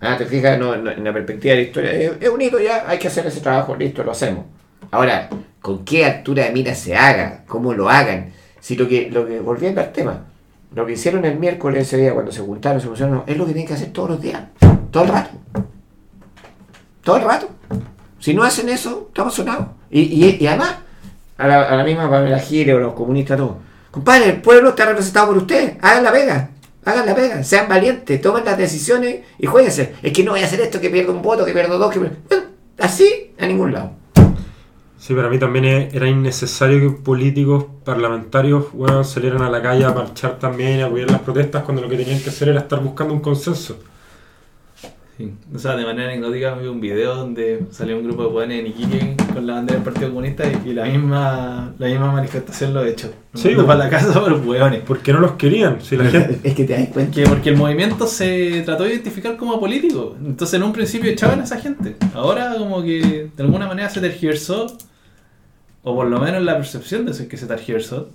Ah, 0.00 0.16
te 0.16 0.26
fijas, 0.26 0.58
no, 0.58 0.74
en 0.74 1.04
la 1.04 1.12
perspectiva 1.12 1.54
de 1.54 1.62
la 1.62 1.66
historia, 1.66 1.92
es 1.92 2.28
un 2.28 2.40
hito 2.40 2.60
ya, 2.60 2.84
hay 2.86 2.98
que 2.98 3.08
hacer 3.08 3.26
ese 3.26 3.40
trabajo, 3.40 3.74
listo, 3.74 4.04
lo 4.04 4.12
hacemos. 4.12 4.44
Ahora, 4.90 5.28
¿con 5.60 5.84
qué 5.84 6.04
altura 6.04 6.44
de 6.44 6.52
mira 6.52 6.74
se 6.74 6.94
haga? 6.94 7.44
¿Cómo 7.46 7.74
lo 7.74 7.88
hagan? 7.88 8.32
Si 8.60 8.76
lo 8.76 8.88
que, 8.88 9.10
lo 9.10 9.26
que, 9.26 9.40
volviendo 9.40 9.80
al 9.80 9.92
tema, 9.92 10.26
lo 10.74 10.86
que 10.86 10.92
hicieron 10.92 11.24
el 11.24 11.38
miércoles 11.38 11.86
ese 11.86 11.96
día 11.96 12.12
cuando 12.12 12.32
se 12.32 12.40
juntaron, 12.40 12.80
se 12.80 12.88
pusieron, 12.88 13.22
es 13.26 13.36
lo 13.36 13.46
que 13.46 13.52
tienen 13.52 13.68
que 13.68 13.74
hacer 13.74 13.92
todos 13.92 14.10
los 14.10 14.20
días, 14.20 14.42
todo 14.90 15.04
el 15.04 15.08
rato. 15.10 15.30
Todo 17.02 17.16
el 17.16 17.22
rato. 17.22 17.48
Si 18.18 18.34
no 18.34 18.42
hacen 18.42 18.68
eso, 18.68 19.06
estamos 19.08 19.34
sonados. 19.34 19.68
Y, 19.90 20.36
y, 20.40 20.46
además, 20.48 20.76
a 21.38 21.46
la, 21.46 21.62
a 21.62 21.76
la 21.76 21.84
misma 21.84 22.10
Pamela 22.10 22.40
Gire 22.40 22.74
o 22.74 22.80
los 22.80 22.94
comunistas, 22.94 23.36
todos. 23.38 23.56
Compadre, 23.90 24.30
el 24.30 24.42
pueblo 24.42 24.70
está 24.70 24.86
representado 24.86 25.28
por 25.28 25.36
usted. 25.38 25.78
Hagan 25.80 26.02
la 26.02 26.12
pega. 26.12 26.50
Hagan 26.84 27.06
la 27.06 27.14
pega. 27.14 27.44
Sean 27.44 27.68
valientes. 27.68 28.20
Tomen 28.20 28.44
las 28.44 28.58
decisiones 28.58 29.20
y 29.38 29.46
jueguense. 29.46 29.94
Es 30.02 30.12
que 30.12 30.24
no 30.24 30.32
voy 30.32 30.42
a 30.42 30.46
hacer 30.46 30.60
esto, 30.60 30.80
que 30.80 30.90
pierdo 30.90 31.12
un 31.12 31.22
voto, 31.22 31.44
que 31.44 31.52
pierdo 31.52 31.78
dos, 31.78 31.92
que. 31.92 32.00
Bueno, 32.00 32.14
así, 32.78 33.32
a 33.38 33.46
ningún 33.46 33.72
lado. 33.72 33.92
Sí, 34.98 35.14
para 35.14 35.28
mí 35.28 35.38
también 35.38 35.90
era 35.92 36.08
innecesario 36.08 36.80
que 36.80 36.90
políticos 37.02 37.66
parlamentarios 37.84 38.72
bueno, 38.72 39.04
salieran 39.04 39.42
a 39.42 39.50
la 39.50 39.62
calle 39.62 39.84
a 39.84 39.92
marchar 39.92 40.38
también 40.38 40.80
a 40.80 40.86
apoyar 40.86 41.10
las 41.10 41.20
protestas 41.20 41.64
cuando 41.64 41.82
lo 41.82 41.88
que 41.88 41.96
tenían 41.96 42.20
que 42.20 42.30
hacer 42.30 42.48
era 42.48 42.60
estar 42.60 42.80
buscando 42.82 43.12
un 43.12 43.20
consenso. 43.20 43.78
Sí. 45.16 45.32
O 45.54 45.58
sea, 45.58 45.76
de 45.76 45.84
manera 45.86 46.10
anecdótica 46.10 46.54
vi 46.56 46.66
un 46.66 46.78
video 46.78 47.14
donde 47.14 47.62
salió 47.70 47.96
un 47.96 48.04
grupo 48.04 48.24
de 48.24 48.28
jóvenes 48.30 48.60
en 48.60 48.66
Iquique 48.66 49.16
con 49.32 49.46
la 49.46 49.54
bandera 49.54 49.76
del 49.78 49.84
Partido 49.84 50.08
Comunista 50.10 50.44
y, 50.46 50.68
y 50.68 50.72
la 50.74 50.84
misma 50.84 51.72
la 51.78 51.86
misma 51.86 52.12
manifestación 52.12 52.74
lo 52.74 52.84
he 52.84 52.90
hecho. 52.90 53.08
Sí, 53.32 53.42
Sí, 53.42 53.48
bueno. 53.54 53.66
para 53.66 53.78
la 53.84 53.88
casa 53.90 54.12
por 54.20 54.30
los 54.30 54.44
hueones. 54.44 54.82
Porque 54.86 55.14
no 55.14 55.20
los 55.20 55.32
querían. 55.32 55.80
Si 55.80 55.96
la 55.96 56.04
gente, 56.04 56.38
Es 56.46 56.54
que 56.54 56.64
te 56.64 56.74
das 56.74 56.88
cuenta. 56.88 57.12
Que 57.14 57.26
porque 57.26 57.48
el 57.48 57.56
movimiento 57.56 58.06
se 58.06 58.60
trató 58.66 58.82
de 58.84 58.90
identificar 58.90 59.38
como 59.38 59.58
político. 59.58 60.16
Entonces 60.22 60.54
en 60.54 60.64
un 60.64 60.72
principio 60.74 61.10
echaban 61.10 61.40
a 61.40 61.44
esa 61.44 61.58
gente. 61.58 61.96
Ahora 62.12 62.54
como 62.58 62.82
que 62.82 63.30
de 63.34 63.42
alguna 63.42 63.66
manera 63.66 63.88
se 63.88 64.00
tergiversó. 64.02 64.66
O 65.82 65.94
por 65.94 66.08
lo 66.08 66.20
menos 66.20 66.42
la 66.42 66.56
percepción 66.56 67.06
de 67.06 67.12
eso 67.12 67.22
es 67.22 67.28
que 67.28 67.36
se 67.38 67.46
tergiversó. 67.46 68.10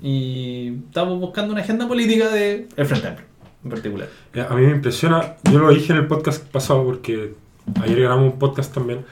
Y 0.00 0.74
estamos 0.88 1.18
buscando 1.20 1.52
una 1.52 1.62
agenda 1.62 1.86
política 1.88 2.28
de 2.28 2.66
el 2.76 2.86
Frente 2.86 3.06
Amplio, 3.08 3.26
en 3.64 3.70
particular. 3.70 4.08
Eh, 4.34 4.44
A 4.48 4.54
mí 4.54 4.66
me 4.66 4.72
impresiona, 4.72 5.36
yo 5.50 5.58
lo 5.58 5.70
dije 5.70 5.92
en 5.92 6.00
el 6.00 6.06
podcast 6.06 6.44
pasado 6.46 6.84
porque 6.84 7.34
ayer 7.80 8.00
grabamos 8.00 8.32
un 8.32 8.38
podcast 8.38 8.74
también, 8.74 9.04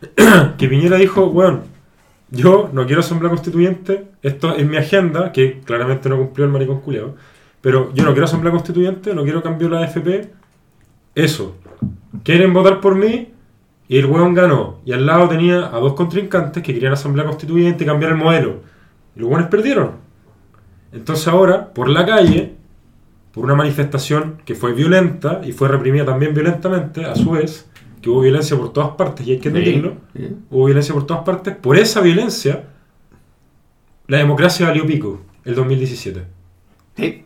que 0.58 0.68
Piñera 0.68 0.96
dijo, 0.96 1.30
bueno, 1.30 1.60
yo 2.30 2.70
no 2.72 2.86
quiero 2.86 3.00
asamblea 3.00 3.30
constituyente, 3.30 4.08
esto 4.22 4.54
es 4.56 4.66
mi 4.66 4.76
agenda, 4.76 5.32
que 5.32 5.60
claramente 5.64 6.08
no 6.08 6.18
cumplió 6.18 6.46
el 6.46 6.52
maricón 6.52 6.80
culiao, 6.80 7.14
pero 7.60 7.92
yo 7.94 8.04
no 8.04 8.12
quiero 8.12 8.24
asamblea 8.24 8.52
constituyente, 8.52 9.14
no 9.14 9.22
quiero 9.24 9.42
cambio 9.42 9.68
la 9.68 9.80
AFP, 9.80 10.30
eso. 11.14 11.56
Quieren 12.22 12.52
votar 12.52 12.80
por 12.80 12.94
mí 12.94 13.32
y 13.88 13.98
el 13.98 14.06
weón 14.06 14.34
ganó. 14.34 14.80
Y 14.84 14.92
al 14.92 15.06
lado 15.06 15.28
tenía 15.28 15.66
a 15.66 15.78
dos 15.78 15.94
contrincantes 15.94 16.62
que 16.62 16.74
querían 16.74 16.92
asamblea 16.92 17.24
constituyente 17.26 17.84
y 17.84 17.86
cambiar 17.86 18.12
el 18.12 18.18
modelo. 18.18 18.60
Y 19.14 19.20
los 19.20 19.28
weones 19.28 19.48
perdieron. 19.48 19.92
Entonces 20.92 21.26
ahora, 21.28 21.72
por 21.72 21.88
la 21.88 22.04
calle, 22.04 22.55
por 23.36 23.44
una 23.44 23.54
manifestación 23.54 24.42
que 24.44 24.56
fue 24.56 24.72
violenta 24.74 25.42
y 25.44 25.52
fue 25.52 25.68
reprimida 25.68 26.04
también 26.04 26.34
violentamente, 26.34 27.04
a 27.06 27.14
su 27.14 27.30
vez, 27.32 27.70
que 28.02 28.10
hubo 28.10 28.22
violencia 28.22 28.58
por 28.58 28.72
todas 28.72 28.90
partes 28.96 29.26
y 29.28 29.32
hay 29.32 29.38
que 29.40 29.50
admitirlo, 29.50 29.98
hubo 30.50 30.66
violencia 30.66 30.94
por 30.94 31.06
todas 31.06 31.24
partes, 31.24 31.54
por 31.56 31.78
esa 31.78 32.00
violencia, 32.00 32.64
la 34.08 34.18
democracia 34.18 34.66
valió 34.68 34.86
pico 34.86 35.20
el 35.44 35.54
2017. 35.54 36.24
Sí. 36.96 37.24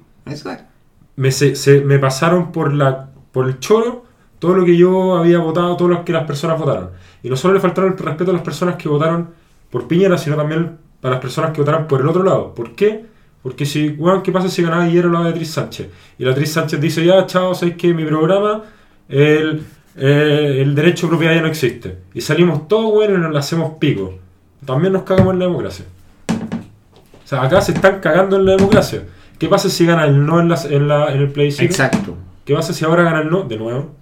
Me, 1.16 1.32
se, 1.32 1.54
se- 1.56 1.82
me 1.82 1.98
pasaron 1.98 2.52
por, 2.52 2.72
la, 2.72 3.10
por 3.32 3.46
el 3.48 3.58
choro 3.60 4.04
todo 4.38 4.54
lo 4.54 4.64
que 4.64 4.76
yo 4.76 5.16
había 5.16 5.38
votado, 5.38 5.76
todo 5.76 5.88
lo 5.88 6.04
que 6.04 6.12
las 6.14 6.24
personas 6.26 6.58
votaron. 6.58 6.90
Y 7.22 7.28
no 7.28 7.36
solo 7.36 7.54
le 7.54 7.60
faltaron 7.60 7.92
el 7.92 7.98
respeto 7.98 8.30
a 8.30 8.34
las 8.34 8.42
personas 8.42 8.76
que 8.76 8.88
votaron 8.88 9.28
por 9.70 9.86
Piñera, 9.86 10.18
sino 10.18 10.36
también 10.36 10.78
a 11.02 11.10
las 11.10 11.20
personas 11.20 11.50
que 11.52 11.60
votaron 11.60 11.86
por 11.86 12.00
el 12.00 12.08
otro 12.08 12.22
lado. 12.22 12.54
¿Por 12.54 12.74
qué? 12.74 13.04
Porque 13.42 13.64
si, 13.64 13.88
weón, 13.90 14.22
¿qué 14.22 14.32
pasa 14.32 14.48
si 14.48 14.62
ganaba 14.62 14.84
ayer 14.84 15.04
la 15.06 15.20
Beatriz 15.20 15.50
Sánchez? 15.50 15.88
Y 16.18 16.24
la 16.24 16.30
Beatriz 16.30 16.52
Sánchez 16.52 16.80
dice, 16.80 17.04
ya, 17.04 17.24
chao, 17.26 17.54
¿sabéis 17.54 17.76
que 17.76 17.94
mi 17.94 18.04
programa, 18.04 18.64
el, 19.08 19.62
eh, 19.96 20.58
el 20.60 20.74
derecho 20.74 21.06
de 21.06 21.10
propiedad 21.10 21.34
ya 21.34 21.40
no 21.40 21.46
existe? 21.48 21.98
Y 22.12 22.20
salimos 22.20 22.68
todos, 22.68 22.92
weón, 22.94 23.14
y 23.14 23.18
nos 23.18 23.32
la 23.32 23.38
hacemos 23.40 23.72
pico. 23.78 24.18
También 24.66 24.92
nos 24.92 25.04
cagamos 25.04 25.32
en 25.32 25.38
la 25.38 25.46
democracia. 25.46 25.86
O 26.30 27.26
sea, 27.30 27.42
acá 27.42 27.60
se 27.62 27.72
están 27.72 28.00
cagando 28.00 28.36
en 28.36 28.44
la 28.44 28.56
democracia. 28.56 29.04
¿Qué 29.38 29.48
pasa 29.48 29.70
si 29.70 29.86
gana 29.86 30.04
el 30.04 30.26
no 30.26 30.38
en, 30.40 30.48
la, 30.50 30.60
en, 30.68 30.88
la- 30.88 31.12
en 31.14 31.20
el 31.22 31.30
plebiscito? 31.30 31.64
Exacto. 31.64 32.16
¿Qué 32.44 32.54
pasa 32.54 32.72
si 32.74 32.84
ahora 32.84 33.04
gana 33.04 33.20
el 33.22 33.30
no? 33.30 33.44
De 33.44 33.56
nuevo. 33.56 33.94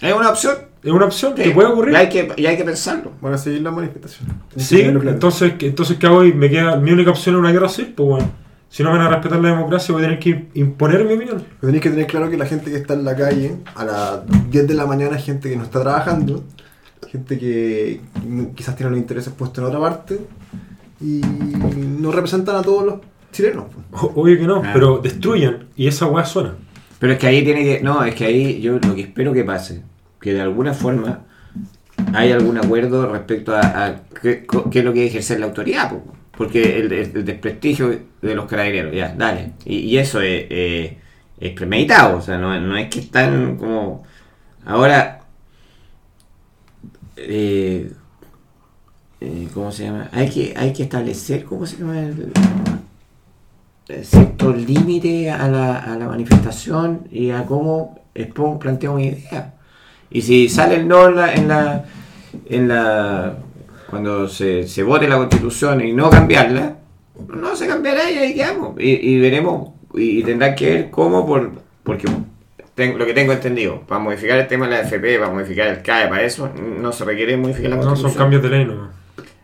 Es 0.00 0.12
una 0.14 0.30
opción. 0.30 0.54
Es 0.82 0.92
una 0.92 1.06
opción 1.06 1.34
que 1.34 1.44
Sí. 1.44 1.50
puede 1.50 1.68
ocurrir. 1.70 1.94
Y 1.94 1.96
hay 1.96 2.08
que, 2.10 2.32
y 2.36 2.46
hay 2.46 2.56
que 2.56 2.64
pensarlo. 2.64 3.12
Van 3.22 3.32
a 3.32 3.38
seguir 3.38 3.62
la 3.62 3.70
manifestación. 3.70 4.28
Sí, 4.56 4.82
entonces, 4.82 5.54
¿qué- 5.58 5.66
entonces 5.68 5.96
¿qué 5.98 6.06
hago? 6.06 6.22
Y 6.24 6.34
Me 6.34 6.50
queda, 6.50 6.76
mi 6.76 6.92
única 6.92 7.10
opción 7.10 7.34
es 7.34 7.38
una 7.40 7.50
guerra 7.50 7.68
civil, 7.68 7.94
pues 7.96 8.08
bueno. 8.08 8.30
Si 8.74 8.82
no 8.82 8.90
van 8.90 9.02
a 9.02 9.08
respetar 9.08 9.40
la 9.40 9.50
democracia, 9.50 9.92
voy 9.94 10.02
a 10.02 10.06
tener 10.06 10.18
que 10.18 10.48
imponer 10.54 11.04
mi 11.04 11.12
opinión. 11.14 11.44
Pero 11.60 11.68
tenéis 11.68 11.80
que 11.80 11.90
tener 11.90 12.06
claro 12.08 12.28
que 12.28 12.36
la 12.36 12.44
gente 12.44 12.72
que 12.72 12.76
está 12.76 12.94
en 12.94 13.04
la 13.04 13.14
calle 13.14 13.54
a 13.76 13.84
las 13.84 14.50
10 14.50 14.66
de 14.66 14.74
la 14.74 14.84
mañana 14.84 15.16
es 15.16 15.24
gente 15.24 15.48
que 15.48 15.54
no 15.56 15.62
está 15.62 15.80
trabajando, 15.80 16.42
gente 17.08 17.38
que 17.38 18.00
quizás 18.56 18.74
tiene 18.74 18.90
los 18.90 18.98
intereses 18.98 19.32
puestos 19.32 19.58
en 19.62 19.68
otra 19.68 19.78
parte 19.78 20.18
y 21.00 21.20
no 22.00 22.10
representan 22.10 22.56
a 22.56 22.62
todos 22.62 22.84
los 22.84 22.94
chilenos. 23.30 23.66
Obvio 23.92 24.36
que 24.36 24.44
no, 24.48 24.56
Ah. 24.64 24.70
pero 24.72 24.98
destruyen 24.98 25.68
y 25.76 25.86
esa 25.86 26.06
weá 26.06 26.24
suena. 26.24 26.54
Pero 26.98 27.12
es 27.12 27.18
que 27.20 27.28
ahí 27.28 27.44
tiene 27.44 27.62
que. 27.62 27.80
No, 27.80 28.02
es 28.04 28.16
que 28.16 28.24
ahí 28.24 28.60
yo 28.60 28.80
lo 28.80 28.96
que 28.96 29.02
espero 29.02 29.32
que 29.32 29.44
pase, 29.44 29.82
que 30.20 30.32
de 30.34 30.40
alguna 30.40 30.74
forma 30.74 31.20
hay 32.12 32.32
algún 32.32 32.58
acuerdo 32.58 33.06
respecto 33.12 33.54
a, 33.54 33.60
a 33.86 33.96
qué, 34.20 34.44
es 34.72 34.84
lo 34.84 34.92
que 34.92 35.06
ejercer 35.06 35.38
la 35.38 35.46
autoridad. 35.46 35.90
po. 35.92 36.02
Porque 36.36 36.78
el, 36.78 37.24
desprestigio 37.24 37.98
de 38.20 38.34
los 38.34 38.46
carabineros, 38.46 38.94
ya, 38.94 39.14
dale. 39.16 39.52
Y, 39.64 39.78
y 39.78 39.98
eso 39.98 40.20
es, 40.20 40.46
eh, 40.50 40.98
es 41.38 41.52
premeditado, 41.52 42.18
o 42.18 42.20
sea, 42.20 42.38
no, 42.38 42.58
no 42.60 42.76
es 42.76 42.88
que 42.88 43.00
están 43.00 43.56
como... 43.56 44.04
Ahora, 44.66 45.20
eh, 47.16 47.92
eh, 49.20 49.48
¿cómo 49.52 49.70
se 49.70 49.84
llama? 49.84 50.08
Hay 50.12 50.28
que, 50.30 50.54
hay 50.56 50.72
que 50.72 50.84
establecer, 50.84 51.44
¿cómo 51.44 51.66
se 51.66 51.76
llama? 51.76 52.00
El, 52.00 52.32
eh, 53.88 54.02
cierto 54.02 54.52
límite 54.52 55.30
a 55.30 55.46
la, 55.48 55.78
a 55.78 55.96
la 55.96 56.08
manifestación 56.08 57.06
y 57.10 57.30
a 57.30 57.44
cómo 57.44 58.00
expongo, 58.14 58.58
planteo 58.58 58.94
mi 58.94 59.06
idea. 59.06 59.54
Y 60.10 60.22
si 60.22 60.48
sale 60.48 60.76
el 60.76 60.88
no 60.88 61.08
en 61.08 61.16
la, 61.16 61.34
en 61.34 61.48
la, 61.48 61.84
en 62.46 62.68
la 62.68 63.36
cuando 63.94 64.28
se, 64.28 64.66
se 64.68 64.82
vote 64.82 65.08
la 65.08 65.16
constitución 65.16 65.80
y 65.80 65.92
no 65.92 66.10
cambiarla, 66.10 66.76
no 67.28 67.54
se 67.56 67.66
cambiará 67.66 68.10
y 68.10 68.18
ahí 68.18 68.34
quedamos. 68.34 68.74
Y, 68.78 68.90
y 69.14 69.20
veremos, 69.20 69.70
y, 69.94 70.22
tendrá 70.22 70.54
que 70.54 70.70
ver 70.70 70.90
cómo, 70.90 71.26
por, 71.26 71.52
porque 71.82 72.06
tengo- 72.74 72.98
lo 72.98 73.06
que 73.06 73.14
tengo 73.14 73.32
entendido, 73.32 73.80
para 73.82 74.00
modificar 74.00 74.38
el 74.38 74.46
tema 74.48 74.66
de 74.66 74.72
la 74.72 74.80
FP, 74.80 75.18
para 75.18 75.32
modificar 75.32 75.68
el 75.68 75.82
CAE, 75.82 76.08
para 76.08 76.22
eso, 76.22 76.50
no 76.80 76.92
se 76.92 77.04
requiere 77.04 77.36
modificar 77.36 77.70
la 77.70 77.76
No, 77.76 77.82
constitución. 77.82 78.12
son 78.12 78.18
cambios 78.22 78.42
de 78.42 78.48
ley 78.50 78.64
nomás. 78.64 78.90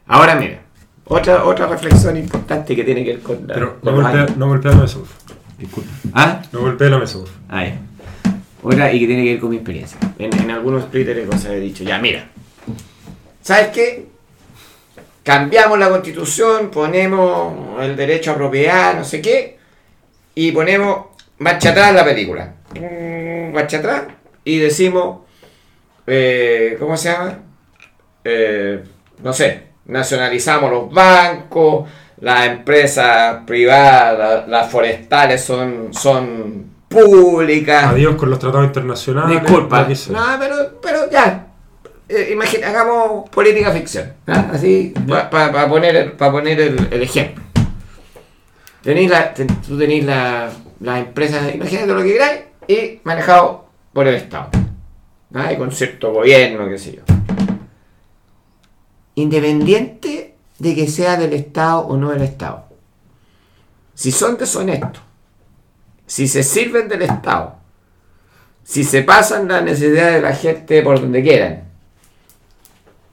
Ahora 0.06 0.34
mira, 0.34 0.60
otra, 1.04 1.44
otra 1.44 1.66
reflexión 1.66 2.16
importante 2.16 2.74
que 2.74 2.82
tiene 2.84 3.04
que 3.04 3.10
ver 3.12 3.20
con 3.22 3.46
la... 3.46 3.54
Pero 3.54 3.78
no 3.82 3.92
golpea, 3.92 4.26
no 4.36 4.48
golpea 4.48 4.72
la 4.72 4.78
mesa, 4.78 4.98
por 4.98 5.06
favor. 5.06 5.36
Disculpa. 5.58 5.90
¿Ah? 6.14 6.42
No 6.52 6.60
golpea 6.60 6.88
la 6.90 6.98
mesa, 6.98 7.18
por 7.18 7.28
favor. 7.28 7.42
Ah, 7.48 7.64
ya. 7.64 7.80
Otra, 8.62 8.92
y 8.92 8.98
que 9.00 9.06
tiene 9.06 9.24
que 9.24 9.30
ver 9.32 9.40
con 9.40 9.50
mi 9.50 9.56
experiencia. 9.56 9.96
En, 10.18 10.34
en 10.38 10.50
algunos 10.50 10.90
Twitter 10.90 11.24
cosas 11.26 11.46
he 11.52 11.60
dicho, 11.60 11.82
ya, 11.84 11.98
mira. 11.98 12.28
¿Sabes 13.42 13.68
qué? 13.68 14.06
Cambiamos 15.22 15.78
la 15.78 15.88
constitución, 15.90 16.70
ponemos 16.70 17.82
el 17.82 17.94
derecho 17.96 18.32
a 18.32 18.36
propiedad, 18.36 18.94
no 18.94 19.04
sé 19.04 19.20
qué, 19.20 19.58
y 20.34 20.50
ponemos 20.52 21.06
marcha 21.38 21.70
atrás 21.70 21.94
la 21.94 22.04
película. 22.04 22.54
Mm, 22.74 23.52
Marcha 23.54 23.78
atrás, 23.78 24.02
y 24.44 24.58
decimos, 24.58 25.18
eh, 26.06 26.76
¿cómo 26.78 26.96
se 26.96 27.10
llama? 27.12 27.38
Eh, 28.24 28.82
no 29.22 29.32
sé, 29.32 29.62
nacionalizamos 29.86 30.70
los 30.70 30.90
bancos, 30.92 31.88
las 32.20 32.46
empresas 32.46 33.38
privadas, 33.46 34.18
la- 34.18 34.46
las 34.46 34.70
forestales 34.70 35.42
son, 35.42 35.88
son 35.92 36.70
públicas. 36.88 37.84
Adiós 37.84 38.14
con 38.16 38.30
los 38.30 38.38
tratados 38.38 38.66
internacionales. 38.66 39.40
Disculpa. 39.42 39.86
No, 40.12 40.26
pero, 40.38 40.80
pero 40.82 41.10
ya. 41.10 41.46
Eh, 42.12 42.30
imagina, 42.32 42.68
hagamos 42.68 43.30
política 43.30 43.70
ficción. 43.70 44.12
¿ah? 44.26 44.50
Así, 44.52 44.92
para 45.30 45.68
poner, 45.68 46.16
pa 46.16 46.32
poner 46.32 46.60
el, 46.60 46.88
el 46.92 47.02
ejemplo. 47.02 47.40
Tenéis 48.82 49.10
la, 49.10 49.32
ten- 49.32 49.46
tú 49.60 49.78
tenés 49.78 50.04
la, 50.04 50.50
las 50.80 50.98
empresas, 50.98 51.54
imagínate 51.54 51.86
lo 51.92 52.02
que 52.02 52.12
queráis, 52.12 52.40
y 52.66 53.00
manejado 53.04 53.68
por 53.92 54.08
el 54.08 54.16
Estado. 54.16 54.48
¿ah? 55.34 55.52
Y 55.52 55.56
con 55.56 55.70
cierto 55.70 56.12
gobierno, 56.12 56.68
qué 56.68 56.78
sé 56.78 56.96
yo. 56.96 57.02
Independiente 59.14 60.34
de 60.58 60.74
que 60.74 60.88
sea 60.88 61.16
del 61.16 61.32
Estado 61.32 61.80
o 61.80 61.96
no 61.96 62.10
del 62.10 62.22
Estado. 62.22 62.64
Si 63.94 64.10
son 64.10 64.36
deshonestos, 64.36 65.02
si 66.06 66.26
se 66.26 66.42
sirven 66.42 66.88
del 66.88 67.02
Estado, 67.02 67.56
si 68.64 68.82
se 68.82 69.02
pasan 69.02 69.46
la 69.46 69.60
necesidad 69.60 70.12
de 70.12 70.20
la 70.22 70.34
gente 70.34 70.82
por 70.82 71.00
donde 71.00 71.22
quieran 71.22 71.69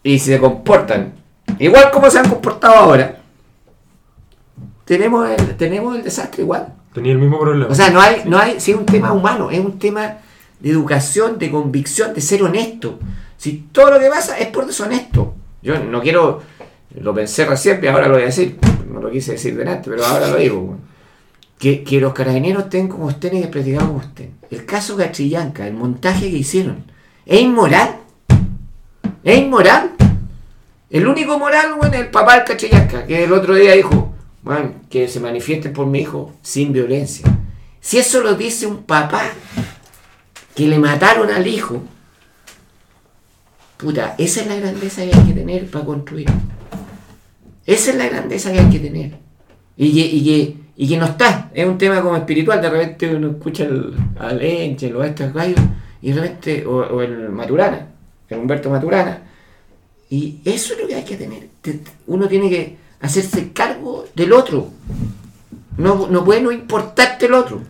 y 0.07 0.19
si 0.19 0.31
se 0.31 0.39
comportan 0.39 1.15
igual 1.59 1.91
como 1.91 2.09
se 2.09 2.19
han 2.19 2.29
comportado 2.29 2.75
ahora, 2.75 3.17
tenemos 4.85 5.29
el, 5.29 5.57
tenemos 5.57 5.97
el 5.97 6.03
desastre 6.03 6.43
igual. 6.43 6.73
Tenía 6.93 7.11
el 7.11 7.17
mismo 7.17 7.37
problema. 7.37 7.69
O 7.69 7.75
sea, 7.75 7.89
no 7.89 7.99
hay, 7.99 8.21
no 8.25 8.37
hay, 8.37 8.61
si 8.61 8.71
es 8.71 8.77
un 8.77 8.85
tema 8.85 9.11
humano, 9.11 9.51
es 9.51 9.59
un 9.59 9.77
tema 9.77 10.19
de 10.61 10.69
educación, 10.69 11.37
de 11.37 11.51
convicción, 11.51 12.13
de 12.13 12.21
ser 12.21 12.41
honesto. 12.41 12.99
Si 13.35 13.67
todo 13.73 13.91
lo 13.91 13.99
que 13.99 14.07
pasa 14.07 14.37
es 14.39 14.47
por 14.47 14.65
deshonesto. 14.65 15.35
Yo 15.61 15.77
no 15.77 16.01
quiero, 16.01 16.41
lo 17.01 17.13
pensé 17.13 17.45
recién 17.45 17.81
y 17.83 17.87
ahora 17.87 18.07
lo 18.07 18.13
voy 18.13 18.23
a 18.23 18.27
decir. 18.27 18.57
No 18.89 19.01
lo 19.01 19.11
quise 19.11 19.33
decir 19.33 19.57
delante, 19.57 19.89
pero 19.89 20.05
ahora 20.05 20.29
lo 20.29 20.37
digo. 20.37 20.77
Que, 21.59 21.83
que 21.83 21.99
los 21.99 22.13
carabineros 22.13 22.63
estén 22.63 22.87
como 22.87 23.09
estén 23.09 23.35
y 23.35 23.41
desprestigiados 23.41 23.89
como 23.89 24.01
estén. 24.01 24.35
El 24.49 24.65
caso 24.65 24.95
Gachillanca, 24.95 25.67
el 25.67 25.73
montaje 25.73 26.31
que 26.31 26.37
hicieron, 26.37 26.85
es 27.25 27.41
inmoral. 27.41 27.97
Es 29.25 29.39
inmoral. 29.39 29.96
El 30.89 31.05
único 31.05 31.37
moral, 31.37 31.73
bueno, 31.75 31.95
es 31.95 32.01
el 32.01 32.07
papá 32.07 32.35
del 32.35 32.45
Cachillanca, 32.45 33.05
que 33.05 33.23
el 33.25 33.33
otro 33.33 33.55
día 33.55 33.73
dijo, 33.73 34.13
bueno, 34.41 34.71
que 34.89 35.09
se 35.09 35.19
manifiesten 35.19 35.73
por 35.73 35.85
mi 35.85 35.99
hijo 35.99 36.33
sin 36.41 36.71
violencia. 36.71 37.25
Si 37.81 37.97
eso 37.97 38.21
lo 38.21 38.35
dice 38.35 38.67
un 38.67 38.83
papá 38.83 39.23
que 40.55 40.67
le 40.67 40.79
mataron 40.79 41.29
al 41.29 41.45
hijo, 41.45 41.83
puta, 43.75 44.15
esa 44.17 44.41
es 44.41 44.47
la 44.47 44.55
grandeza 44.55 45.03
que 45.03 45.13
hay 45.13 45.27
que 45.27 45.33
tener 45.33 45.69
para 45.69 45.83
construir. 45.83 46.27
Esa 47.65 47.91
es 47.91 47.97
la 47.97 48.07
grandeza 48.07 48.53
que 48.53 48.59
hay 48.59 48.69
que 48.69 48.79
tener. 48.79 49.17
Y 49.75 49.93
que, 49.93 50.05
y 50.07 50.23
que, 50.23 50.57
y 50.77 50.87
que 50.87 50.97
no 50.97 51.05
está, 51.05 51.51
es 51.53 51.67
un 51.67 51.77
tema 51.77 52.01
como 52.01 52.15
espiritual, 52.15 52.61
de 52.61 52.69
repente 52.69 53.13
uno 53.13 53.31
escucha 53.31 53.65
el, 53.65 53.93
al 54.17 54.41
Enche, 54.41 54.93
o 54.93 55.01
a 55.01 55.07
estos 55.07 55.33
gallos, 55.33 55.59
y 56.01 56.13
de 56.13 56.21
repente, 56.21 56.65
o, 56.65 56.77
o 56.77 57.01
el 57.01 57.29
Maturana, 57.29 57.89
el 58.29 58.39
Humberto 58.39 58.69
Maturana, 58.69 59.21
y 60.09 60.39
eso 60.45 60.73
es 60.73 60.81
lo 60.81 60.87
que 60.87 60.95
hay 60.95 61.03
que 61.03 61.17
tener. 61.17 61.47
Te- 61.61 61.79
Uno 62.07 62.27
tiene 62.27 62.49
que 62.49 62.77
hacerse 63.01 63.51
cargo 63.51 64.05
del 64.15 64.33
otro. 64.33 64.69
No, 65.77 66.07
no 66.07 66.23
puede 66.23 66.41
no 66.41 66.51
importarte 66.51 67.25
el 67.27 67.33
otro. 67.33 67.61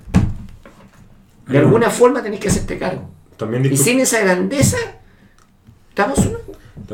De 1.48 1.58
alguna 1.58 1.90
forma 1.90 2.22
tenés 2.22 2.40
que 2.40 2.50
hacerte 2.50 2.78
cargo. 2.78 3.10
También 3.38 3.66
Y 3.66 3.78
sin 3.78 4.00
esa 4.00 4.20
grandeza, 4.20 4.78
estamos 5.90 6.20
uno. 6.20 6.38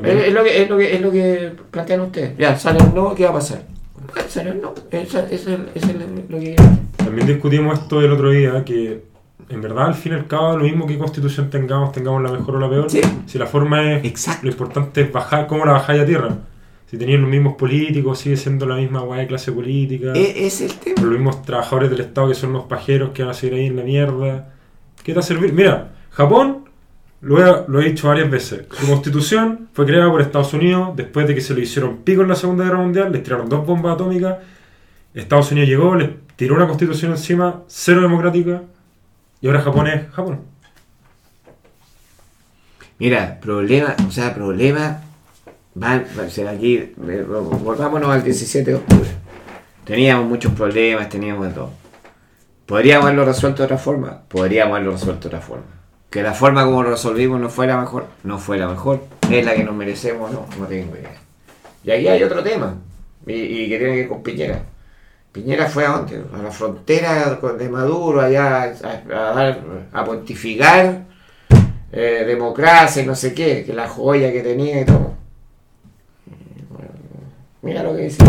Es, 0.07 0.27
es 0.27 0.33
lo 0.33 0.43
que, 0.43 0.61
es, 0.63 0.69
lo 0.69 0.77
que, 0.77 0.95
es 0.95 1.01
lo 1.01 1.11
que 1.11 1.53
plantean 1.71 2.01
ustedes. 2.01 2.37
Ya, 2.37 2.57
sale 2.57 2.79
el 2.79 2.93
no, 2.93 3.13
¿qué 3.15 3.23
va 3.25 3.31
a 3.31 3.33
pasar? 3.33 3.63
Sale 4.29 4.51
el 4.51 4.61
no. 4.61 4.73
Eso 4.91 5.19
es, 5.19 5.31
eso 5.31 5.51
es 5.75 6.29
lo 6.29 6.39
que. 6.39 6.55
También 6.97 7.27
discutimos 7.27 7.79
esto 7.79 8.01
el 8.01 8.11
otro 8.11 8.29
día, 8.31 8.63
que 8.65 9.03
en 9.53 9.61
verdad 9.61 9.85
al 9.87 9.93
fin 9.95 10.13
y 10.13 10.15
al 10.15 10.27
cabo 10.27 10.57
lo 10.57 10.63
mismo 10.63 10.85
que 10.87 10.97
constitución 10.97 11.49
tengamos, 11.49 11.91
tengamos 11.91 12.21
la 12.21 12.31
mejor 12.31 12.55
o 12.55 12.59
la 12.59 12.69
peor. 12.69 12.89
Sí. 12.89 13.01
Si 13.25 13.37
la 13.37 13.45
forma 13.45 13.93
es... 13.93 14.05
Exacto. 14.05 14.41
Lo 14.45 14.51
importante 14.51 15.01
es 15.01 15.11
bajar, 15.11 15.47
cómo 15.47 15.65
la 15.65 15.73
bajáis 15.73 16.01
a 16.01 16.05
tierra. 16.05 16.37
Si 16.89 16.97
tenían 16.97 17.21
los 17.21 17.29
mismos 17.29 17.55
políticos, 17.55 18.19
sigue 18.19 18.37
siendo 18.37 18.65
la 18.67 18.75
misma 18.75 19.01
guay 19.01 19.21
de 19.21 19.27
clase 19.27 19.51
política. 19.51 20.13
E- 20.13 20.45
Es 20.45 20.61
el 20.61 20.73
tema. 20.75 21.01
Los 21.01 21.11
mismos 21.11 21.41
trabajadores 21.43 21.89
del 21.89 22.01
Estado 22.01 22.27
que 22.29 22.35
son 22.35 22.51
unos 22.51 22.65
pajeros 22.65 23.11
que 23.11 23.23
van 23.23 23.31
a 23.31 23.33
seguir 23.33 23.55
ahí 23.59 23.65
en 23.67 23.75
la 23.77 23.83
mierda. 23.83 24.53
¿Qué 25.03 25.11
te 25.11 25.15
va 25.15 25.19
a 25.21 25.23
servir? 25.23 25.53
Mira, 25.53 25.93
Japón, 26.11 26.65
lo 27.21 27.39
he, 27.39 27.63
lo 27.67 27.81
he 27.81 27.85
dicho 27.85 28.07
varias 28.09 28.29
veces, 28.29 28.65
su 28.71 28.85
constitución 28.87 29.69
fue 29.73 29.85
creada 29.85 30.11
por 30.11 30.21
Estados 30.21 30.53
Unidos 30.53 30.89
después 30.95 31.25
de 31.27 31.33
que 31.33 31.41
se 31.41 31.53
lo 31.53 31.61
hicieron 31.61 31.97
pico 32.03 32.21
en 32.21 32.27
la 32.27 32.35
Segunda 32.35 32.65
Guerra 32.65 32.79
Mundial, 32.79 33.11
les 33.11 33.23
tiraron 33.23 33.47
dos 33.49 33.65
bombas 33.65 33.93
atómicas, 33.95 34.37
Estados 35.13 35.51
Unidos 35.51 35.69
llegó, 35.69 35.95
les 35.95 36.09
tiró 36.35 36.55
una 36.55 36.67
constitución 36.67 37.11
encima, 37.11 37.61
cero 37.67 38.01
democrática, 38.01 38.63
y 39.43 39.47
ahora 39.47 39.61
Japón 39.61 39.87
es 39.87 40.09
Japón. 40.11 40.39
Mira, 42.97 43.41
problema, 43.41 43.93
o 44.07 44.09
sea, 44.09 44.33
problema. 44.33 45.01
Van, 45.75 46.05
o 46.17 46.29
sea, 46.29 46.51
aquí, 46.51 46.77
eh, 46.77 47.25
volvámonos 47.27 48.09
al 48.09 48.23
17 48.23 48.71
de 48.71 48.77
octubre. 48.77 49.09
Teníamos 49.83 50.27
muchos 50.29 50.53
problemas, 50.53 51.09
teníamos 51.09 51.45
de 51.47 51.53
todo. 51.55 51.71
¿Podríamos 52.65 53.03
haberlo 53.03 53.25
resuelto 53.25 53.63
de 53.63 53.65
otra 53.65 53.77
forma? 53.77 54.21
Podríamos 54.29 54.75
haberlo 54.75 54.93
resuelto 54.93 55.27
de 55.27 55.35
otra 55.35 55.45
forma. 55.45 55.65
Que 56.09 56.23
la 56.23 56.33
forma 56.33 56.63
como 56.63 56.81
lo 56.81 56.91
resolvimos 56.91 57.41
no 57.41 57.49
fuera 57.49 57.77
mejor, 57.77 58.07
no 58.23 58.39
fue 58.39 58.57
la 58.57 58.69
mejor. 58.69 59.03
¿Es 59.29 59.45
la 59.45 59.55
que 59.55 59.65
nos 59.65 59.75
merecemos? 59.75 60.31
No, 60.31 60.45
no 60.57 60.67
tengo 60.67 60.95
idea. 60.95 61.19
Y 61.83 61.91
aquí 61.91 62.07
hay 62.07 62.23
otro 62.23 62.41
tema, 62.41 62.77
y, 63.27 63.33
y 63.33 63.67
que 63.67 63.77
tiene 63.77 63.93
que 63.93 63.99
ver 63.99 64.07
con 64.07 64.23
Piñera. 64.23 64.63
Piñera 65.33 65.65
fue 65.65 65.83
a 65.83 65.89
dónde? 65.89 66.23
A 66.31 66.43
la 66.43 66.51
frontera 66.51 67.39
de 67.57 67.67
Maduro, 67.69 68.21
allá 68.21 68.71
a, 69.91 70.05
pontificar 70.05 71.05
eh, 71.91 72.23
democracia 72.27 73.01
y 73.01 73.07
no 73.07 73.15
sé 73.15 73.33
qué, 73.33 73.65
que 73.65 73.73
la 73.73 73.89
joya 73.89 74.31
que 74.31 74.41
tenía 74.41 74.81
y 74.81 74.85
todo. 74.85 75.15
Mira 77.63 77.81
lo 77.81 77.95
que 77.95 78.03
dice. 78.03 78.23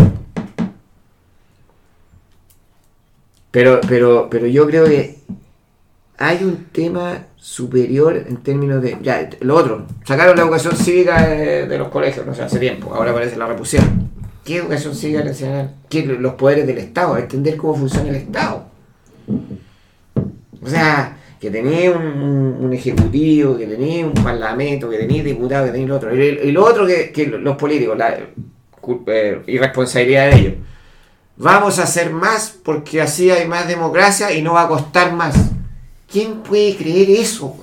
Pero, 3.51 3.81
pero, 3.87 4.29
pero 4.31 4.47
yo 4.47 4.67
creo 4.67 4.87
que 4.87 5.19
hay 6.17 6.43
un 6.43 6.65
tema 6.73 7.27
superior 7.37 8.17
en 8.17 8.39
términos 8.39 8.81
de. 8.81 8.97
Ya, 9.03 9.29
lo 9.41 9.57
otro, 9.57 9.87
sacaron 10.07 10.37
la 10.37 10.43
educación 10.43 10.75
cívica 10.75 11.29
de, 11.29 11.67
de 11.67 11.79
los 11.79 11.89
colegios, 11.89 12.25
no 12.25 12.35
sé, 12.35 12.43
hace 12.43 12.59
tiempo, 12.59 12.95
ahora 12.95 13.13
parece 13.13 13.37
la 13.37 13.47
repusieron. 13.47 14.14
¿Qué 14.45 14.59
educación 14.59 14.95
cívica 14.95 15.25
nacional? 15.25 15.75
¿Qué, 15.89 16.05
los 16.05 16.35
poderes 16.35 16.67
del 16.67 16.79
Estado, 16.79 17.17
entender 17.17 17.57
cómo 17.57 17.77
funciona 17.77 18.11
el 18.11 18.17
Estado. 18.17 18.67
O 20.63 20.69
sea, 20.69 21.17
que 21.41 21.51
tenía 21.51 21.91
un, 21.91 22.71
ejecutivo, 22.73 23.57
que 23.57 23.67
tenía 23.67 24.07
un 24.07 24.13
parlamento, 24.13 24.91
que 24.91 24.99
tenía 24.99 25.23
diputados, 25.23 25.67
que 25.67 25.73
tenía 25.73 25.87
el 25.87 25.93
otro. 25.93 26.15
Y, 26.15 26.21
y 26.21 26.53
lo 26.53 26.65
otro 26.65 26.87
que, 26.87 27.27
los 27.27 27.57
políticos, 27.57 27.97
la 27.97 28.19
eh, 29.07 29.43
irresponsabilidad 29.47 30.31
de 30.31 30.37
ellos. 30.39 30.55
vamos 31.37 31.79
a 31.79 31.85
hacer 31.85 32.11
más 32.11 32.51
porque 32.63 33.01
así 33.01 33.31
hay 33.31 33.49
más 33.49 33.67
democracia 33.67 34.33
y 34.33 34.43
no 34.43 34.55
va 34.55 34.63
a 34.63 34.69
costar 34.69 35.13
más. 35.13 35.35
¿Quién 36.11 36.43
puede 36.43 36.77
creer 36.77 37.11
eso? 37.11 37.57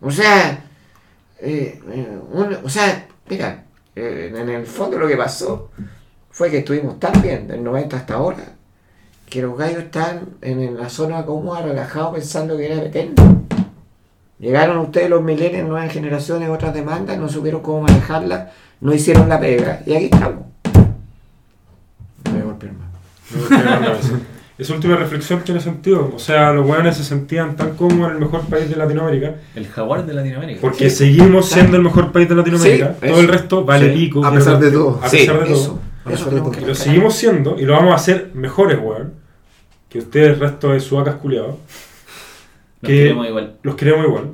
O 0.00 0.10
sea, 0.10 0.64
eh, 1.40 1.80
eh, 1.90 2.18
o 2.62 2.68
sea, 2.68 3.08
mira, 3.28 3.64
eh, 3.98 4.32
en 4.34 4.48
el 4.48 4.66
fondo 4.66 4.98
lo 4.98 5.08
que 5.08 5.16
pasó 5.16 5.70
fue 6.30 6.50
que 6.50 6.58
estuvimos 6.58 7.00
tan 7.00 7.20
bien 7.20 7.48
del 7.48 7.64
90 7.64 7.96
hasta 7.96 8.14
ahora 8.14 8.44
que 9.28 9.42
los 9.42 9.58
gallos 9.58 9.84
están 9.84 10.36
en 10.40 10.76
la 10.76 10.88
zona 10.88 11.26
cómoda, 11.26 11.62
relajados, 11.62 12.14
pensando 12.14 12.56
que 12.56 12.72
era 12.72 12.82
eterno. 12.82 13.42
Llegaron 14.38 14.78
ustedes 14.78 15.10
los 15.10 15.22
millennials, 15.22 15.68
nuevas 15.68 15.92
generaciones, 15.92 16.48
otras 16.48 16.72
demandas, 16.72 17.18
no 17.18 17.28
supieron 17.28 17.60
cómo 17.60 17.82
manejarlas, 17.82 18.50
no 18.80 18.94
hicieron 18.94 19.28
la 19.28 19.40
pega 19.40 19.82
y 19.84 19.94
aquí 19.94 20.04
estamos. 20.06 20.44
No 22.24 22.30
voy 22.32 22.40
a 22.40 22.44
golpear 22.44 22.72
más. 22.72 22.88
No, 23.30 23.42
estoy 23.42 23.58
hablando 23.58 23.92
de 23.92 23.98
eso. 23.98 24.20
Esa 24.58 24.74
última 24.74 24.96
reflexión 24.96 25.42
tiene 25.44 25.60
sentido. 25.60 26.12
O 26.14 26.18
sea, 26.18 26.52
los 26.52 26.66
hueones 26.68 26.96
se 26.96 27.04
sentían 27.04 27.54
tan 27.54 27.76
cómodos 27.76 28.08
en 28.10 28.16
el 28.16 28.20
mejor 28.20 28.40
país 28.46 28.68
de 28.68 28.74
Latinoamérica. 28.74 29.36
El 29.54 29.68
jaguar 29.68 30.04
de 30.04 30.14
Latinoamérica. 30.14 30.60
Porque 30.60 30.90
seguimos 30.90 31.48
siendo 31.48 31.76
el 31.76 31.84
mejor 31.84 32.10
país 32.10 32.28
de 32.28 32.34
Latinoamérica. 32.34 32.94
Sí, 32.94 33.00
todo 33.00 33.10
eso. 33.12 33.20
el 33.20 33.28
resto 33.28 33.64
vale 33.64 33.92
Sí. 33.92 33.98
pico. 34.00 34.24
A 34.26 34.32
pesar 34.34 34.58
de 34.58 34.70
todo. 34.72 35.00
A 35.02 35.08
Sí, 35.08 35.18
pesar 35.18 35.46
de 35.46 35.52
eso. 35.54 35.80
todo. 36.04 36.12
Eso 36.12 36.30
Lo 36.66 36.74
seguimos 36.74 37.14
siendo 37.14 37.56
y 37.58 37.62
lo 37.66 37.74
vamos 37.74 37.92
a 37.92 37.96
hacer 37.96 38.30
mejores, 38.34 38.78
weón. 38.82 39.12
Que 39.88 39.98
ustedes, 40.00 40.30
el 40.34 40.40
resto 40.40 40.70
de 40.72 40.80
suacas 40.80 41.14
culiados. 41.16 41.50
Nos 42.80 42.88
que- 42.90 42.96
queremos 42.96 43.28
igual. 43.28 43.54
Los 43.62 43.74
queremos 43.76 44.06
igual. 44.06 44.24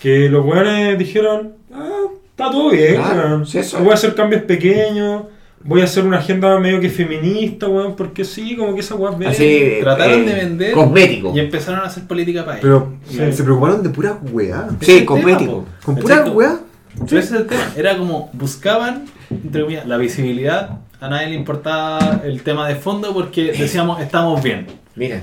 Que 0.00 0.28
los 0.28 0.44
weones 0.44 0.98
dijeron, 0.98 1.54
ah, 1.72 1.88
está 2.30 2.50
todo 2.50 2.70
bien, 2.70 2.96
Claro, 2.96 3.28
weón. 3.28 3.46
sí, 3.46 3.58
eso 3.58 3.78
voy 3.78 3.90
a 3.90 3.94
es. 3.94 4.00
hacer 4.00 4.14
cambios 4.14 4.42
pequeños. 4.42 5.24
Voy 5.64 5.80
a 5.80 5.84
hacer 5.84 6.04
una 6.04 6.18
agenda 6.18 6.58
medio 6.58 6.80
que 6.80 6.88
feminista, 6.90 7.68
weón. 7.68 7.94
Porque 7.94 8.24
sí, 8.24 8.56
como 8.56 8.74
que 8.74 8.80
esa 8.80 8.96
ve. 8.96 9.26
Así, 9.26 9.78
Trataron 9.80 10.20
eh, 10.20 10.24
de 10.24 10.34
vender 10.34 10.72
Cosmético. 10.72 11.32
Y 11.34 11.40
empezaron 11.40 11.80
a 11.80 11.84
hacer 11.84 12.04
política 12.04 12.44
para 12.44 12.60
Pero 12.60 12.94
ellos. 13.10 13.36
se 13.36 13.42
preocuparon 13.44 13.82
de 13.82 13.88
pura 13.90 14.18
weá. 14.32 14.68
Ese 14.68 14.76
es 14.80 14.86
Sí, 14.86 14.98
el 14.98 15.04
cosmético. 15.04 15.52
tema, 15.52 15.64
po. 15.80 15.84
Con 15.84 15.94
pura 15.96 16.24
weá. 16.26 16.60
Pero 17.08 17.18
ese 17.20 17.34
es 17.34 17.40
el 17.40 17.46
tema. 17.46 17.72
Era 17.76 17.96
como 17.96 18.28
buscaban, 18.32 19.04
entre 19.30 19.62
comillas, 19.62 19.86
la 19.86 19.96
visibilidad. 19.96 20.80
A 21.00 21.08
nadie 21.08 21.28
le 21.28 21.34
importaba 21.36 22.20
el 22.24 22.42
tema 22.42 22.68
de 22.68 22.76
fondo 22.76 23.12
porque 23.14 23.52
decíamos 23.52 24.00
estamos 24.00 24.42
bien. 24.42 24.66
Mira, 24.94 25.20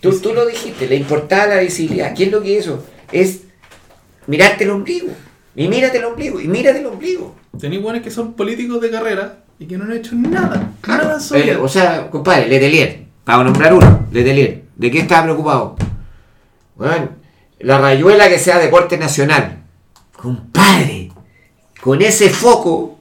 tú, 0.00 0.12
tú 0.20 0.32
lo 0.34 0.44
dijiste, 0.46 0.86
le 0.86 0.96
importaba 0.96 1.46
la 1.54 1.60
visibilidad. 1.60 2.14
¿Qué 2.14 2.24
es 2.24 2.32
lo 2.32 2.42
que 2.42 2.58
eso? 2.58 2.84
Es 3.10 3.42
mirarte 4.26 4.64
el 4.64 4.70
ombligo. 4.70 5.08
Y 5.56 5.68
mírate 5.68 5.98
el 5.98 6.04
ombligo. 6.04 6.40
Y 6.40 6.48
mírate 6.48 6.80
el 6.80 6.86
ombligo. 6.86 7.34
Tenéis 7.58 7.82
buenos 7.82 8.02
que 8.02 8.10
son 8.10 8.34
políticos 8.34 8.80
de 8.80 8.90
carrera 8.90 9.41
y 9.58 9.66
que 9.66 9.76
no 9.78 9.84
han 9.84 9.92
hecho 9.92 10.14
nada. 10.14 10.70
Claro. 10.80 11.04
Nada 11.04 11.16
Eh, 11.18 11.20
sólido. 11.20 11.62
o 11.62 11.68
sea, 11.68 12.10
compadre, 12.10 12.48
Letelier, 12.48 13.04
para 13.24 13.44
nombrar 13.44 13.72
uno, 13.74 14.06
Letelier, 14.10 14.62
¿de 14.76 14.90
qué 14.90 14.98
estaba 15.00 15.24
preocupado? 15.24 15.76
Bueno, 16.76 17.08
la 17.60 17.78
rayuela 17.78 18.28
que 18.28 18.38
sea 18.38 18.58
deporte 18.58 18.96
nacional. 18.98 19.62
Compadre, 20.16 21.10
con 21.80 22.00
ese 22.02 22.30
foco, 22.30 22.98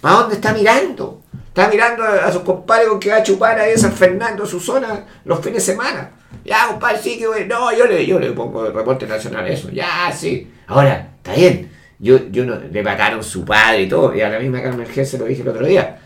¿para 0.00 0.16
dónde 0.16 0.34
está 0.36 0.52
mirando? 0.52 1.22
Está 1.48 1.68
mirando 1.68 2.02
a, 2.02 2.26
a 2.26 2.32
sus 2.32 2.42
compadres 2.42 2.88
con 2.88 2.98
que 3.00 3.10
va 3.10 3.16
a 3.16 3.22
chupar 3.22 3.58
ahí 3.58 3.72
a 3.74 3.78
San 3.78 3.92
Fernando, 3.92 4.44
su 4.46 4.58
zona, 4.60 5.04
los 5.24 5.38
fines 5.40 5.64
de 5.66 5.72
semana. 5.72 6.10
Ya, 6.44 6.66
compadre, 6.68 6.98
sí 7.00 7.16
que 7.18 7.26
voy. 7.26 7.46
No, 7.46 7.72
yo 7.76 7.86
le, 7.86 8.04
yo 8.04 8.18
le 8.18 8.32
pongo 8.32 8.66
el 8.66 8.74
reporte 8.74 9.06
nacional 9.06 9.46
eso. 9.46 9.70
Ya, 9.70 10.12
sí. 10.14 10.50
Ahora, 10.66 11.12
está 11.18 11.32
bien. 11.34 11.70
Yo, 12.04 12.28
yo 12.30 12.44
no, 12.44 12.58
le 12.58 12.82
mataron 12.82 13.24
su 13.24 13.46
padre 13.46 13.84
y 13.84 13.88
todo. 13.88 14.14
Y 14.14 14.20
a 14.20 14.28
la 14.28 14.38
misma 14.38 14.62
Carmen 14.62 14.86
G 14.86 15.06
se 15.06 15.16
lo 15.16 15.24
dije 15.24 15.40
el 15.40 15.48
otro 15.48 15.66
día. 15.66 15.98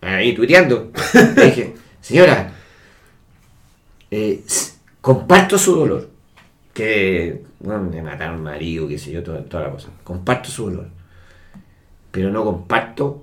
Ahí 0.00 0.34
tuiteando. 0.34 0.90
Le 1.36 1.44
dije, 1.44 1.74
señora, 2.00 2.52
eh, 4.10 4.42
comparto 5.00 5.56
su 5.56 5.76
dolor. 5.76 6.10
Que, 6.74 7.44
bueno, 7.60 7.88
le 7.88 8.02
mataron 8.02 8.42
marido, 8.42 8.88
qué 8.88 8.98
sé 8.98 9.12
yo, 9.12 9.22
toda, 9.22 9.44
toda 9.44 9.64
la 9.64 9.70
cosa. 9.70 9.90
Comparto 10.02 10.48
su 10.48 10.70
dolor. 10.70 10.88
Pero 12.10 12.30
no 12.30 12.42
comparto 12.42 13.22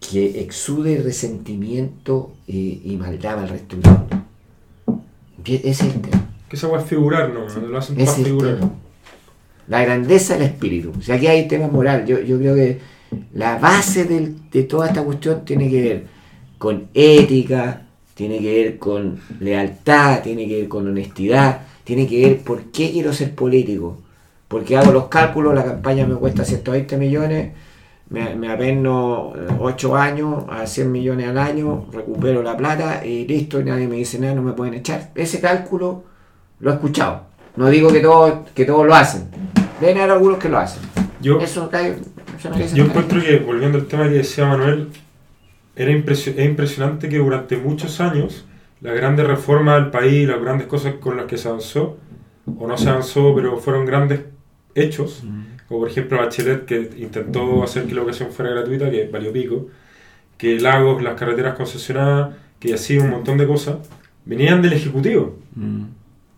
que 0.00 0.40
exude 0.40 1.02
resentimiento 1.02 2.32
y, 2.46 2.80
y 2.84 2.96
maldad 2.96 3.40
al 3.40 3.50
resto 3.50 3.76
del 3.76 3.90
mundo. 3.90 4.24
Ese 5.44 5.68
es 5.68 5.80
el 5.82 6.00
tema. 6.00 6.26
Que 6.48 6.56
esa 6.56 6.68
weá 6.68 6.80
es 6.80 6.86
figurar, 6.86 7.28
no, 7.34 7.46
lo 7.46 7.78
hacen 7.78 7.96
para 7.96 8.10
figurar. 8.12 8.56
tema. 8.56 8.72
La 9.68 9.82
grandeza 9.82 10.34
del 10.34 10.44
espíritu. 10.44 10.92
O 10.98 11.02
sea, 11.02 11.16
aquí 11.16 11.26
hay 11.26 11.48
tema 11.48 11.68
moral. 11.68 12.04
Yo, 12.06 12.20
yo 12.20 12.38
creo 12.38 12.54
que 12.54 12.80
la 13.34 13.58
base 13.58 14.04
del- 14.04 14.50
de 14.50 14.64
toda 14.64 14.88
esta 14.88 15.02
cuestión 15.02 15.44
tiene 15.44 15.70
que 15.70 15.82
ver 15.82 16.04
con 16.58 16.88
ética, 16.94 17.82
tiene 18.14 18.38
que 18.38 18.62
ver 18.64 18.78
con 18.78 19.18
lealtad, 19.40 20.20
tiene 20.22 20.46
que 20.46 20.60
ver 20.60 20.68
con 20.68 20.86
honestidad, 20.88 21.60
tiene 21.84 22.06
que 22.06 22.26
ver 22.26 22.38
por 22.40 22.64
qué 22.72 22.90
quiero 22.92 23.12
ser 23.12 23.34
político. 23.34 23.98
Porque 24.48 24.76
hago 24.76 24.92
los 24.92 25.08
cálculos, 25.08 25.54
la 25.54 25.64
campaña 25.64 26.06
me 26.06 26.14
cuesta 26.14 26.44
120 26.44 26.96
millones, 26.96 27.52
me, 28.10 28.34
me 28.36 28.50
apeno 28.52 29.32
8 29.58 29.96
años 29.96 30.44
a 30.48 30.66
100 30.66 30.92
millones 30.92 31.26
al 31.28 31.38
año, 31.38 31.86
recupero 31.92 32.42
la 32.42 32.56
plata 32.56 33.04
y 33.04 33.26
listo, 33.26 33.60
y 33.60 33.64
nadie 33.64 33.88
me 33.88 33.96
dice 33.96 34.18
nada, 34.18 34.34
no 34.34 34.42
me 34.42 34.52
pueden 34.52 34.74
echar. 34.74 35.10
Ese 35.14 35.40
cálculo 35.40 36.04
lo 36.60 36.70
he 36.70 36.74
escuchado. 36.74 37.22
No 37.56 37.68
digo 37.70 37.90
que 37.92 38.00
todos 38.00 38.48
que 38.54 38.64
todos 38.64 38.86
lo 38.86 38.94
hacen. 38.94 39.53
Deben 39.84 39.98
haber 39.98 40.10
algunos 40.12 40.38
que 40.38 40.48
lo 40.48 40.58
hacen. 40.58 40.82
Yo, 41.20 41.40
Eso 41.40 41.68
cae. 41.70 41.96
dice 42.56 42.76
yo 42.76 42.84
encuentro 42.84 43.20
que, 43.20 43.38
volviendo 43.38 43.78
al 43.78 43.86
tema 43.86 44.04
que 44.04 44.14
decía 44.14 44.46
Manuel, 44.46 44.88
era 45.76 45.90
impresio- 45.90 46.34
es 46.36 46.44
impresionante 46.44 47.08
que 47.08 47.18
durante 47.18 47.56
muchos 47.56 48.00
años 48.00 48.44
las 48.80 48.94
grandes 48.94 49.26
reformas 49.26 49.80
del 49.82 49.90
país, 49.90 50.28
las 50.28 50.40
grandes 50.40 50.66
cosas 50.66 50.94
con 51.00 51.16
las 51.16 51.26
que 51.26 51.38
se 51.38 51.48
avanzó, 51.48 51.96
o 52.58 52.66
no 52.66 52.76
se 52.76 52.90
avanzó, 52.90 53.34
pero 53.34 53.56
fueron 53.58 53.86
grandes 53.86 54.20
hechos, 54.74 55.22
como 55.68 55.80
por 55.80 55.88
ejemplo 55.88 56.18
Bachelet 56.18 56.66
que 56.66 56.90
intentó 56.98 57.62
hacer 57.62 57.84
que 57.86 57.94
la 57.94 58.00
educación 58.02 58.30
fuera 58.30 58.50
gratuita, 58.50 58.90
que 58.90 59.08
valió 59.10 59.32
pico, 59.32 59.68
que 60.36 60.60
lagos, 60.60 61.02
las 61.02 61.14
carreteras 61.14 61.54
concesionadas, 61.56 62.34
que 62.60 62.74
así 62.74 62.98
un 62.98 63.08
montón 63.10 63.38
de 63.38 63.46
cosas, 63.46 63.76
venían 64.26 64.60
del 64.60 64.74
Ejecutivo, 64.74 65.36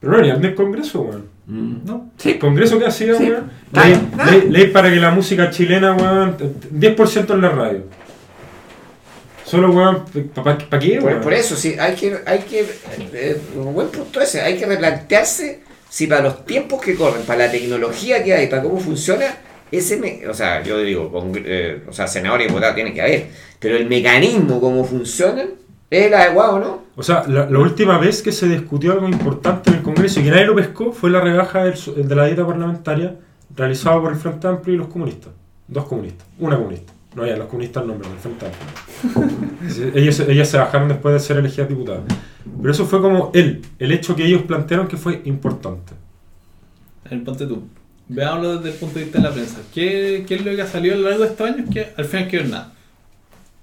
pero 0.01 0.13
no 0.13 0.19
venían 0.19 0.41
del 0.41 0.55
Congreso, 0.55 1.01
weón. 1.03 1.25
¿No? 1.47 2.11
Sí. 2.19 2.31
¿El 2.33 2.39
Congreso 2.39 2.79
qué 2.79 2.87
hacía, 2.87 3.15
Sí. 3.17 3.25
weón? 3.31 3.51
Ley, 3.73 4.09
nada. 4.17 4.31
ley- 4.31 4.49
ley 4.51 4.67
para 4.69 4.91
que 4.91 4.97
la 4.97 5.11
música 5.11 5.51
chilena, 5.51 5.95
weón, 5.95 6.37
10% 6.71 7.35
en 7.35 7.41
la 7.41 7.49
radio. 7.51 7.83
Solo, 9.45 9.71
weón, 9.71 10.05
¿para 10.35 10.59
qué, 10.81 10.99
Por, 10.99 11.11
weón? 11.11 11.21
por 11.21 11.33
eso, 11.33 11.55
sí, 11.55 11.77
hay 11.79 11.95
que, 11.95 12.17
hay 12.27 12.41
que, 12.41 12.67
eh, 13.13 13.41
un 13.55 13.75
buen 13.75 13.89
punto 13.89 14.21
ese, 14.21 14.41
hay 14.41 14.57
que 14.59 14.67
replantearse 14.67 15.61
si 15.89 16.09
para 16.09 16.23
los 16.23 16.45
tiempos 16.45 16.81
que 16.83 16.97
corren, 16.97 17.23
para 17.23 17.47
la 17.47 17.51
tecnología 17.53 18.25
que 18.25 18.35
hay, 18.35 18.49
para 18.49 18.63
cómo 18.65 18.81
funciona, 18.81 19.27
ese, 19.71 19.99
me- 19.99 20.27
o 20.27 20.35
sea, 20.35 20.63
yo 20.65 20.79
digo, 20.79 21.13
con, 21.13 21.31
eh, 21.37 21.83
o 21.89 21.93
sea, 21.93 22.09
senador 22.09 22.41
y 22.41 22.47
diputado 22.47 22.75
tiene 22.75 22.93
que 22.93 23.01
haber, 23.03 23.27
pero 23.61 23.77
el 23.77 23.87
mecanismo, 23.87 24.61
cómo 24.61 24.85
funcionan, 24.85 25.51
es 25.91 26.07
el 26.07 26.15
adecuado, 26.15 26.59
¿no? 26.59 26.83
O 26.97 27.03
sea, 27.05 27.23
la, 27.29 27.49
la 27.49 27.59
última 27.61 27.99
vez 27.99 28.23
que 28.23 28.33
se 28.33 28.49
discutió 28.49 28.93
algo 28.95 29.09
importante 29.09 29.71
Congreso 29.97 30.21
y 30.21 30.25
que 30.25 30.31
nadie 30.31 30.45
lo 30.47 30.55
pescó 30.55 30.93
fue 30.93 31.11
la 31.11 31.21
rebaja 31.21 31.65
del 31.65 31.75
de 32.09 32.15
la 32.15 32.27
dieta 32.27 32.47
parlamentaria 32.47 33.17
realizada 33.57 34.01
por 34.01 34.13
el 34.13 34.19
Frente 34.19 34.47
Amplio 34.47 34.75
y 34.75 34.79
los 34.79 34.89
comunistas. 34.89 35.33
Dos 35.69 35.87
comunistas. 35.87 36.27
Una 36.39 36.57
comunista. 36.57 36.93
No, 37.15 37.25
ya, 37.27 37.37
los 37.37 37.47
comunistas 37.49 37.87
nombran, 37.87 38.13
el 38.13 38.19
Frente 38.19 38.47
Amplio. 38.47 39.37
Sí, 39.69 39.91
ellos, 39.95 40.21
ellas 40.21 40.49
se 40.49 40.59
bajaron 40.59 40.89
después 40.89 41.13
de 41.15 41.21
ser 41.21 41.39
elegidas 41.39 41.69
diputadas. 41.69 42.03
Pero 42.61 42.71
eso 42.71 42.85
fue 42.87 43.01
como 43.01 43.31
el, 43.35 43.63
el 43.79 43.91
hecho 43.93 44.15
que 44.15 44.25
ellos 44.25 44.43
plantearon 44.43 44.87
que 44.87 44.97
fue 44.97 45.23
importante. 45.25 45.93
El 47.11 47.23
ponte 47.23 47.47
tú. 47.47 47.65
Veámoslo 48.09 48.57
desde 48.59 48.71
el 48.71 48.75
punto 48.77 48.99
de 48.99 49.05
vista 49.07 49.19
de 49.19 49.25
la 49.25 49.33
prensa. 49.33 49.59
¿Qué, 49.75 50.25
qué 50.29 50.35
es 50.37 50.45
lo 50.45 50.55
que 50.55 50.63
ha 50.63 50.67
salido 50.67 50.95
a 50.95 50.99
lo 50.99 51.09
largo 51.09 51.25
de 51.25 51.31
estos 51.31 51.51
años? 51.51 51.71
Que 51.73 51.89
al 51.97 52.05
final 52.05 52.29
que 52.29 52.37
ver 52.39 52.49
nada. 52.49 52.73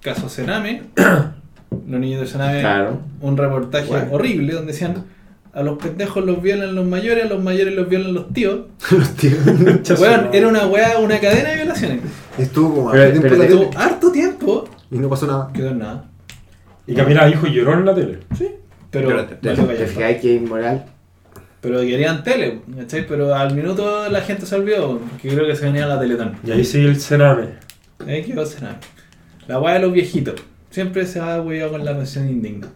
Caso 0.02 0.28
Sename. 0.28 0.84
los 1.88 2.00
niños 2.00 2.22
de 2.22 2.28
Sename. 2.28 2.60
Claro. 2.60 3.00
Un 3.22 3.38
reportaje 3.38 3.88
Bueno. 3.88 4.08
horrible 4.12 4.54
donde 4.54 4.74
decían 4.74 5.06
a 5.54 5.62
los 5.64 5.78
pendejos 5.78 6.26
los 6.26 6.42
violan 6.42 6.74
los 6.76 6.86
mayores, 6.86 7.26
a 7.26 7.28
los 7.28 7.44
mayores 7.44 7.74
los 7.76 7.88
violan 7.88 8.14
los 8.14 8.34
tíos. 8.34 8.62
Los 8.92 9.10
tíos. 9.16 9.38
Weón, 10.00 10.30
era 10.34 10.48
una 10.48 10.66
weá, 10.66 10.98
una 11.00 11.20
cadena 11.20 11.50
de 11.50 11.56
violaciones. 11.58 12.00
Estuvo 12.38 12.76
como 12.76 12.92
Pero- 12.92 13.04
harto 13.04 13.20
tiempo 13.22 13.30
pero 13.38 13.44
Estuvo 13.44 13.80
harto 13.80 14.12
tiempo. 14.12 14.70
y 14.92 14.98
no 14.98 15.10
pasó 15.10 15.28
nada. 15.28 15.50
Quedó 15.54 15.70
en 15.70 15.80
nada. 15.80 16.06
Y 16.88 16.96
Camila 16.96 17.26
dijo 17.28 17.48
lloró 17.48 17.74
en 17.74 17.86
la 17.86 17.96
tele. 17.96 18.20
Sí. 18.38 18.48
Pero, 18.92 19.08
Pero 19.42 19.66
te, 19.66 19.88
fijáis 19.88 20.18
que 20.22 20.36
es 20.36 20.42
inmoral. 20.42 20.86
pero 21.62 21.80
querían 21.82 22.24
tele, 22.24 22.62
¿cachai? 22.78 23.08
Pero 23.08 23.34
al 23.34 23.56
minuto 23.56 24.08
la 24.10 24.22
gente 24.22 24.46
se 24.46 24.54
olvidó, 24.56 25.00
porque 25.00 25.30
creo 25.30 25.48
que 25.48 25.56
se 25.56 25.66
venía 25.66 25.88
la 25.88 26.00
Teletón. 26.00 26.36
Y 26.46 26.52
ahí 26.52 26.64
sigue 26.66 26.90
el 26.90 27.00
Sename. 27.00 27.48
Ahí 28.06 28.24
quedó 28.24 28.46
Sename. 28.46 28.76
La 29.48 29.60
weá 29.60 29.76
de 29.76 29.80
los 29.80 29.94
viejitos. 29.94 30.36
Siempre 30.70 31.06
se 31.08 31.20
ha 31.20 31.42
weado 31.42 31.72
con 31.72 31.86
la 31.86 31.94
mención 31.94 32.30
indigna. 32.30 32.68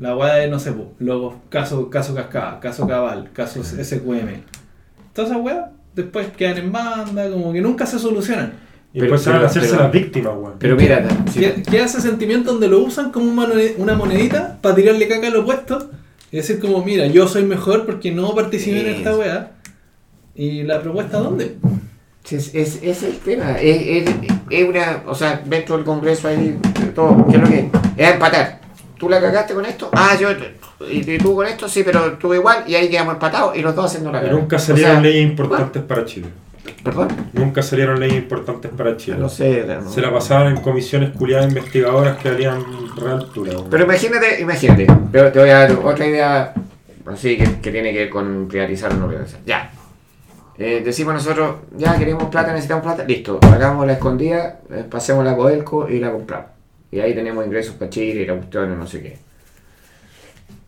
La 0.00 0.16
weá 0.16 0.34
de, 0.36 0.48
no 0.48 0.58
sé, 0.58 0.72
luego 0.98 1.40
caso, 1.50 1.90
caso 1.90 2.14
Cascada, 2.14 2.58
caso 2.60 2.86
Cabal, 2.86 3.28
caso 3.32 3.62
SQM. 3.62 4.40
Todas 5.12 5.30
esas 5.30 5.42
weas 5.42 5.66
después 5.94 6.28
quedan 6.36 6.56
en 6.58 6.72
banda, 6.72 7.30
como 7.30 7.52
que 7.52 7.60
nunca 7.60 7.84
se 7.86 7.98
solucionan. 7.98 8.54
Y 8.92 8.98
Pero- 9.00 9.02
después 9.12 9.20
se 9.22 9.30
van 9.30 9.42
a 9.42 9.46
hacerse 9.46 9.76
las 9.76 9.92
víctimas, 9.92 10.32
weón. 10.36 10.54
Pero 10.58 10.74
mira, 10.76 11.06
si- 11.32 11.40
¿Qué, 11.40 11.62
qué 11.70 11.80
hace 11.80 12.00
sentimiento 12.00 12.52
donde 12.52 12.66
lo 12.68 12.80
usan 12.80 13.12
como 13.12 13.30
una 13.30 13.46
moned- 13.46 13.74
una 13.76 13.94
monedita 13.94 14.58
para 14.60 14.74
tirarle 14.74 15.06
caca 15.06 15.26
al 15.28 15.36
opuesto? 15.36 15.90
Y 16.32 16.36
decir 16.38 16.58
como, 16.60 16.82
mira, 16.84 17.06
yo 17.06 17.28
soy 17.28 17.42
mejor 17.44 17.84
porque 17.86 18.10
no 18.10 18.34
participé 18.34 18.80
en 18.80 18.96
esta 18.96 19.16
weá. 19.16 19.52
¿Y 20.34 20.62
la 20.62 20.80
propuesta 20.80 21.18
dónde? 21.18 21.56
es, 22.30 22.54
es, 22.54 22.78
es 22.82 23.02
el 23.02 23.18
tema. 23.18 23.58
Es, 23.60 24.06
es, 24.08 24.14
es 24.48 24.68
una. 24.68 25.02
O 25.06 25.14
sea, 25.14 25.42
dentro 25.44 25.76
del 25.76 25.84
Congreso 25.84 26.28
hay 26.28 26.56
todo. 26.94 27.26
¿Qué 27.28 27.36
es 27.36 27.42
lo 27.42 27.48
que 27.48 27.58
es? 27.58 27.64
Es 27.96 28.12
empatar. 28.12 28.59
¿Tú 29.00 29.08
la 29.08 29.18
cagaste 29.18 29.54
con 29.54 29.64
esto? 29.64 29.88
Ah, 29.94 30.14
yo. 30.20 30.28
Y, 30.86 31.16
tú 31.16 31.34
con 31.34 31.46
esto, 31.46 31.66
sí, 31.70 31.82
pero 31.82 32.18
tú 32.18 32.34
igual. 32.34 32.64
Y 32.66 32.74
ahí 32.74 32.90
quedamos 32.90 33.14
empatados 33.14 33.56
y 33.56 33.62
los 33.62 33.74
dos 33.74 33.86
haciendo 33.86 34.12
la 34.12 34.20
cagada. 34.20 34.38
nunca 34.38 34.56
O 34.56 34.58
salieron 34.58 34.92
sea, 34.92 35.00
leyes 35.00 35.22
importantes 35.22 35.82
para 35.82 36.04
Chile. 36.04 36.28
Perdón. 36.84 37.08
Nunca 37.32 37.62
salieron 37.62 37.98
leyes 37.98 38.18
importantes 38.18 38.70
para 38.76 38.98
Chile. 38.98 39.16
No 39.18 39.30
sé. 39.30 39.64
no. 39.66 39.90
Se 39.90 40.02
la 40.02 40.12
pasaban 40.12 40.54
en 40.54 40.60
comisiones 40.60 41.16
culiadas 41.16 41.48
investigadoras 41.48 42.18
que 42.18 42.30
valían 42.30 42.62
real 42.94 43.20
altura. 43.20 43.52
weón. 43.52 43.70
Pero 43.70 43.84
imagínate, 43.84 44.38
imagínate. 44.38 44.86
Te, 45.10 45.30
te 45.30 45.38
voy 45.38 45.48
a 45.48 45.58
dar 45.60 45.72
otra 45.72 46.06
idea 46.06 46.54
así 47.06 47.38
que, 47.38 47.60
que 47.62 47.72
tiene 47.72 47.92
que 47.92 48.00
ver 48.00 48.10
con 48.10 48.48
privatizar 48.48 48.92
o 48.92 48.96
no 48.96 49.08
privatizar. 49.08 49.40
Ya. 49.46 49.70
Eh, 50.58 50.82
decimos 50.84 51.14
nosotros, 51.14 51.56
ya 51.74 51.96
queremos 51.96 52.24
plata, 52.24 52.52
necesitamos 52.52 52.84
plata, 52.84 53.04
listo, 53.04 53.40
hagamos 53.44 53.86
la 53.86 53.94
escondida, 53.94 54.60
eh, 54.70 54.84
pasemos 54.90 55.24
la 55.24 55.34
Codelco 55.34 55.88
y 55.88 56.00
la 56.00 56.12
compramos. 56.12 56.59
Y 56.92 57.00
ahí 57.00 57.14
tenemos 57.14 57.44
ingresos 57.44 57.74
para 57.76 57.90
Chile 57.90 58.22
y 58.22 58.26
la 58.26 58.34
cuestión, 58.34 58.78
no 58.78 58.86
sé 58.86 59.02
qué. 59.02 59.18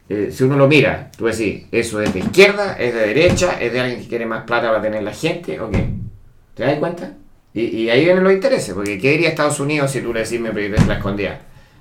Eh, 0.09 0.31
si 0.31 0.45
uno 0.45 0.57
lo 0.57 0.69
mira, 0.69 1.11
tú 1.17 1.27
decís, 1.27 1.65
eso 1.73 2.01
es 2.01 2.13
de 2.13 2.21
izquierda, 2.21 2.77
es 2.79 2.93
de 2.93 3.01
derecha, 3.01 3.59
es 3.61 3.73
de 3.73 3.81
alguien 3.81 4.01
que 4.01 4.09
quiere 4.09 4.27
más 4.27 4.45
plata 4.45 4.69
para 4.69 4.83
tener 4.83 5.03
la 5.03 5.13
gente, 5.13 5.59
¿o 5.61 5.71
qué? 5.71 5.89
¿Te 6.55 6.65
das 6.65 6.79
cuenta? 6.79 7.15
Y, 7.55 7.91
ahí 7.91 8.05
vienen 8.05 8.25
los 8.25 8.33
intereses, 8.33 8.75
porque 8.75 8.99
¿qué 8.99 9.11
diría 9.11 9.29
Estados 9.29 9.61
Unidos 9.61 9.91
si 9.91 10.01
tú 10.01 10.13
le 10.15 10.21
decís 10.21 10.41
me 10.41 10.53
pides 10.53 10.87
la 10.87 10.95
escondida? 10.95 11.41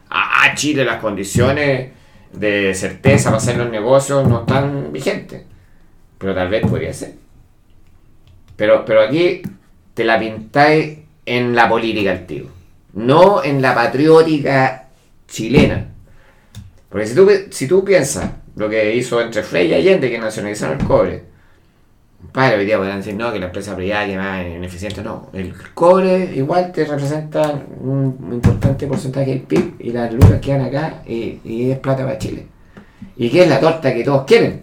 Ah, 0.09 0.51
Chile, 0.53 0.83
las 0.83 0.99
condiciones 0.99 1.91
de 2.33 2.73
certeza 2.73 3.29
para 3.29 3.37
hacer 3.37 3.57
los 3.57 3.69
negocios 3.69 4.27
no 4.27 4.41
están 4.41 4.91
vigentes. 4.91 5.43
Pero 6.17 6.35
tal 6.35 6.49
vez 6.49 6.61
podría 6.61 6.93
ser. 6.93 7.13
Pero, 8.57 8.83
pero 8.85 9.01
aquí 9.01 9.41
te 9.93 10.03
la 10.03 10.19
pintáis 10.19 10.99
en 11.25 11.55
la 11.55 11.69
política 11.69 12.11
activa, 12.11 12.49
no 12.93 13.43
en 13.43 13.61
la 13.61 13.73
patriótica 13.73 14.89
chilena. 15.27 15.87
Porque 16.89 17.07
si 17.07 17.15
tú, 17.15 17.29
si 17.49 17.67
tú 17.67 17.85
piensas 17.85 18.29
lo 18.55 18.69
que 18.69 18.95
hizo 18.95 19.21
entre 19.21 19.43
Frey 19.43 19.69
y 19.69 19.73
Allende, 19.73 20.09
que 20.09 20.19
nacionalizaron 20.19 20.79
el 20.79 20.85
cobre, 20.85 21.31
Padre, 22.31 22.59
hoy 22.59 22.65
día 22.65 22.77
podrán 22.77 22.97
decir, 22.97 23.15
no, 23.15 23.33
que 23.33 23.39
la 23.39 23.47
empresa 23.47 23.75
privada 23.75 24.05
que 24.05 24.15
más 24.15 24.45
ineficiente, 24.45 25.01
no. 25.01 25.29
El 25.33 25.53
cobre 25.73 26.31
igual 26.33 26.71
te 26.71 26.85
representa 26.85 27.61
un 27.81 28.15
importante 28.31 28.87
porcentaje 28.87 29.31
del 29.31 29.41
PIB 29.41 29.73
y 29.79 29.91
las 29.91 30.13
lucas 30.13 30.39
quedan 30.39 30.61
acá 30.61 31.01
y, 31.05 31.71
es 31.71 31.79
plata 31.79 32.05
para 32.05 32.17
Chile. 32.17 32.47
¿Y 33.17 33.29
qué 33.29 33.43
es 33.43 33.49
la 33.49 33.59
torta 33.59 33.93
que 33.93 34.03
todos 34.03 34.23
quieren? 34.25 34.61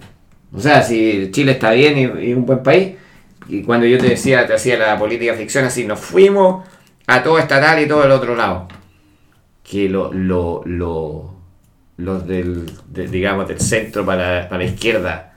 O 0.55 0.61
sea, 0.61 0.83
si 0.83 1.31
Chile 1.31 1.53
está 1.53 1.73
bien 1.73 1.99
y, 1.99 2.29
y 2.29 2.33
un 2.33 2.47
buen 2.47 2.63
país, 2.63 2.95
y 3.49 3.63
cuando 3.63 3.87
yo 3.87 3.99
te 3.99 4.09
decía, 4.09 4.47
te 4.47 4.55
hacía 4.55 4.79
la 4.79 4.99
política 4.99 5.35
ficción 5.35 5.65
así, 5.65 5.85
nos 5.85 5.99
fuimos 5.99 6.67
a 7.09 7.23
todo 7.25 7.39
estatal 7.41 7.83
y 7.83 7.89
todo 7.89 8.05
el 8.05 8.13
otro 8.13 8.37
lado. 8.37 8.69
Que 9.65 9.89
lo, 9.89 10.13
lo, 10.13 10.63
lo, 10.65 11.35
los 11.97 12.27
del, 12.27 12.71
de- 12.89 13.09
digamos, 13.09 13.49
del 13.49 13.61
centro 13.61 14.07
para, 14.07 14.49
para 14.49 14.63
la 14.63 14.71
izquierda 14.71 15.35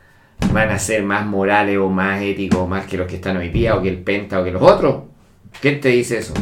van 0.53 0.69
a 0.69 0.79
ser 0.79 1.03
más 1.03 1.25
morales 1.25 1.77
o 1.77 1.87
más 1.89 2.21
éticos 2.21 2.67
más 2.67 2.85
que 2.85 2.97
los 2.97 3.07
que 3.07 3.15
están 3.15 3.37
hoy 3.37 3.49
día 3.49 3.75
o 3.75 3.81
que 3.81 3.89
el 3.89 3.97
Penta 3.99 4.39
o 4.39 4.43
que 4.43 4.51
los 4.51 4.61
otros. 4.61 5.03
¿Quién 5.61 5.79
te 5.81 5.89
dice 5.89 6.17
eso? 6.19 6.33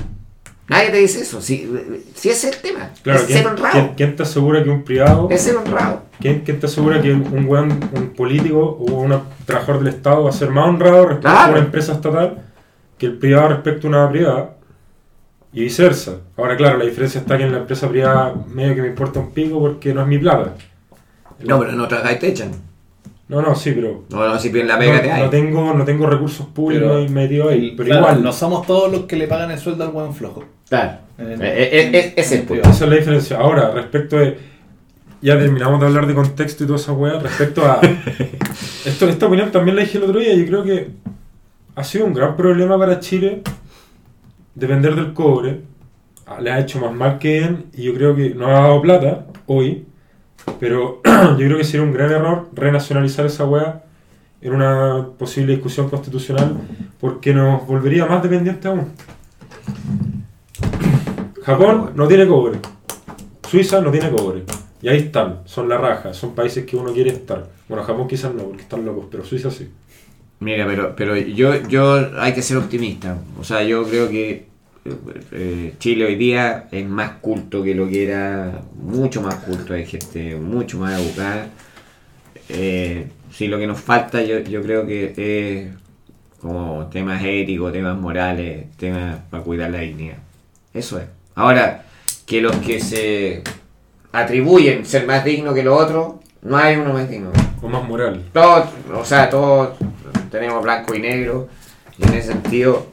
Nadie 0.67 0.89
te 0.91 0.97
dice 0.97 1.21
eso. 1.21 1.41
Si, 1.41 1.67
si 2.13 2.29
ese 2.29 2.49
es 2.49 2.55
el 2.57 2.61
tema. 2.61 2.91
Claro, 3.01 3.19
es 3.21 3.25
¿quién, 3.25 3.37
ser 3.39 3.47
honrado. 3.47 3.71
quién- 3.73 3.93
quién 3.95 4.15
te 4.15 4.23
asegura 4.23 4.63
que 4.63 4.69
un 4.69 4.83
privado, 4.83 5.27
Es 5.31 5.41
ser 5.41 5.57
honrado. 5.57 6.03
quién, 6.19 6.41
quién 6.41 6.59
te 6.59 6.67
asegura 6.67 7.01
que 7.01 7.11
un 7.11 7.45
weón, 7.47 7.71
un 7.93 8.09
político 8.13 8.59
o 8.59 8.83
un 9.01 9.19
trabajador 9.45 9.83
del 9.83 9.93
Estado 9.95 10.23
va 10.25 10.29
a 10.29 10.33
ser 10.33 10.51
más 10.51 10.67
honrado 10.67 11.05
respecto 11.07 11.27
a 11.29 11.49
una 11.49 11.59
empresa 11.59 11.93
estatal 11.93 12.43
que 12.99 13.07
el 13.07 13.17
privado 13.17 13.49
respecto 13.49 13.87
a 13.87 13.89
una 13.89 14.09
privada? 14.11 14.55
Y 15.51 15.61
viceversa. 15.61 16.17
Ahora, 16.37 16.55
claro, 16.55 16.77
la 16.77 16.85
diferencia 16.85 17.21
está 17.21 17.37
que 17.37 17.43
en 17.43 17.51
la 17.51 17.59
empresa 17.59 17.89
privada 17.89 18.33
medio 18.47 18.75
que 18.75 18.81
me 18.83 18.87
importa 18.89 19.19
un 19.19 19.31
pico 19.31 19.59
porque 19.59 19.93
no 19.93 20.01
es 20.01 20.07
mi 20.07 20.17
plata. 20.19 20.53
No, 21.43 21.59
pero 21.59 21.71
no 21.71 21.87
trabajáis 21.87 22.19
te 22.19 22.27
echan. 22.27 22.51
No, 23.29 23.41
no, 23.41 23.53
sí, 23.55 23.71
pero 23.73 24.03
No, 24.09 24.27
no, 24.27 24.39
si 24.39 24.49
bien 24.49 24.67
la 24.67 24.73
no, 24.75 24.79
pega 24.79 25.01
te 25.01 25.11
hay. 25.11 25.23
no 25.23 25.29
tengo, 25.29 25.73
no 25.73 25.85
tengo 25.85 26.07
recursos 26.07 26.47
públicos 26.47 26.87
Pero- 27.01 27.09
metidos 27.11 27.51
ahí. 27.51 27.73
Pero 27.77 27.85
Claro, 27.87 28.01
igual, 28.01 28.23
No 28.23 28.31
somos 28.33 28.65
todos 28.65 28.91
los 28.91 29.01
que 29.05 29.15
le 29.15 29.27
pagan 29.27 29.51
el 29.51 29.59
sueldo 29.59 29.83
al 29.83 29.91
buen 29.91 30.13
flojo. 30.13 30.43
Claro. 30.67 30.97
Eh, 31.17 31.37
eh, 31.39 31.89
eh, 31.93 32.13
es 32.15 32.31
el 32.31 32.43
punto. 32.43 32.69
Esa 32.69 32.83
es 32.85 32.89
la 32.89 32.95
diferencia. 32.95 33.37
Ahora, 33.37 33.71
respecto 33.71 34.17
de. 34.17 34.37
Ya 35.21 35.37
terminamos 35.37 35.79
de 35.81 35.85
hablar 35.87 36.07
de 36.07 36.13
contexto 36.15 36.63
y 36.63 36.67
toda 36.67 36.79
esa 36.79 36.93
weá. 36.93 37.19
Respecto 37.19 37.65
a. 37.65 37.81
esto, 38.85 39.07
esta 39.09 39.25
opinión 39.27 39.51
también 39.51 39.75
la 39.75 39.81
dije 39.83 39.97
el 39.97 40.05
otro 40.05 40.19
día. 40.19 40.33
Yo 40.35 40.45
creo 40.45 40.63
que 40.63 40.87
ha 41.75 41.83
sido 41.83 42.05
un 42.05 42.13
gran 42.13 42.35
problema 42.35 42.77
para 42.79 42.99
Chile 42.99 43.41
depender 44.59 44.95
del 44.95 45.13
cobre. 45.13 45.61
Ah, 46.25 46.39
Le 46.41 46.51
ha 46.51 46.59
hecho 46.59 46.79
más 46.79 46.93
mal 46.93 47.17
que 47.17 47.39
bien 47.39 47.65
y 47.73 47.83
yo 47.83 47.93
creo 47.93 48.15
que 48.15 48.29
no 48.35 48.47
ha 48.47 48.61
dado 48.61 48.81
plata 48.81 49.25
hoy. 49.47 49.85
Pero 50.59 51.01
yo 51.05 51.37
creo 51.37 51.57
que 51.57 51.63
sería 51.63 51.85
un 51.85 51.93
gran 51.93 52.11
error 52.11 52.49
renacionalizar 52.53 53.25
esa 53.25 53.45
weá 53.45 53.83
en 54.41 54.53
una 54.53 55.07
posible 55.17 55.53
discusión 55.53 55.89
constitucional 55.89 56.55
porque 56.99 57.33
nos 57.33 57.65
volvería 57.67 58.05
más 58.05 58.23
dependientes 58.23 58.65
aún. 58.65 58.91
Japón 61.43 61.91
no 61.95 62.07
tiene 62.07 62.27
cobre. 62.27 62.59
Suiza 63.47 63.81
no 63.81 63.91
tiene 63.91 64.11
cobre. 64.11 64.43
Y 64.81 64.87
ahí 64.87 64.97
están, 64.97 65.39
son 65.45 65.67
la 65.67 65.77
raja, 65.77 66.13
son 66.13 66.33
países 66.33 66.65
que 66.65 66.77
uno 66.77 66.93
quiere 66.93 67.09
estar. 67.09 67.47
Bueno, 67.67 67.83
Japón 67.83 68.07
quizás 68.07 68.33
no, 68.33 68.43
porque 68.43 68.61
están 68.61 68.85
locos, 68.85 69.07
pero 69.11 69.25
Suiza 69.25 69.51
sí. 69.51 69.69
Mira, 70.39 70.65
pero, 70.65 70.95
pero 70.95 71.17
yo, 71.17 71.67
yo 71.67 72.11
hay 72.19 72.33
que 72.33 72.41
ser 72.41 72.57
optimista. 72.57 73.17
O 73.39 73.43
sea, 73.43 73.63
yo 73.63 73.83
creo 73.83 74.09
que 74.09 74.47
eh, 75.31 75.73
Chile 75.79 76.05
hoy 76.05 76.15
día 76.15 76.67
es 76.71 76.87
más 76.87 77.11
culto 77.21 77.61
que 77.63 77.75
lo 77.75 77.87
que 77.87 78.05
era, 78.05 78.61
mucho 78.75 79.21
más 79.21 79.35
culto, 79.35 79.73
hay 79.73 79.85
gente 79.85 80.35
mucho 80.35 80.79
más 80.79 80.99
educada. 80.99 81.49
Eh, 82.47 83.07
sí, 83.31 83.47
lo 83.47 83.59
que 83.59 83.67
nos 83.67 83.79
falta 83.79 84.21
yo, 84.23 84.39
yo 84.39 84.61
creo 84.61 84.87
que 84.87 85.13
es 85.17 85.75
como 86.39 86.87
temas 86.87 87.21
éticos, 87.23 87.73
temas 87.73 87.97
morales, 87.97 88.65
temas 88.77 89.19
para 89.29 89.43
cuidar 89.43 89.71
la 89.71 89.79
dignidad. 89.79 90.17
Eso 90.73 90.99
es. 90.99 91.05
Ahora, 91.35 91.85
que 92.25 92.41
los 92.41 92.55
que 92.57 92.79
se 92.79 93.43
atribuyen 94.11 94.85
ser 94.85 95.05
más 95.05 95.25
dignos 95.25 95.53
que 95.53 95.63
los 95.63 95.79
otros, 95.79 96.13
no 96.41 96.57
hay 96.57 96.77
uno 96.77 96.93
más 96.93 97.09
digno. 97.09 97.31
O 97.61 97.67
más 97.67 97.85
moral. 97.85 98.23
Todos, 98.31 98.69
o 98.93 99.03
sea, 99.03 99.29
todos 99.29 99.71
tenemos 100.29 100.63
blanco 100.63 100.93
y 100.95 100.99
negro. 100.99 101.47
Y 101.97 102.03
en 102.03 102.13
ese 102.13 102.31
sentido, 102.31 102.87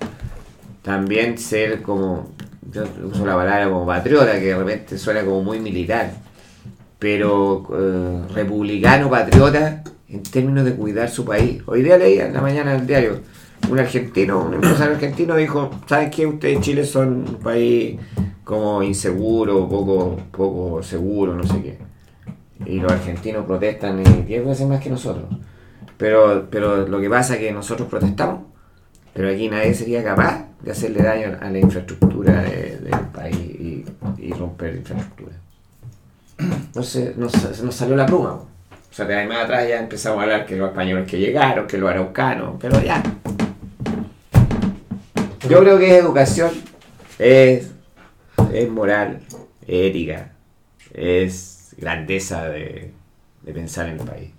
también 0.82 1.38
ser 1.38 1.82
como, 1.82 2.30
yo 2.70 2.84
uso 3.04 3.24
la 3.24 3.34
palabra 3.36 3.68
como 3.68 3.86
patriota, 3.86 4.32
que 4.34 4.46
de 4.46 4.56
repente 4.56 4.98
suena 4.98 5.24
como 5.24 5.42
muy 5.42 5.60
militar. 5.60 6.12
Pero 6.98 7.66
eh, 7.78 8.32
republicano, 8.34 9.10
patriota, 9.10 9.84
en 10.08 10.22
términos 10.22 10.64
de 10.64 10.74
cuidar 10.74 11.08
su 11.08 11.24
país. 11.24 11.62
Hoy 11.66 11.82
día 11.82 11.98
leía 11.98 12.26
en 12.26 12.34
la 12.34 12.40
mañana 12.40 12.72
del 12.72 12.86
diario, 12.86 13.20
un 13.68 13.78
argentino, 13.78 14.44
un 14.44 14.54
empresario 14.54 14.94
argentino 14.94 15.36
dijo, 15.36 15.70
¿saben 15.86 16.10
qué? 16.10 16.26
Ustedes 16.26 16.56
en 16.56 16.62
Chile 16.62 16.84
son 16.84 17.28
un 17.28 17.38
país 17.42 17.98
como 18.44 18.82
inseguro, 18.82 19.68
poco, 19.68 20.16
poco 20.30 20.82
seguro, 20.82 21.34
no 21.34 21.44
sé 21.44 21.62
qué 21.62 21.86
y 22.64 22.80
los 22.80 22.92
argentinos 22.92 23.44
protestan 23.44 24.00
eh, 24.00 24.24
10 24.26 24.46
veces 24.46 24.66
más 24.66 24.80
que 24.80 24.90
nosotros. 24.90 25.24
Pero, 25.98 26.48
pero 26.50 26.86
lo 26.86 27.00
que 27.00 27.08
pasa 27.08 27.34
es 27.34 27.40
que 27.40 27.52
nosotros 27.52 27.88
protestamos, 27.88 28.40
pero 29.14 29.30
aquí 29.30 29.48
nadie 29.48 29.72
sería 29.74 30.04
capaz 30.04 30.44
de 30.60 30.70
hacerle 30.72 31.02
daño 31.02 31.38
a 31.40 31.50
la 31.50 31.58
infraestructura 31.58 32.42
de- 32.42 32.76
del 32.78 33.00
país 33.12 33.36
y, 33.36 33.84
y 34.18 34.32
romper 34.32 34.74
infraestructura. 34.76 35.32
Entonces 36.38 37.16
nos, 37.16 37.62
nos 37.62 37.74
salió 37.74 37.96
la 37.96 38.04
pluma. 38.06 38.32
O 38.32 38.46
sea, 38.96 39.06
de 39.06 39.14
ahí 39.14 39.26
más 39.26 39.44
atrás 39.44 39.66
ya 39.68 39.78
empezamos 39.80 40.18
a 40.20 40.22
hablar 40.22 40.46
que 40.46 40.56
los 40.56 40.68
españoles 40.70 41.08
que 41.10 41.18
llegaron, 41.18 41.66
que 41.66 41.78
los 41.78 41.88
araucanos, 41.90 42.56
pero 42.60 42.80
ya. 42.82 43.02
Yo 45.48 45.60
creo 45.60 45.78
que 45.78 45.86
es 45.96 46.02
educación, 46.02 46.50
es, 47.18 47.70
es 48.52 48.68
moral, 48.70 49.20
es 49.66 49.90
ética, 49.90 50.32
es 50.92 51.74
grandeza 51.78 52.48
de, 52.48 52.92
de 53.42 53.52
pensar 53.52 53.88
en 53.88 54.00
el 54.00 54.06
país. 54.06 54.30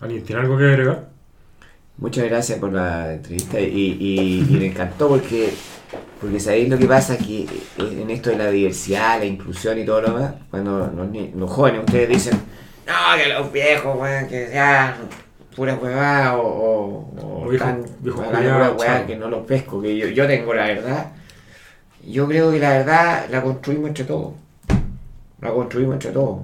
¿Alguien 0.00 0.24
tiene 0.24 0.42
algo 0.42 0.58
que 0.58 0.64
agregar? 0.64 1.08
Muchas 1.98 2.24
gracias 2.26 2.58
por 2.58 2.72
la 2.72 3.14
entrevista 3.14 3.58
y, 3.58 3.96
y, 3.98 4.46
y 4.50 4.56
me 4.58 4.66
encantó 4.66 5.08
porque, 5.08 5.50
porque 6.20 6.38
sabéis 6.40 6.68
lo 6.68 6.76
que 6.78 6.86
pasa 6.86 7.16
que 7.16 7.46
en 7.78 8.10
esto 8.10 8.28
de 8.30 8.36
la 8.36 8.50
diversidad, 8.50 9.18
la 9.18 9.24
inclusión 9.24 9.78
y 9.78 9.84
todo 9.86 10.02
lo 10.02 10.08
demás, 10.12 10.34
cuando 10.50 10.92
los, 11.34 11.50
jóvenes 11.50 11.80
ustedes 11.86 12.08
dicen, 12.10 12.38
no, 12.86 12.92
que 13.16 13.32
los 13.32 13.50
viejos, 13.50 13.98
weón, 13.98 14.26
que 14.28 14.50
ya 14.52 14.96
pura 15.56 15.74
huevada 15.76 16.36
o, 16.36 16.42
o, 16.46 17.44
o 17.44 17.48
viejo- 17.48 17.64
viejo 18.00 18.22
pura 18.22 18.40
huevada 18.72 19.06
que 19.06 19.16
no 19.16 19.30
los 19.30 19.46
pesco, 19.46 19.80
que 19.80 19.96
yo, 19.96 20.08
yo 20.08 20.26
tengo 20.26 20.52
la 20.52 20.66
verdad. 20.66 21.12
Yo 22.06 22.28
creo 22.28 22.52
que 22.52 22.58
la 22.60 22.70
verdad 22.70 23.26
la 23.30 23.42
construimos 23.42 23.88
entre 23.88 24.04
todos. 24.04 24.34
La 25.40 25.50
construimos 25.50 25.94
entre 25.94 26.10
todos. 26.12 26.40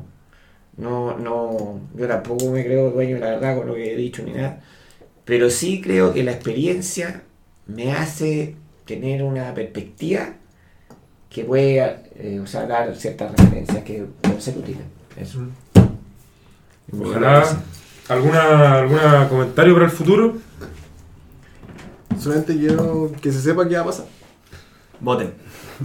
No, 0.77 1.19
no, 1.19 1.81
yo 1.95 2.09
tampoco 2.09 2.51
me 2.51 2.65
creo 2.65 2.91
dueño 2.91 3.17
de 3.17 3.21
la 3.21 3.31
verdad 3.31 3.57
con 3.57 3.67
lo 3.67 3.75
que 3.75 3.93
he 3.93 3.97
dicho 3.97 4.23
ni 4.23 4.33
nada. 4.33 4.61
Pero 5.25 5.51
sí 5.51 5.81
creo 5.81 6.13
que 6.13 6.23
la 6.23 6.33
experiencia 6.33 7.23
me 7.67 7.93
hace 7.93 8.57
tener 8.87 9.23
una 9.23 9.55
perspectiva 9.55 10.35
que 11.31 11.45
puede 11.45 11.79
eh, 12.17 12.41
o 12.43 12.47
sea, 12.47 12.67
dar 12.67 12.95
ciertas 12.97 13.33
referencias 13.33 13.85
que 13.85 14.07
pueden 14.21 14.41
ser 14.41 14.59
útiles. 14.59 14.83
Eso. 15.17 15.47
Ojalá. 17.01 17.45
¿Alguna, 18.09 18.79
¿Alguna 18.79 19.29
comentario 19.29 19.75
para 19.75 19.87
el 19.87 19.91
futuro? 19.91 20.37
Solamente 22.19 22.57
quiero 22.57 23.13
que 23.21 23.33
se 23.33 23.41
sepa 23.41 23.67
qué 23.69 23.77
va 23.77 23.83
a 23.83 23.87
pasar. 23.87 24.07
Voten, 25.01 25.33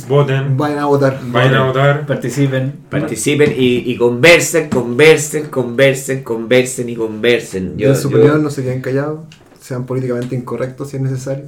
Voten, 0.07 0.57
Vayan 0.57 0.79
a 0.79 0.85
votar. 0.85 1.19
vayan 1.31 1.55
a 1.55 1.63
votar. 1.65 2.05
participen. 2.05 2.73
Participen 2.89 3.53
y, 3.57 3.89
y 3.91 3.97
conversen, 3.97 4.69
conversen, 4.69 5.47
conversen, 5.47 6.23
conversen 6.23 6.89
y 6.89 6.95
conversen. 6.95 7.77
Yo, 7.77 7.89
en 7.89 7.95
su 7.95 8.09
yo- 8.09 8.17
opinión, 8.17 8.43
no 8.43 8.49
se 8.49 8.63
queden 8.63 8.81
callados. 8.81 9.21
Sean 9.59 9.85
políticamente 9.85 10.35
incorrectos 10.35 10.89
si 10.91 10.97
es 10.97 11.01
necesario. 11.03 11.45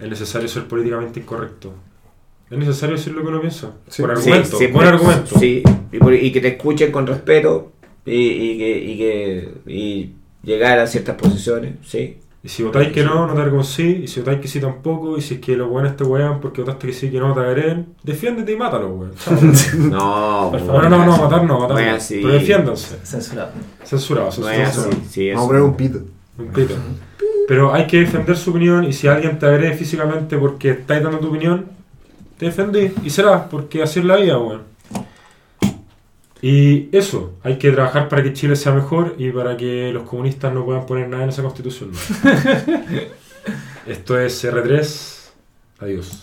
Es 0.00 0.08
necesario 0.08 0.48
ser 0.48 0.66
políticamente 0.66 1.20
incorrecto. 1.20 1.74
Es 2.50 2.58
necesario 2.58 2.96
decir 2.96 3.12
lo 3.14 3.22
que 3.22 3.28
uno 3.28 3.40
piensa. 3.40 3.72
Sí. 3.88 4.02
Por 4.02 4.10
argumento. 4.12 4.58
sí, 4.58 4.64
argumento. 4.66 5.38
Sí, 5.38 5.62
y, 5.90 5.98
por- 5.98 6.14
y 6.14 6.32
que 6.32 6.40
te 6.40 6.48
escuchen 6.48 6.92
con 6.92 7.06
respeto 7.06 7.72
y, 8.06 8.12
y 8.14 8.58
que, 8.58 8.78
y 8.78 8.98
que 8.98 9.54
y 9.66 10.12
llegar 10.42 10.78
a 10.78 10.86
ciertas 10.86 11.16
posiciones, 11.16 11.74
sí. 11.86 12.18
Y 12.44 12.48
si 12.48 12.64
votáis 12.64 12.92
que 12.92 13.04
no, 13.04 13.26
no 13.26 13.34
te 13.34 13.40
avergoncí. 13.40 14.02
Y 14.02 14.08
si 14.08 14.20
votáis 14.20 14.40
que 14.40 14.48
sí, 14.48 14.60
tampoco. 14.60 15.16
Y 15.16 15.22
si 15.22 15.34
es 15.34 15.40
que 15.40 15.56
los 15.56 15.68
buenos 15.68 15.96
te 15.96 16.02
wean 16.02 16.40
porque 16.40 16.60
votaste 16.62 16.88
que 16.88 16.92
sí, 16.92 17.10
que 17.10 17.20
no 17.20 17.32
te 17.32 17.40
agreden, 17.40 17.94
defiéndete 18.02 18.52
y 18.52 18.56
mátalo, 18.56 18.88
weón. 18.88 19.12
No, 19.90 20.48
Por 20.50 20.60
po, 20.60 20.66
favor. 20.66 20.90
No, 20.90 21.06
no, 21.06 21.16
matar 21.16 21.44
no, 21.44 21.60
matar 21.60 21.76
No. 21.76 21.98
Pero 22.08 22.28
defiéndanse. 22.28 22.98
Censurado. 23.04 23.52
Censurado, 23.84 24.32
censurado. 24.32 24.90
sí, 25.08 25.30
Vamos 25.30 25.44
a 25.44 25.46
poner 25.48 25.62
un 25.62 25.76
pito. 25.76 26.00
Un 26.38 26.46
pito. 26.48 26.74
Pero 27.46 27.72
hay 27.72 27.86
que 27.86 28.00
defender 28.00 28.36
su 28.36 28.50
opinión 28.50 28.84
y 28.84 28.92
si 28.92 29.06
alguien 29.06 29.38
te 29.38 29.46
agrede 29.46 29.74
físicamente 29.74 30.36
porque 30.36 30.70
estáis 30.70 31.02
dando 31.02 31.18
tu 31.18 31.28
opinión, 31.28 31.66
te 32.38 32.46
defendí 32.46 32.92
y 33.04 33.10
será, 33.10 33.48
porque 33.48 33.82
así 33.82 34.00
es 34.00 34.04
la 34.04 34.16
vida, 34.16 34.38
weón. 34.38 34.71
Y 36.42 36.88
eso, 36.90 37.38
hay 37.44 37.56
que 37.56 37.70
trabajar 37.70 38.08
para 38.08 38.24
que 38.24 38.32
Chile 38.32 38.56
sea 38.56 38.72
mejor 38.72 39.14
y 39.16 39.30
para 39.30 39.56
que 39.56 39.92
los 39.92 40.02
comunistas 40.02 40.52
no 40.52 40.64
puedan 40.64 40.86
poner 40.86 41.08
nada 41.08 41.22
en 41.22 41.28
esa 41.28 41.42
constitución. 41.42 41.92
Esto 43.86 44.18
es 44.18 44.44
R3. 44.44 45.30
Adiós. 45.78 46.18